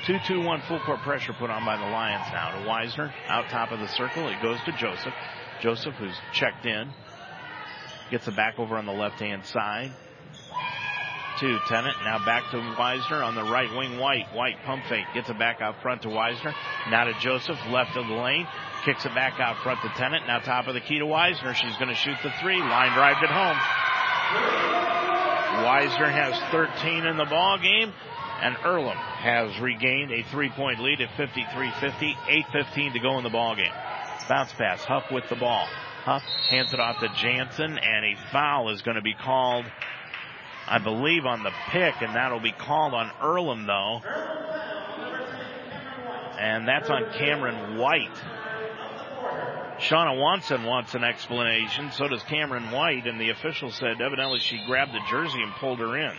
[0.06, 3.48] two two one full court pressure put on by the Lions now to Weisner out
[3.50, 4.28] top of the circle.
[4.28, 5.14] It goes to Joseph.
[5.60, 6.90] Joseph, who's checked in,
[8.10, 9.90] gets it back over on the left hand side
[11.40, 11.96] to Tennant.
[12.04, 13.98] Now back to Weisner on the right wing.
[13.98, 16.54] White, White pump fake gets it back out front to Weisner.
[16.90, 18.46] Now to Joseph, left of the lane,
[18.84, 20.26] kicks it back out front to Tennant.
[20.28, 21.54] Now top of the key to Weisner.
[21.54, 22.58] She's going to shoot the three.
[22.58, 23.56] Line drive it home.
[25.64, 27.92] Weisner has 13 in the ball game.
[28.44, 32.14] And Earlham has regained a three-point lead at 53-50,
[32.52, 33.72] 8-15 to go in the ball game.
[34.28, 35.66] Bounce pass, Huff with the ball.
[36.04, 39.64] Huff hands it off to Jansen, and a foul is going to be called,
[40.68, 44.02] I believe, on the pick, and that'll be called on Earlham, though.
[46.38, 48.14] And that's on Cameron White.
[49.78, 51.92] Shauna Watson wants an explanation.
[51.92, 55.78] So does Cameron White, and the official said evidently she grabbed the jersey and pulled
[55.78, 56.14] her in.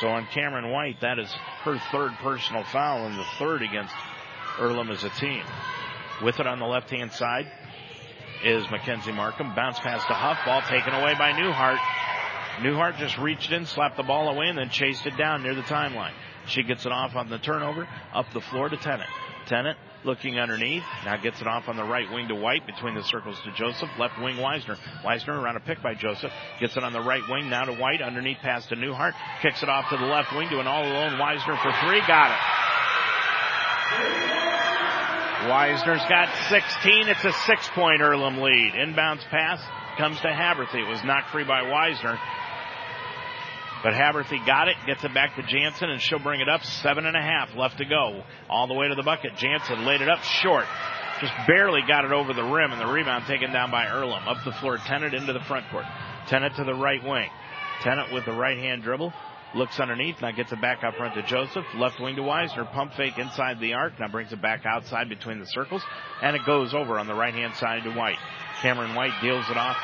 [0.00, 1.32] So on Cameron White, that is
[1.64, 3.94] her third personal foul and the third against
[4.58, 5.42] Earlham as a team.
[6.22, 7.50] With it on the left hand side
[8.44, 9.54] is Mackenzie Markham.
[9.54, 10.38] Bounce pass to Huff.
[10.44, 11.78] Ball taken away by Newhart.
[12.60, 15.62] Newhart just reached in, slapped the ball away, and then chased it down near the
[15.62, 16.12] timeline.
[16.46, 19.08] She gets it off on the turnover, up the floor to Tennant.
[19.46, 20.82] Tennant looking underneath.
[21.04, 23.88] Now gets it off on the right wing to White between the circles to Joseph.
[23.98, 24.76] Left wing Weisner.
[25.04, 26.32] Weisner around a pick by Joseph.
[26.60, 28.02] Gets it on the right wing now to White.
[28.02, 29.12] Underneath pass to Newhart.
[29.40, 32.00] Kicks it off to the left wing to an all alone Weisner for three.
[32.06, 32.38] Got it.
[35.48, 37.08] Weisner's got 16.
[37.08, 38.74] It's a six point Earlham lead.
[38.74, 39.60] Inbounds pass
[39.98, 40.86] comes to Haberthy.
[40.86, 42.18] It was knocked free by Weisner.
[43.82, 46.64] But Haberthy got it, gets it back to Jansen, and she'll bring it up.
[46.64, 48.22] Seven and a half left to go.
[48.48, 49.36] All the way to the bucket.
[49.36, 50.66] Jansen laid it up short.
[51.20, 54.28] Just barely got it over the rim, and the rebound taken down by Earlham.
[54.28, 55.84] Up the floor, Tennant into the front court.
[56.28, 57.28] Tennant to the right wing.
[57.82, 59.12] Tennant with the right hand dribble.
[59.54, 61.66] Looks underneath, now gets it back out front to Joseph.
[61.76, 62.70] Left wing to Weisner.
[62.72, 63.98] Pump fake inside the arc.
[64.00, 65.82] Now brings it back outside between the circles.
[66.22, 68.18] And it goes over on the right hand side to White.
[68.62, 69.76] Cameron White deals it off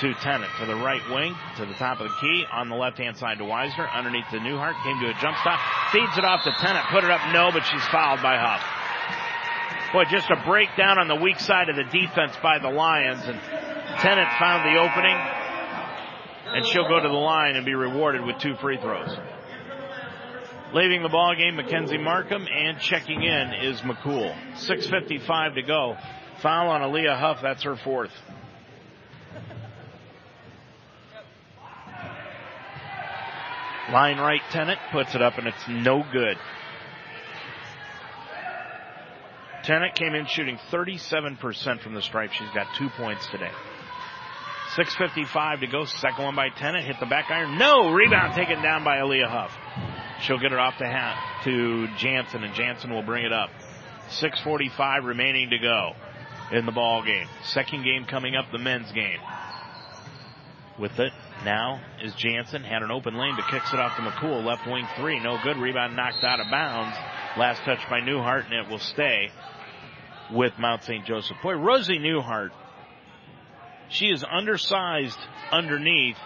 [0.00, 2.98] to Tennant to the right wing, to the top of the key, on the left
[2.98, 5.60] hand side to Weisner, underneath the Newhart, came to a jump stop,
[5.92, 8.64] feeds it off to Tennant, put it up, no, but she's fouled by Huff.
[9.92, 13.38] Boy, just a breakdown on the weak side of the defense by the Lions, and
[13.98, 15.18] Tennant found the opening
[16.52, 19.16] and she'll go to the line and be rewarded with two free throws.
[20.72, 24.34] Leaving the ball game, Mackenzie Markham, and checking in is McCool.
[24.54, 25.96] 6.55 to go.
[26.40, 28.12] Foul on Aaliyah Huff, that's her fourth.
[33.92, 36.36] Line right Tennant puts it up and it's no good.
[39.64, 42.30] Tennant came in shooting 37% from the stripe.
[42.32, 43.50] She's got two points today.
[44.76, 45.84] 6.55 to go.
[45.84, 46.86] Second one by Tennant.
[46.86, 47.58] Hit the back iron.
[47.58, 47.90] No!
[47.90, 49.50] Rebound taken down by Aaliyah Huff.
[50.22, 53.50] She'll get it off to, ha- to Jansen, and Jansen will bring it up.
[54.10, 55.92] 6.45 remaining to go
[56.52, 57.26] in the ball game.
[57.44, 59.18] Second game coming up, the men's game.
[60.78, 61.12] With it
[61.44, 62.62] now is Jansen.
[62.62, 64.44] Had an open lane, but kicks it off to McCool.
[64.44, 65.20] Left wing three.
[65.20, 65.56] No good.
[65.56, 66.96] Rebound knocked out of bounds.
[67.36, 69.30] Last touch by Newhart, and it will stay
[70.32, 71.04] with Mount St.
[71.04, 71.36] Joseph.
[71.42, 72.50] Boy, Rosie Newhart,
[73.88, 75.18] she is undersized
[75.50, 76.16] underneath,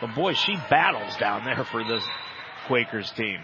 [0.00, 2.02] but boy, she battles down there for this
[2.66, 3.38] Quakers team.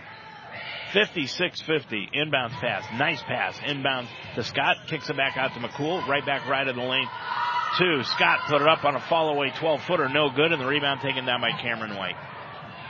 [0.93, 6.25] 56-50, inbounds pass, nice pass, inbounds to Scott, kicks it back out to McCool, right
[6.27, 7.09] back right of the lane
[7.79, 10.67] to Scott, put it up on a fall away 12 footer, no good, and the
[10.67, 12.17] rebound taken down by Cameron White.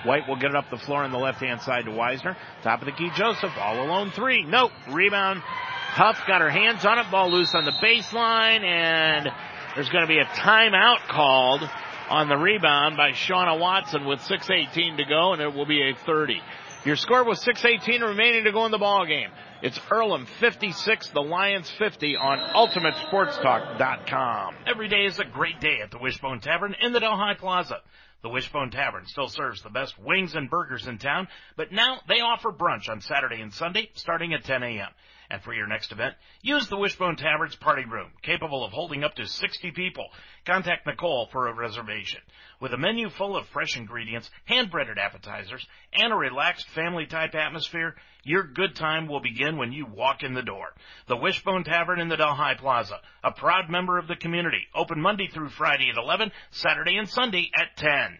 [0.04, 2.36] White will get it up the floor on the left hand side to Weisner.
[2.62, 4.44] Top of the key, Joseph, all alone three.
[4.44, 5.40] Nope, rebound.
[5.42, 9.28] Huff got her hands on it, ball loose on the baseline, and
[9.74, 11.68] there's going to be a timeout called
[12.08, 15.94] on the rebound by Shauna Watson with 6.18 to go, and it will be a
[16.04, 16.40] 30.
[16.84, 19.28] Your score was 6.18 remaining to go in the ball game.
[19.62, 24.56] It's Earlham 56, the Lions 50 on UltimateSportsTalk.com.
[24.66, 27.76] Every day is a great day at the Wishbone Tavern in the Delhi Plaza.
[28.24, 32.20] The Wishbone Tavern still serves the best wings and burgers in town, but now they
[32.20, 34.88] offer brunch on Saturday and Sunday starting at 10 a.m.
[35.32, 39.14] And for your next event, use the Wishbone Tavern's party room, capable of holding up
[39.14, 40.08] to 60 people.
[40.44, 42.20] Contact Nicole for a reservation.
[42.60, 47.94] With a menu full of fresh ingredients, hand-breaded appetizers, and a relaxed family-type atmosphere,
[48.24, 50.66] your good time will begin when you walk in the door.
[51.08, 55.28] The Wishbone Tavern in the Delhi Plaza, a proud member of the community, open Monday
[55.28, 58.18] through Friday at 11, Saturday and Sunday at 10.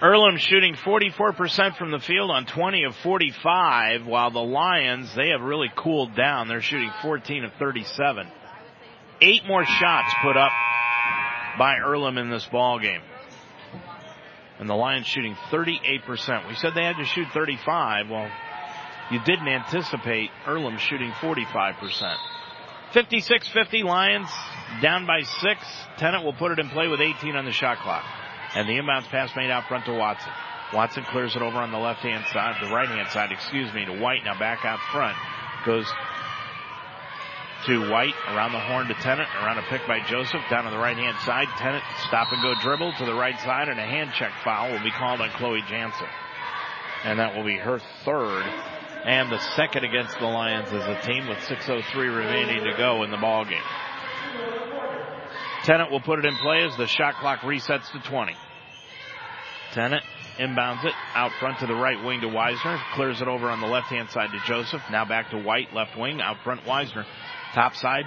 [0.00, 5.40] Earlham shooting 44% from the field on 20 of 45, while the Lions, they have
[5.40, 6.46] really cooled down.
[6.46, 8.28] They're shooting 14 of 37.
[9.20, 10.52] Eight more shots put up
[11.58, 13.00] by Earlham in this ball game.
[14.60, 16.48] And the Lions shooting 38%.
[16.48, 18.08] We said they had to shoot 35.
[18.08, 18.30] Well,
[19.10, 22.16] you didn't anticipate Earlham shooting 45%.
[22.92, 24.28] 56-50 Lions
[24.80, 25.60] down by six.
[25.96, 28.04] Tennant will put it in play with 18 on the shot clock.
[28.58, 30.32] And the inbounds pass made out front to Watson.
[30.74, 33.84] Watson clears it over on the left hand side, the right hand side, excuse me,
[33.84, 34.24] to White.
[34.24, 35.16] Now back out front.
[35.64, 35.86] Goes
[37.66, 40.76] to White, around the horn to Tennant, around a pick by Joseph, down to the
[40.76, 41.46] right hand side.
[41.56, 44.82] Tennant stop and go dribble to the right side, and a hand check foul will
[44.82, 46.08] be called on Chloe Jansen.
[47.04, 48.42] And that will be her third
[49.04, 53.12] and the second against the Lions as a team with 6.03 remaining to go in
[53.12, 53.62] the ball game.
[55.62, 58.34] Tennant will put it in play as the shot clock resets to 20.
[59.78, 60.02] Tennant
[60.40, 62.80] inbounds it out front to the right wing to Weisner.
[62.94, 64.82] Clears it over on the left hand side to Joseph.
[64.90, 67.06] Now back to White, left wing, out front Weisner.
[67.54, 68.04] Top side.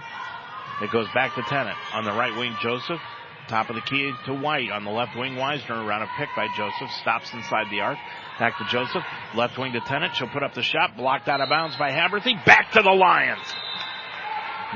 [0.82, 1.78] It goes back to Tennant.
[1.94, 3.00] On the right wing, Joseph.
[3.48, 4.70] Top of the key to White.
[4.70, 6.92] On the left wing, Weisner around a pick by Joseph.
[7.02, 7.98] Stops inside the arc.
[8.38, 9.04] Back to Joseph.
[9.34, 10.14] Left wing to Tennant.
[10.18, 10.98] She'll put up the shot.
[10.98, 12.44] Blocked out of bounds by Haberthy.
[12.46, 13.48] Back to the Lions.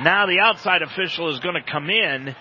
[0.02, 2.36] Now the outside official is going to come in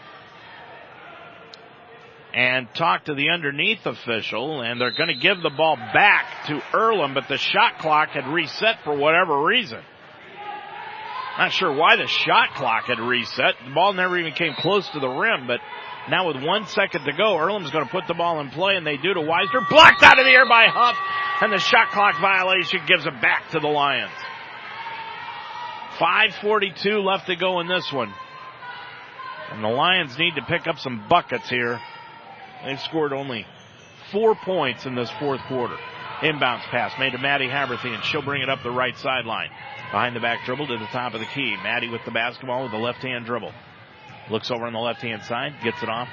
[2.35, 6.61] and talk to the underneath official, and they're going to give the ball back to
[6.73, 9.81] Earlham, but the shot clock had reset for whatever reason.
[11.39, 13.55] Not sure why the shot clock had reset.
[13.65, 15.61] The ball never even came close to the rim, but
[16.11, 18.87] now with one second to go, Earlham's going to put the ball in play, and
[18.87, 19.69] they do to Weisner.
[19.69, 20.97] Blocked out of the air by Huff,
[21.41, 24.13] and the shot clock violation gives it back to the Lions.
[25.99, 28.13] 5.42 left to go in this one.
[29.53, 31.79] And the Lions need to pick up some buckets here.
[32.65, 33.47] They've scored only
[34.11, 35.77] four points in this fourth quarter.
[36.21, 39.51] Inbounds pass made to Maddie Haberthy, and she'll bring it up the right sideline.
[39.91, 41.57] Behind the back dribble to the top of the key.
[41.63, 43.53] Maddie with the basketball with the left hand dribble.
[44.31, 46.09] Looks over on the left hand side, gets it off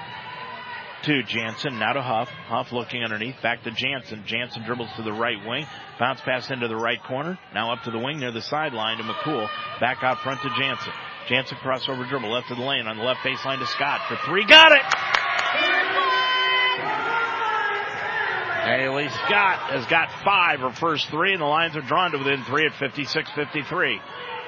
[1.04, 1.80] to Jansen.
[1.80, 2.30] Now to Huff.
[2.48, 3.36] Huff looking underneath.
[3.42, 4.24] Back to Jansen.
[4.26, 5.66] Jansen dribbles to the right wing.
[6.00, 7.40] Bounce pass into the right corner.
[7.54, 9.50] Now up to the wing near the sideline to McCool.
[9.80, 10.94] Back out front to Jansen.
[11.28, 14.46] Jansen crossover dribble left of the lane on the left baseline to Scott for three.
[14.46, 15.11] Got it!
[18.78, 22.44] Haley Scott has got five her first three, and the lines are drawn to within
[22.46, 24.00] three at 56-53.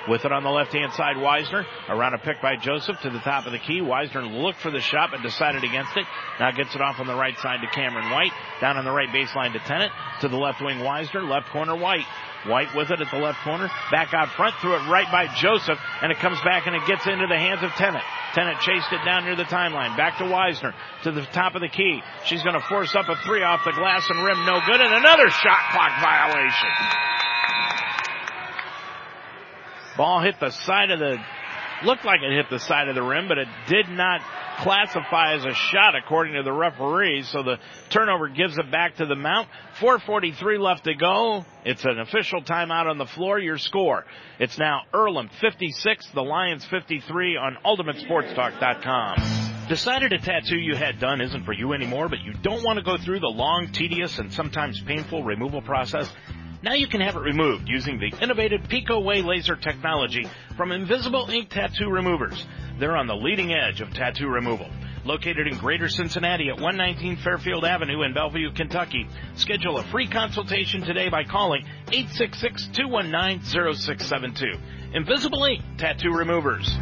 [0.07, 1.65] With it on the left-hand side, Weisner.
[1.89, 3.79] Around a pick by Joseph to the top of the key.
[3.81, 6.05] Weisner looked for the shot but decided against it.
[6.39, 8.31] Now gets it off on the right side to Cameron White.
[8.61, 9.91] Down on the right baseline to Tennant.
[10.21, 11.27] To the left wing, Weisner.
[11.27, 12.05] Left corner, White.
[12.45, 13.69] White with it at the left corner.
[13.91, 14.55] Back out front.
[14.59, 15.79] Threw it right by Joseph.
[16.01, 18.03] And it comes back and it gets into the hands of Tennant.
[18.33, 19.95] Tennant chased it down near the timeline.
[19.95, 20.73] Back to Weisner.
[21.03, 22.01] To the top of the key.
[22.25, 24.45] She's going to force up a three off the glass and rim.
[24.45, 24.81] No good.
[24.81, 26.69] And another shot clock violation.
[29.95, 31.17] Ball hit the side of the,
[31.85, 34.21] looked like it hit the side of the rim, but it did not
[34.59, 37.27] classify as a shot according to the referees.
[37.29, 37.57] So the
[37.89, 39.47] turnover gives it back to the Mount.
[39.79, 41.45] 443 left to go.
[41.65, 43.39] It's an official timeout on the floor.
[43.39, 44.05] Your score.
[44.39, 49.43] It's now Earlham 56, the Lions 53 on UltimateSportsTalk.com.
[49.69, 52.83] Decided a tattoo you had done isn't for you anymore, but you don't want to
[52.83, 56.11] go through the long, tedious, and sometimes painful removal process?
[56.63, 60.25] Now you can have it removed using the innovative PicoWay laser technology
[60.55, 62.45] from Invisible Ink Tattoo Removers.
[62.79, 64.69] They're on the leading edge of tattoo removal.
[65.03, 69.09] Located in Greater Cincinnati at 119 Fairfield Avenue in Bellevue, Kentucky.
[69.35, 74.57] Schedule a free consultation today by calling 866-219-0672.
[74.93, 76.73] Invisible Ink Tattoo Removers.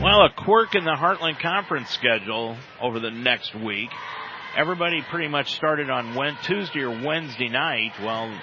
[0.00, 3.90] Well, a quirk in the Heartland Conference schedule over the next week
[4.56, 7.92] everybody pretty much started on Tuesday or Wednesday night.
[8.02, 8.34] Well,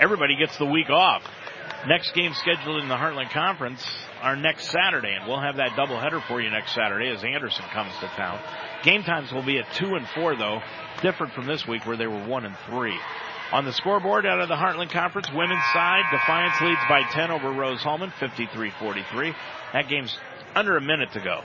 [0.00, 1.22] everybody gets the week off.
[1.86, 3.86] Next game scheduled in the Heartland Conference
[4.20, 7.92] are next Saturday, and we'll have that doubleheader for you next Saturday as Anderson comes
[8.00, 8.38] to town.
[8.82, 10.60] Game times will be at two and four, though,
[11.02, 12.98] different from this week where they were one and three.
[13.52, 17.52] On the scoreboard out of the Heartland Conference, women's side, Defiance leads by 10 over
[17.52, 19.34] Rose-Hulman, 53-43.
[19.72, 20.16] That game's
[20.54, 21.42] under a minute to go.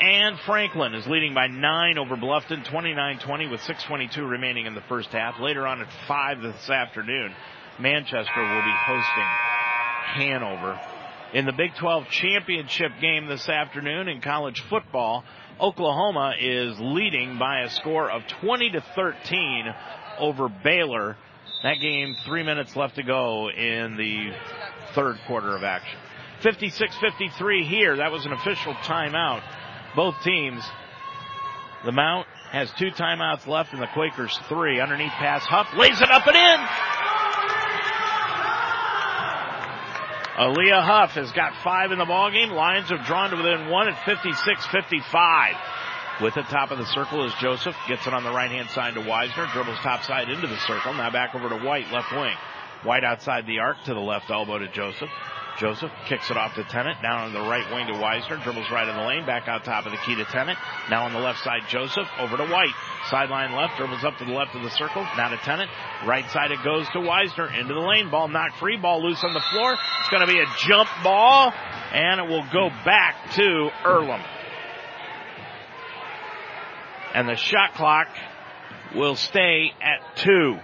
[0.00, 5.08] And Franklin is leading by nine over Bluffton, 29-20 with 6.22 remaining in the first
[5.08, 5.40] half.
[5.40, 7.34] Later on at five this afternoon,
[7.80, 9.24] Manchester will be hosting
[10.16, 10.78] Hanover.
[11.32, 15.24] In the Big 12 championship game this afternoon in college football,
[15.58, 19.74] Oklahoma is leading by a score of 20 to 13
[20.18, 21.16] over Baylor.
[21.62, 24.32] That game, three minutes left to go in the
[24.94, 25.98] third quarter of action.
[26.42, 27.96] 56-53 here.
[27.96, 29.42] That was an official timeout
[29.96, 30.62] both teams.
[31.84, 34.80] The Mount has two timeouts left and the Quakers three.
[34.80, 36.66] Underneath pass, Huff lays it up and in.
[40.36, 42.50] Aaliyah Huff has got five in the ball game.
[42.50, 45.56] Lions have drawn to within one at 56-55.
[46.22, 47.74] With the top of the circle is Joseph.
[47.88, 49.50] Gets it on the right hand side to Weisner.
[49.52, 50.92] Dribbles top side into the circle.
[50.92, 52.36] Now back over to White, left wing.
[52.84, 55.10] White outside the arc to the left elbow to Joseph.
[55.58, 57.00] Joseph kicks it off to Tennant.
[57.02, 58.42] Down on the right wing to Weisner.
[58.42, 59.24] Dribbles right in the lane.
[59.24, 60.58] Back out top of the key to Tennant.
[60.90, 62.06] Now on the left side, Joseph.
[62.18, 62.74] Over to White.
[63.08, 63.76] Sideline left.
[63.78, 65.02] Dribbles up to the left of the circle.
[65.16, 65.70] Now to Tennant.
[66.04, 67.52] Right side it goes to Weisner.
[67.58, 68.10] Into the lane.
[68.10, 68.76] Ball knocked free.
[68.76, 69.72] Ball loose on the floor.
[69.72, 71.52] It's going to be a jump ball.
[71.92, 74.22] And it will go back to Earlham.
[77.14, 78.08] And the shot clock
[78.94, 80.58] will stay at two.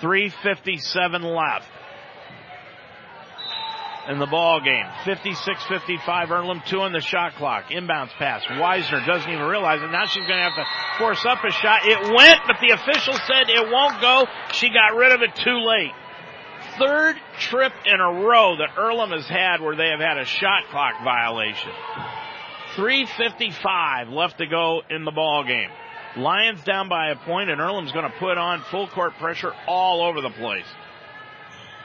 [0.00, 1.66] 357 left
[4.08, 4.84] in the ball game.
[5.04, 7.66] 56-55 Earlham, two on the shot clock.
[7.70, 8.42] Inbounds pass.
[8.44, 9.90] Weisner doesn't even realize it.
[9.90, 10.64] Now she's going to have to
[10.98, 11.84] force up a shot.
[11.84, 14.24] It went, but the official said it won't go.
[14.52, 15.92] She got rid of it too late.
[16.78, 20.64] Third trip in a row that Earlham has had where they have had a shot
[20.70, 21.72] clock violation.
[22.76, 25.70] 355 left to go in the ball game.
[26.16, 30.02] Lions down by a point and Earlham's going to put on full court pressure all
[30.02, 30.66] over the place.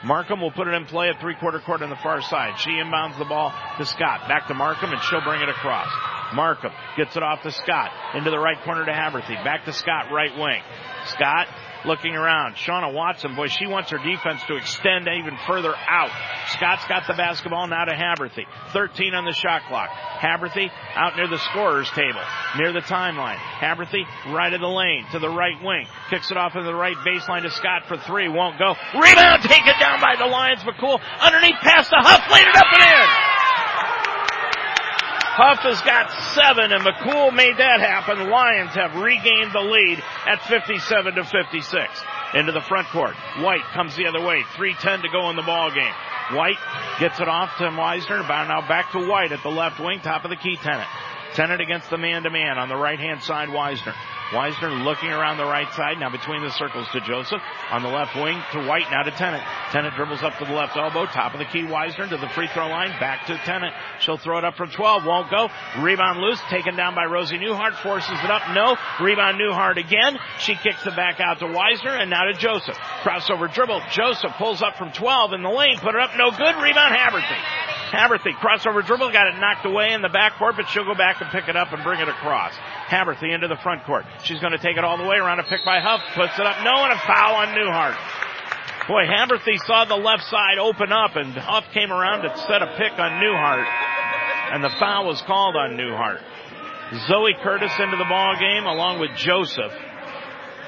[0.04, 2.58] Markham will put it in play at three quarter court on the far side.
[2.58, 4.28] She inbounds the ball to Scott.
[4.28, 5.88] Back to Markham and she'll bring it across.
[6.34, 7.90] Markham gets it off to Scott.
[8.14, 9.42] Into the right corner to Haberthy.
[9.44, 10.60] Back to Scott, right wing.
[11.06, 11.48] Scott
[11.86, 12.54] looking around.
[12.54, 16.10] Shauna Watson, boy, she wants her defense to extend even further out.
[16.48, 18.44] Scott's got the basketball now to Haberthy.
[18.72, 19.90] 13 on the shot clock.
[19.90, 22.22] Haberthy out near the scorer's table,
[22.58, 23.36] near the timeline.
[23.36, 25.86] Haberthy right of the lane to the right wing.
[26.10, 28.28] Kicks it off in the right baseline to Scott for three.
[28.28, 28.74] Won't go.
[28.94, 30.60] Rebound taken down by the Lions.
[30.62, 32.30] McCool underneath pass to Huff.
[32.30, 33.33] Laid it up and in.
[35.34, 38.30] Huff has got seven and McCool made that happen.
[38.30, 39.98] Lions have regained the lead
[40.30, 42.04] at 57 to 56.
[42.34, 43.16] Into the front court.
[43.38, 44.42] White comes the other way.
[44.54, 45.92] 3.10 to go in the ball game.
[46.38, 46.58] White
[47.00, 48.22] gets it off to Weisner.
[48.22, 50.88] Now back to White at the left wing, top of the key Tennant.
[51.34, 53.94] Tennant against the man-to-man on the right-hand side, Weisner.
[54.34, 57.40] Weisner looking around the right side, now between the circles to Joseph.
[57.70, 59.44] On the left wing to White, now to Tennant.
[59.70, 62.48] Tennant dribbles up to the left elbow, top of the key, Weisner to the free
[62.48, 63.72] throw line, back to Tennant.
[64.00, 65.48] She'll throw it up from 12, won't go.
[65.78, 68.76] Rebound loose, taken down by Rosie Newhart, forces it up, no.
[69.00, 70.18] Rebound Newhart again.
[70.40, 72.76] She kicks it back out to Weisner and now to Joseph.
[73.02, 76.56] Crossover dribble, Joseph pulls up from 12 in the lane, put it up, no good.
[76.56, 77.64] Rebound Haberthy.
[77.94, 81.30] Haberthy, crossover dribble, got it knocked away in the backcourt, but she'll go back and
[81.30, 82.52] pick it up and bring it across.
[82.88, 84.04] Haberthy into the front court.
[84.24, 86.46] She's going to take it all the way around a pick by Huff, puts it
[86.46, 87.96] up, no, and a foul on Newhart.
[88.86, 92.76] Boy, Haberthy saw the left side open up and Huff came around to set a
[92.76, 93.64] pick on Newhart.
[94.52, 96.20] And the foul was called on Newhart.
[97.08, 99.72] Zoe Curtis into the ball game along with Joseph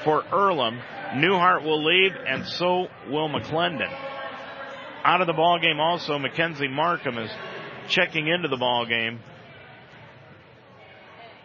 [0.03, 0.79] for Earlham.
[1.13, 3.93] Newhart will leave and so will McClendon.
[5.03, 7.29] Out of the ball game also, Mackenzie Markham is
[7.87, 9.19] checking into the ball game.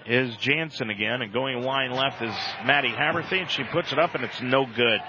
[0.06, 2.34] Is Jansen again and going wide left is
[2.64, 5.00] Maddie Haberthy and she puts it up and it's no good.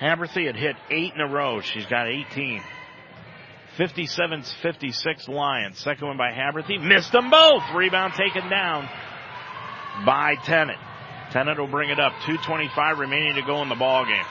[0.00, 1.60] Haberthy had hit eight in a row.
[1.60, 2.62] She's got 18.
[3.76, 5.78] 57 56 Lions.
[5.78, 6.80] Second one by Haberthy.
[6.80, 7.62] Missed them both.
[7.74, 8.88] Rebound taken down
[10.04, 10.78] by Tennant.
[11.32, 12.12] Tennant will bring it up.
[12.24, 14.24] 225 remaining to go in the ball game.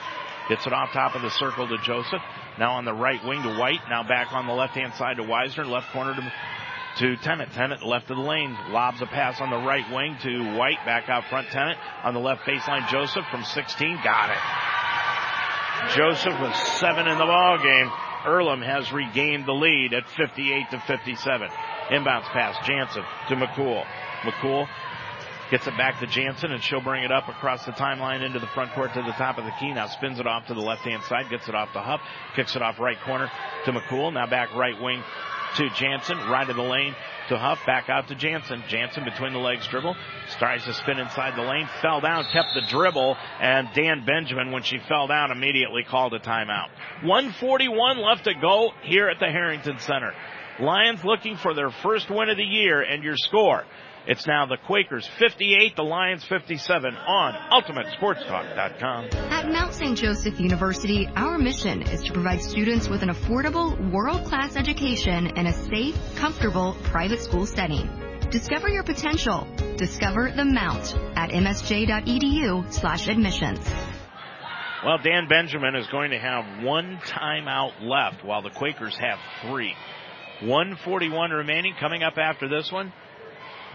[0.48, 2.22] Gets it off top of the circle to Joseph.
[2.58, 3.80] Now on the right wing to White.
[3.90, 5.68] Now back on the left hand side to Weisner.
[5.68, 6.32] Left corner to,
[6.98, 7.52] to Tennant.
[7.52, 8.56] Tennant left of the lane.
[8.70, 10.84] Lobs a pass on the right wing to White.
[10.84, 11.78] Back out front Tennant.
[12.04, 14.00] On the left baseline Joseph from 16.
[14.02, 15.94] Got it.
[15.96, 17.90] Joseph with seven in the ball game.
[18.26, 21.48] Earlham has regained the lead at 58 to 57.
[21.90, 23.84] Inbounds pass Jansen to McCool.
[24.22, 24.66] McCool
[25.50, 28.48] Gets it back to Jansen and she'll bring it up across the timeline into the
[28.48, 29.72] front court to the top of the key.
[29.72, 32.00] Now spins it off to the left hand side, gets it off to Huff,
[32.34, 33.30] kicks it off right corner
[33.64, 34.12] to McCool.
[34.12, 35.04] Now back right wing
[35.56, 36.94] to Jansen, right of the lane
[37.28, 38.62] to Huff, back out to Jansen.
[38.68, 39.96] Jansen between the legs dribble,
[40.38, 44.62] tries to spin inside the lane, fell down, kept the dribble, and Dan Benjamin, when
[44.62, 46.68] she fell down, immediately called a timeout.
[47.02, 50.12] 141 left to go here at the Harrington Center.
[50.60, 53.64] Lions looking for their first win of the year and your score.
[54.08, 59.06] It's now the Quakers 58, the Lions 57 on UltimateSportsTalk.com.
[59.32, 59.98] At Mount St.
[59.98, 65.52] Joseph University, our mission is to provide students with an affordable, world-class education in a
[65.52, 67.90] safe, comfortable, private school setting.
[68.30, 69.44] Discover your potential.
[69.76, 73.68] Discover the Mount at msj.edu slash admissions.
[74.84, 79.74] Well, Dan Benjamin is going to have one timeout left while the Quakers have three.
[80.42, 82.92] 141 remaining coming up after this one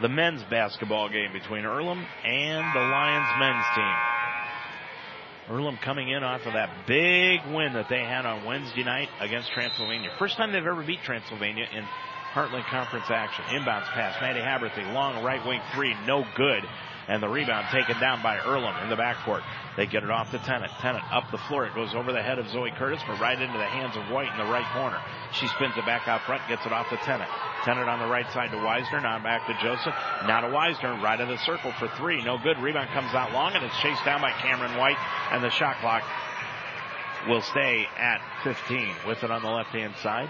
[0.02, 5.56] the men's basketball game between Earlham and the Lions men's team.
[5.56, 9.52] Earlham coming in off of that big win that they had on Wednesday night against
[9.52, 10.10] Transylvania.
[10.18, 11.84] First time they've ever beat Transylvania in
[12.34, 13.44] Heartland Conference action.
[13.46, 16.64] Inbounds pass, Maddie Haberthy, long right wing three, no good
[17.08, 19.42] and the rebound taken down by Earlham in the backcourt.
[19.76, 20.72] They get it off to Tennant.
[20.80, 21.66] Tennant up the floor.
[21.66, 24.32] It goes over the head of Zoe Curtis, but right into the hands of White
[24.32, 25.00] in the right corner.
[25.34, 27.30] She spins it back out front, gets it off to Tennant.
[27.64, 29.02] Tennant on the right side to Weisner.
[29.02, 29.96] Now back to Joseph.
[30.28, 32.24] Now to Weisner, right of the circle for three.
[32.24, 32.58] No good.
[32.58, 34.98] Rebound comes out long, and it's chased down by Cameron White,
[35.32, 36.04] and the shot clock
[37.28, 38.96] will stay at 15.
[39.08, 40.30] With it on the left hand side,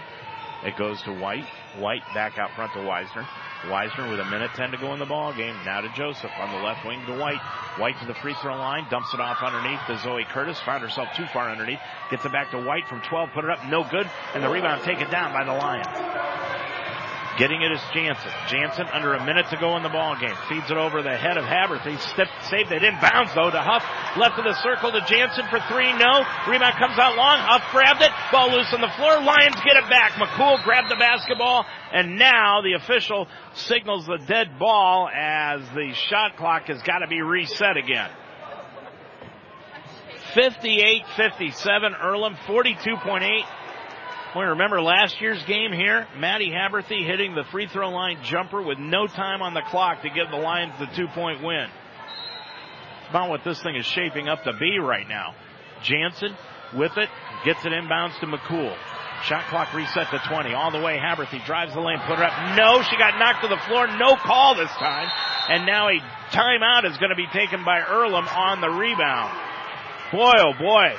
[0.64, 1.46] it goes to White.
[1.78, 3.26] White back out front to Weisner.
[3.64, 5.56] Weisner with a minute 10 to go in the ball game.
[5.64, 7.40] Now to Joseph on the left wing to White.
[7.78, 10.60] White to the free throw line, dumps it off underneath to Zoe Curtis.
[10.60, 11.80] Found herself too far underneath.
[12.10, 14.82] Gets it back to White from 12, put it up, no good, and the rebound
[14.82, 16.21] taken down by the Lions.
[17.38, 18.30] Getting it is Jansen.
[18.46, 20.36] Jansen under a minute to go in the ball game.
[20.50, 21.98] Feeds it over the head of Haberthy.
[22.12, 23.82] Step, saved it in bounds though to Huff.
[24.18, 25.96] Left of the circle to Jansen for three.
[25.96, 26.24] No.
[26.46, 27.40] Rebound comes out long.
[27.40, 28.10] Huff grabbed it.
[28.30, 29.16] Ball loose on the floor.
[29.24, 30.12] Lions get it back.
[30.20, 36.36] McCool grabbed the basketball and now the official signals the dead ball as the shot
[36.36, 38.10] clock has got to be reset again.
[40.34, 43.44] 58-57 Earlham, 42.8
[44.40, 46.06] remember last year's game here?
[46.16, 50.08] Maddie Haberthy hitting the free throw line jumper with no time on the clock to
[50.08, 51.68] give the Lions the two point win.
[53.00, 55.34] It's about what this thing is shaping up to be right now.
[55.82, 56.34] Jansen
[56.74, 57.10] with it,
[57.44, 58.74] gets it inbounds to McCool.
[59.24, 60.54] Shot clock reset to 20.
[60.54, 62.56] All the way, Haberthy drives the lane, put her up.
[62.56, 63.86] No, she got knocked to the floor.
[63.86, 65.08] No call this time.
[65.48, 66.00] And now a
[66.32, 69.30] timeout is going to be taken by Earlham on the rebound.
[70.10, 70.94] Boy, oh boy.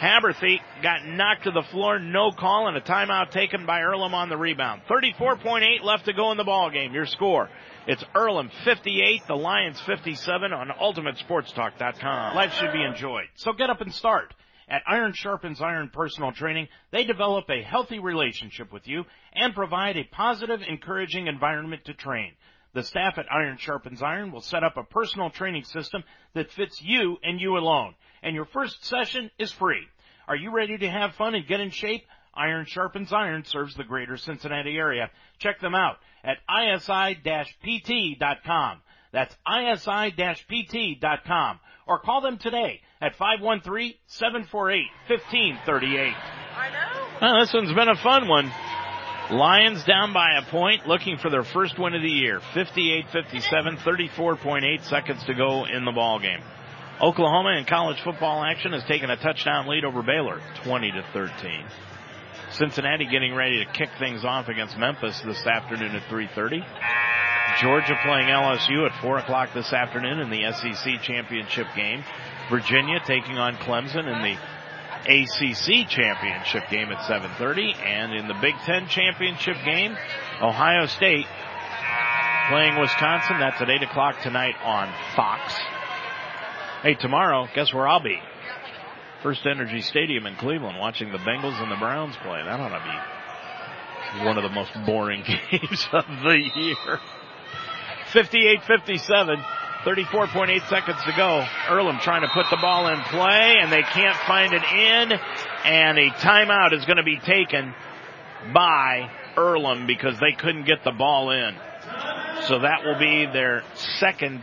[0.00, 4.30] Haberthy got knocked to the floor, no call, and a timeout taken by Earlham on
[4.30, 4.82] the rebound.
[4.88, 6.94] 34.8 left to go in the ball game.
[6.94, 7.50] Your score.
[7.86, 12.34] It's Earlham 58, the Lions 57 on UltimateSportsTalk.com.
[12.34, 13.26] Life should be enjoyed.
[13.34, 14.32] So get up and start.
[14.68, 19.04] At Iron Sharpens Iron Personal Training, they develop a healthy relationship with you
[19.34, 22.32] and provide a positive, encouraging environment to train.
[22.72, 26.04] The staff at Iron Sharpens Iron will set up a personal training system
[26.34, 27.94] that fits you and you alone.
[28.22, 29.86] And your first session is free.
[30.28, 32.04] Are you ready to have fun and get in shape?
[32.34, 35.10] Iron Sharpens Iron serves the greater Cincinnati area.
[35.38, 37.20] Check them out at isi-pt.com.
[39.12, 41.60] That's isi-pt.com.
[41.86, 44.86] Or call them today at 513-748-1538.
[45.68, 47.08] I know.
[47.20, 48.52] Well, this one's been a fun one.
[49.30, 52.40] Lions down by a point, looking for their first win of the year.
[52.54, 56.40] 58-57, 34.8 seconds to go in the ball game.
[57.02, 61.64] Oklahoma in college football action has taken a touchdown lead over Baylor, 20 to 13.
[62.50, 66.62] Cincinnati getting ready to kick things off against Memphis this afternoon at 3:30.
[67.60, 72.04] Georgia playing LSU at 4 o'clock this afternoon in the SEC championship game.
[72.50, 74.36] Virginia taking on Clemson in the
[75.08, 79.96] ACC championship game at 7:30, and in the Big Ten championship game,
[80.42, 81.26] Ohio State
[82.50, 83.38] playing Wisconsin.
[83.38, 85.58] That's at 8 o'clock tonight on Fox.
[86.82, 88.18] Hey, tomorrow, guess where I'll be?
[89.22, 92.42] FirstEnergy Stadium in Cleveland watching the Bengals and the Browns play.
[92.42, 92.82] That ought to
[94.18, 96.98] be one of the most boring games of the year.
[98.14, 99.44] 58-57,
[99.84, 101.46] 34.8 seconds to go.
[101.68, 105.12] Earlham trying to put the ball in play and they can't find it in
[105.66, 107.74] and a timeout is going to be taken
[108.54, 111.54] by Earlham because they couldn't get the ball in.
[112.48, 113.64] So that will be their
[113.98, 114.42] second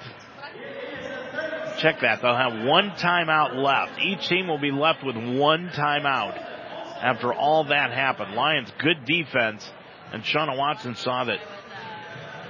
[1.80, 2.22] Check that.
[2.22, 3.99] They'll have one timeout left.
[3.99, 6.38] Each team will be left with one timeout
[7.02, 8.34] after all that happened.
[8.34, 9.70] Lions good defense
[10.12, 11.40] and Shauna Watson saw that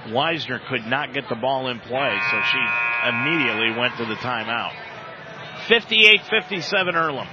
[0.06, 4.72] Weisner could not get the ball in play, so she immediately went to the timeout.
[5.66, 7.28] 58-57 Earlham.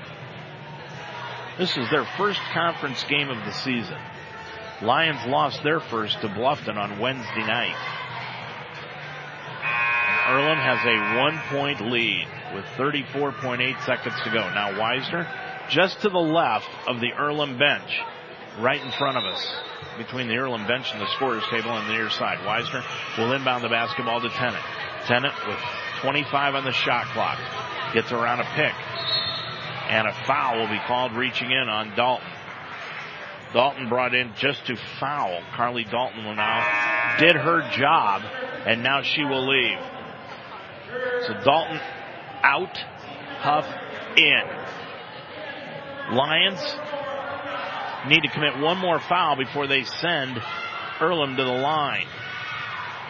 [1.58, 3.98] This is their first conference game of the season.
[4.82, 7.76] Lions lost their first to Bluffton on Wednesday night.
[10.28, 14.42] Earlham has a one point lead with 34.8 seconds to go.
[14.54, 15.28] Now Weisner
[15.70, 18.00] just to the left of the Earlham bench,
[18.60, 19.56] right in front of us,
[19.98, 22.40] between the Earlham bench and the scorer's table on the near side.
[22.40, 22.84] Weisner
[23.18, 24.64] will inbound the basketball to Tennant.
[25.06, 25.60] Tennant with
[26.02, 27.40] 25 on the shot clock.
[27.94, 28.74] Gets around a pick.
[29.90, 32.28] And a foul will be called reaching in on Dalton.
[33.54, 35.42] Dalton brought in just to foul.
[35.56, 38.24] Carly Dalton will now did her job
[38.66, 39.78] and now she will leave.
[41.28, 41.80] So Dalton
[42.44, 42.78] out,
[43.40, 43.68] Huff
[44.18, 44.44] in.
[46.16, 46.60] Lions
[48.08, 50.42] need to commit one more foul before they send
[51.00, 52.08] Earlham to the line.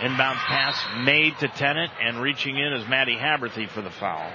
[0.01, 4.31] Inbound pass made to Tennant and reaching in is Maddie Haberthy for the foul.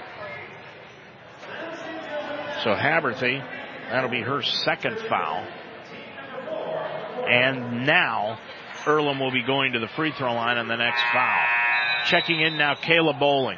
[2.63, 3.43] So Haberthy,
[3.89, 5.45] that'll be her second foul.
[7.27, 8.39] And now
[8.85, 11.47] Earlham will be going to the free throw line on the next foul.
[12.05, 13.57] Checking in now, Kayla Bowling.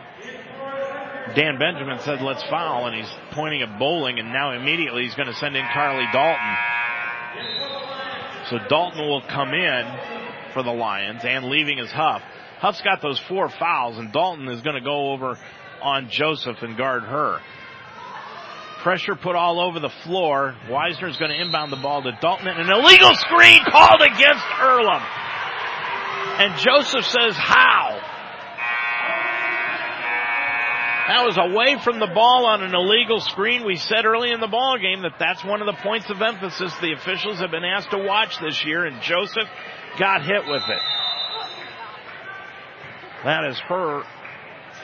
[1.36, 5.28] Dan Benjamin said, let's foul, and he's pointing at Bowling, and now immediately he's going
[5.28, 6.56] to send in Carly Dalton.
[8.49, 9.86] So Dalton will come in
[10.53, 12.22] for the Lions, and leaving is Huff.
[12.60, 15.40] Huff's got those four fouls, and Dalton is going to go over
[15.82, 17.40] on Joseph and guard her.
[18.82, 20.56] Pressure put all over the floor.
[20.68, 24.44] Weisner is going to inbound the ball to Dalton, and an illegal screen called against
[24.60, 25.02] Earlham.
[26.40, 27.93] And Joseph says, how?
[31.08, 33.66] That was away from the ball on an illegal screen.
[33.66, 36.74] We said early in the ball game that that's one of the points of emphasis
[36.82, 39.50] the officials have been asked to watch this year, and Joseph
[40.00, 40.82] got hit with it.
[43.26, 44.04] That is her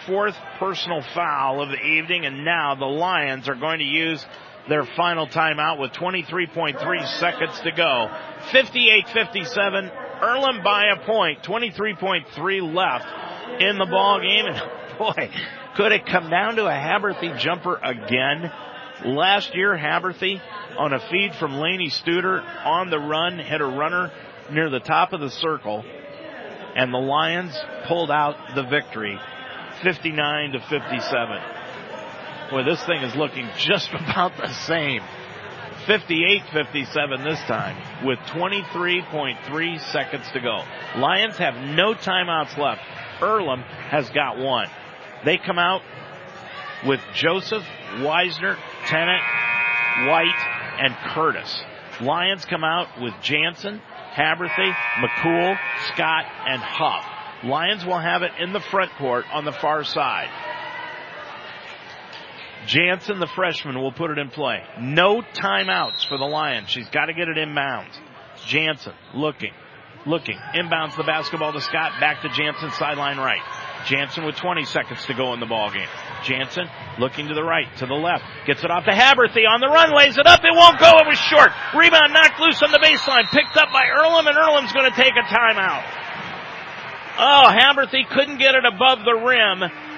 [0.06, 4.26] fourth personal foul of the evening, and now the Lions are going to use
[4.68, 8.10] their final timeout with 23.3 seconds to go.
[8.52, 14.62] 58-57, Earlham by a point, 23.3 left in the ball game, and
[14.98, 15.32] boy,
[15.80, 18.52] could it come down to a Haberthy jumper again?
[19.06, 20.42] Last year, Haberthy
[20.78, 24.12] on a feed from Laney Studer on the run hit a runner
[24.52, 25.86] near the top of the circle,
[26.76, 27.58] and the Lions
[27.88, 29.18] pulled out the victory,
[29.82, 31.42] 59 to 57.
[32.52, 35.02] Boy, this thing is looking just about the same.
[35.86, 40.62] 58-57 this time with 23.3 seconds to go.
[40.98, 42.82] Lions have no timeouts left.
[43.22, 44.68] Earlham has got one.
[45.26, 45.82] They come out
[46.86, 47.64] with Joseph,
[47.98, 49.22] Weisner, Tennant,
[50.08, 51.62] White, and Curtis.
[52.02, 53.82] Lions come out with Jansen,
[54.14, 55.58] Haberthy, McCool,
[55.94, 57.06] Scott, and Huff.
[57.44, 60.30] Lions will have it in the front court on the far side.
[62.68, 64.62] Jansen, the freshman, will put it in play.
[64.80, 66.70] No timeouts for the Lions.
[66.70, 67.94] She's got to get it inbounds.
[68.46, 69.54] Jansen looking,
[70.06, 73.42] looking, inbounds the basketball to Scott, back to Jansen, sideline right.
[73.86, 75.88] Jansen with 20 seconds to go in the ball game.
[76.24, 76.68] Jansen
[77.00, 79.96] looking to the right, to the left, gets it off to Haberthy on the run,
[79.96, 81.52] lays it up, it won't go, it was short.
[81.76, 85.26] Rebound knocked loose on the baseline, picked up by Earlham, and Earlham's to take a
[85.28, 85.84] timeout.
[87.20, 89.89] Oh, Haberthy couldn't get it above the rim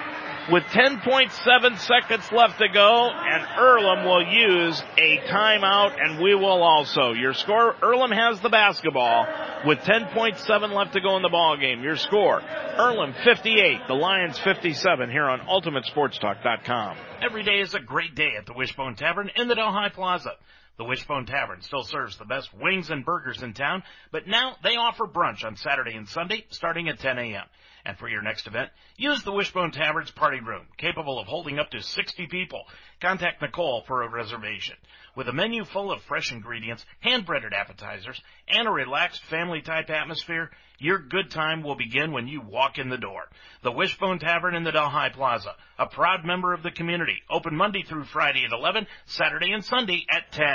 [0.50, 6.62] with 10.7 seconds left to go, and Earlham will use a timeout, and we will
[6.62, 7.12] also.
[7.12, 9.26] Your score, Earlham has the basketball
[9.66, 11.82] with 10.7 left to go in the ball game.
[11.82, 16.96] Your score, Earlham 58, the Lions 57 here on UltimateSportsTalk.com.
[17.22, 20.32] Every day is a great day at the Wishbone Tavern in the Delhi Plaza.
[20.78, 24.76] The Wishbone Tavern still serves the best wings and burgers in town, but now they
[24.76, 27.44] offer brunch on Saturday and Sunday starting at 10 a.m.
[27.84, 31.70] And for your next event, use the Wishbone Tavern's party room, capable of holding up
[31.70, 32.62] to 60 people.
[33.00, 34.76] Contact Nicole for a reservation.
[35.16, 40.98] With a menu full of fresh ingredients, hand-breaded appetizers, and a relaxed family-type atmosphere, your
[41.00, 43.24] good time will begin when you walk in the door.
[43.62, 47.82] The Wishbone Tavern in the Delhi Plaza, a proud member of the community, open Monday
[47.82, 50.46] through Friday at 11, Saturday and Sunday at 10.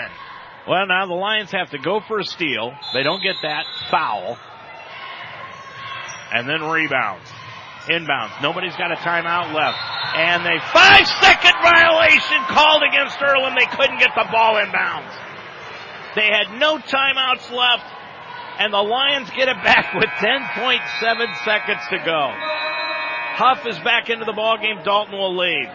[0.68, 2.74] Well, now the Lions have to go for a steal.
[2.94, 4.38] They don't get that foul
[6.34, 7.30] and then rebounds.
[7.90, 8.42] Inbounds.
[8.42, 9.78] Nobody's got a timeout left.
[10.16, 13.56] And a five second violation called against Earlham.
[13.58, 15.14] They couldn't get the ball inbounds.
[16.16, 17.86] They had no timeouts left
[18.60, 22.32] and the Lions get it back with 10.7 seconds to go.
[23.38, 24.84] Huff is back into the ball game.
[24.84, 25.70] Dalton will lead.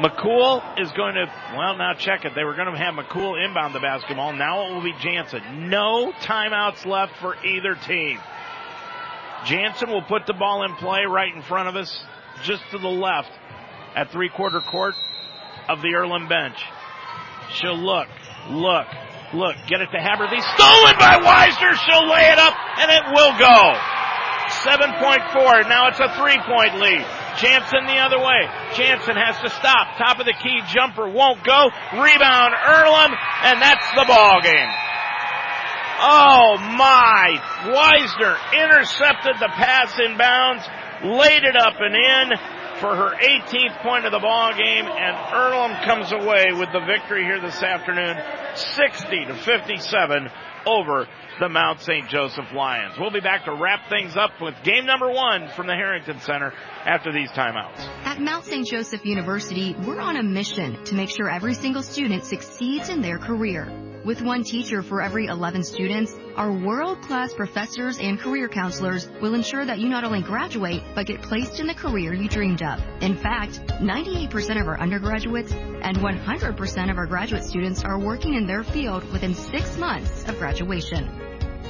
[0.00, 2.32] McCool is going to, well, now check it.
[2.34, 4.32] They were going to have McCool inbound the basketball.
[4.32, 5.68] Now it will be Jansen.
[5.68, 8.18] No timeouts left for either team.
[9.44, 12.04] Jansen will put the ball in play right in front of us,
[12.44, 13.30] just to the left
[13.96, 14.94] at three quarter court
[15.68, 16.56] of the Earlham bench.
[17.54, 18.08] She'll look,
[18.50, 18.86] look,
[19.34, 20.40] look, get it to Haberthy.
[20.54, 21.74] Stolen by Weisner.
[21.74, 23.74] She'll lay it up and it will go.
[24.66, 25.68] 7.4.
[25.68, 27.06] Now it's a three point lead.
[27.38, 28.40] Jansen the other way.
[28.74, 29.96] Jansen has to stop.
[29.96, 31.70] Top of the key jumper won't go.
[31.94, 33.14] Rebound Earlham
[33.46, 34.70] and that's the ball game.
[36.02, 37.38] Oh my!
[37.68, 40.64] Weisner intercepted the pass in bounds,
[41.04, 42.38] laid it up and in
[42.80, 47.24] for her 18th point of the ball game, and Earlham comes away with the victory
[47.24, 48.16] here this afternoon,
[48.54, 50.28] 60 to 57
[50.66, 51.06] over
[51.38, 52.08] the Mount St.
[52.08, 52.94] Joseph Lions.
[52.98, 56.52] We'll be back to wrap things up with game number one from the Harrington Center
[56.86, 57.78] after these timeouts.
[58.04, 58.66] At Mount St.
[58.66, 63.18] Joseph University, we're on a mission to make sure every single student succeeds in their
[63.18, 63.89] career.
[64.02, 69.66] With one teacher for every 11 students, our world-class professors and career counselors will ensure
[69.66, 72.82] that you not only graduate, but get placed in the career you dreamed of.
[73.02, 78.46] In fact, 98% of our undergraduates and 100% of our graduate students are working in
[78.46, 81.10] their field within six months of graduation.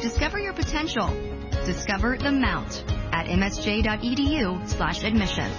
[0.01, 1.09] Discover your potential.
[1.66, 5.57] Discover the Mount at msj.edu slash admissions.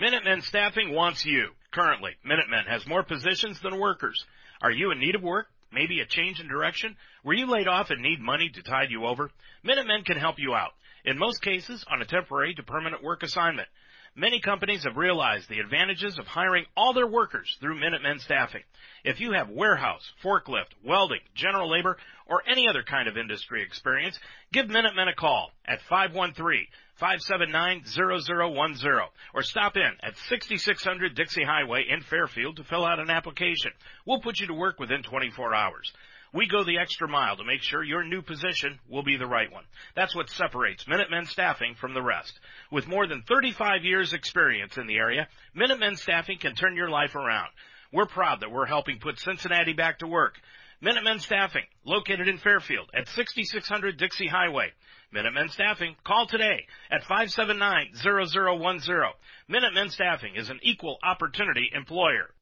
[0.00, 1.50] Minutemen Staffing wants you.
[1.70, 4.24] Currently, Minutemen has more positions than workers.
[4.62, 5.46] Are you in need of work?
[5.72, 6.96] Maybe a change in direction?
[7.24, 9.30] Were you laid off and need money to tide you over?
[9.62, 10.72] Minutemen can help you out.
[11.04, 13.68] In most cases, on a temporary to permanent work assignment.
[14.18, 18.62] Many companies have realized the advantages of hiring all their workers through Minutemen Staffing.
[19.04, 24.18] If you have warehouse, forklift, welding, general labor, or any other kind of industry experience,
[24.54, 25.80] give Minutemen a call at
[27.00, 33.70] 513-579-0010 or stop in at 6600 Dixie Highway in Fairfield to fill out an application.
[34.06, 35.92] We'll put you to work within 24 hours.
[36.32, 39.50] We go the extra mile to make sure your new position will be the right
[39.50, 39.64] one.
[39.94, 42.38] That's what separates Minutemen Staffing from the rest.
[42.70, 47.14] With more than 35 years experience in the area, Minutemen Staffing can turn your life
[47.14, 47.48] around.
[47.92, 50.34] We're proud that we're helping put Cincinnati back to work.
[50.82, 54.72] Minutemen Staffing, located in Fairfield at 6600 Dixie Highway.
[55.16, 59.12] Minutemen Staffing, call today at 579-0010.
[59.48, 62.34] Minutemen Staffing is an equal opportunity employer.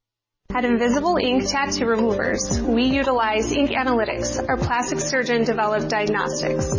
[0.52, 6.72] At Invisible Ink Tattoo Removers, we utilize ink analytics, our plastic surgeon developed diagnostics.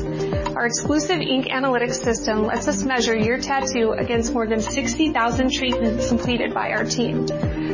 [0.55, 6.07] Our exclusive ink analytics system lets us measure your tattoo against more than 60,000 treatments
[6.07, 7.25] completed by our team.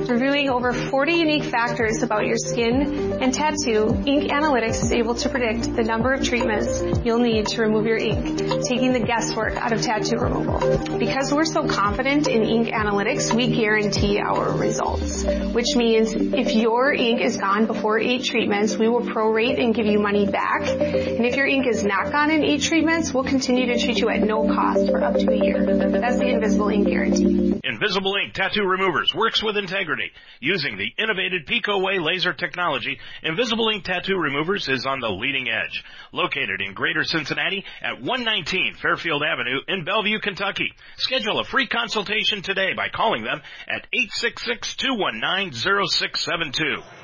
[0.08, 5.30] Reviewing over 40 unique factors about your skin and tattoo, Ink Analytics is able to
[5.30, 9.72] predict the number of treatments you'll need to remove your ink, taking the guesswork out
[9.74, 10.98] of tattoo removal.
[10.98, 16.91] Because we're so confident in Ink Analytics, we guarantee our results, which means if your
[16.91, 20.64] ink is gone before eight treatments, we will prorate and give you money back.
[20.64, 24.07] And if your ink is not gone in eight treatments, we'll continue to treat you
[24.07, 25.65] at no cost for up to a year.
[25.65, 27.60] That's the Invisible Ink Guarantee.
[27.65, 30.10] Invisible Ink Tattoo Removers works with integrity.
[30.39, 35.84] Using the innovative PicoWay laser technology, Invisible Ink Tattoo Removers is on the leading edge.
[36.14, 40.72] Located in Greater Cincinnati at 119 Fairfield Avenue in Bellevue, Kentucky.
[40.95, 43.85] Schedule a free consultation today by calling them at
[44.23, 47.01] 866-219-0672.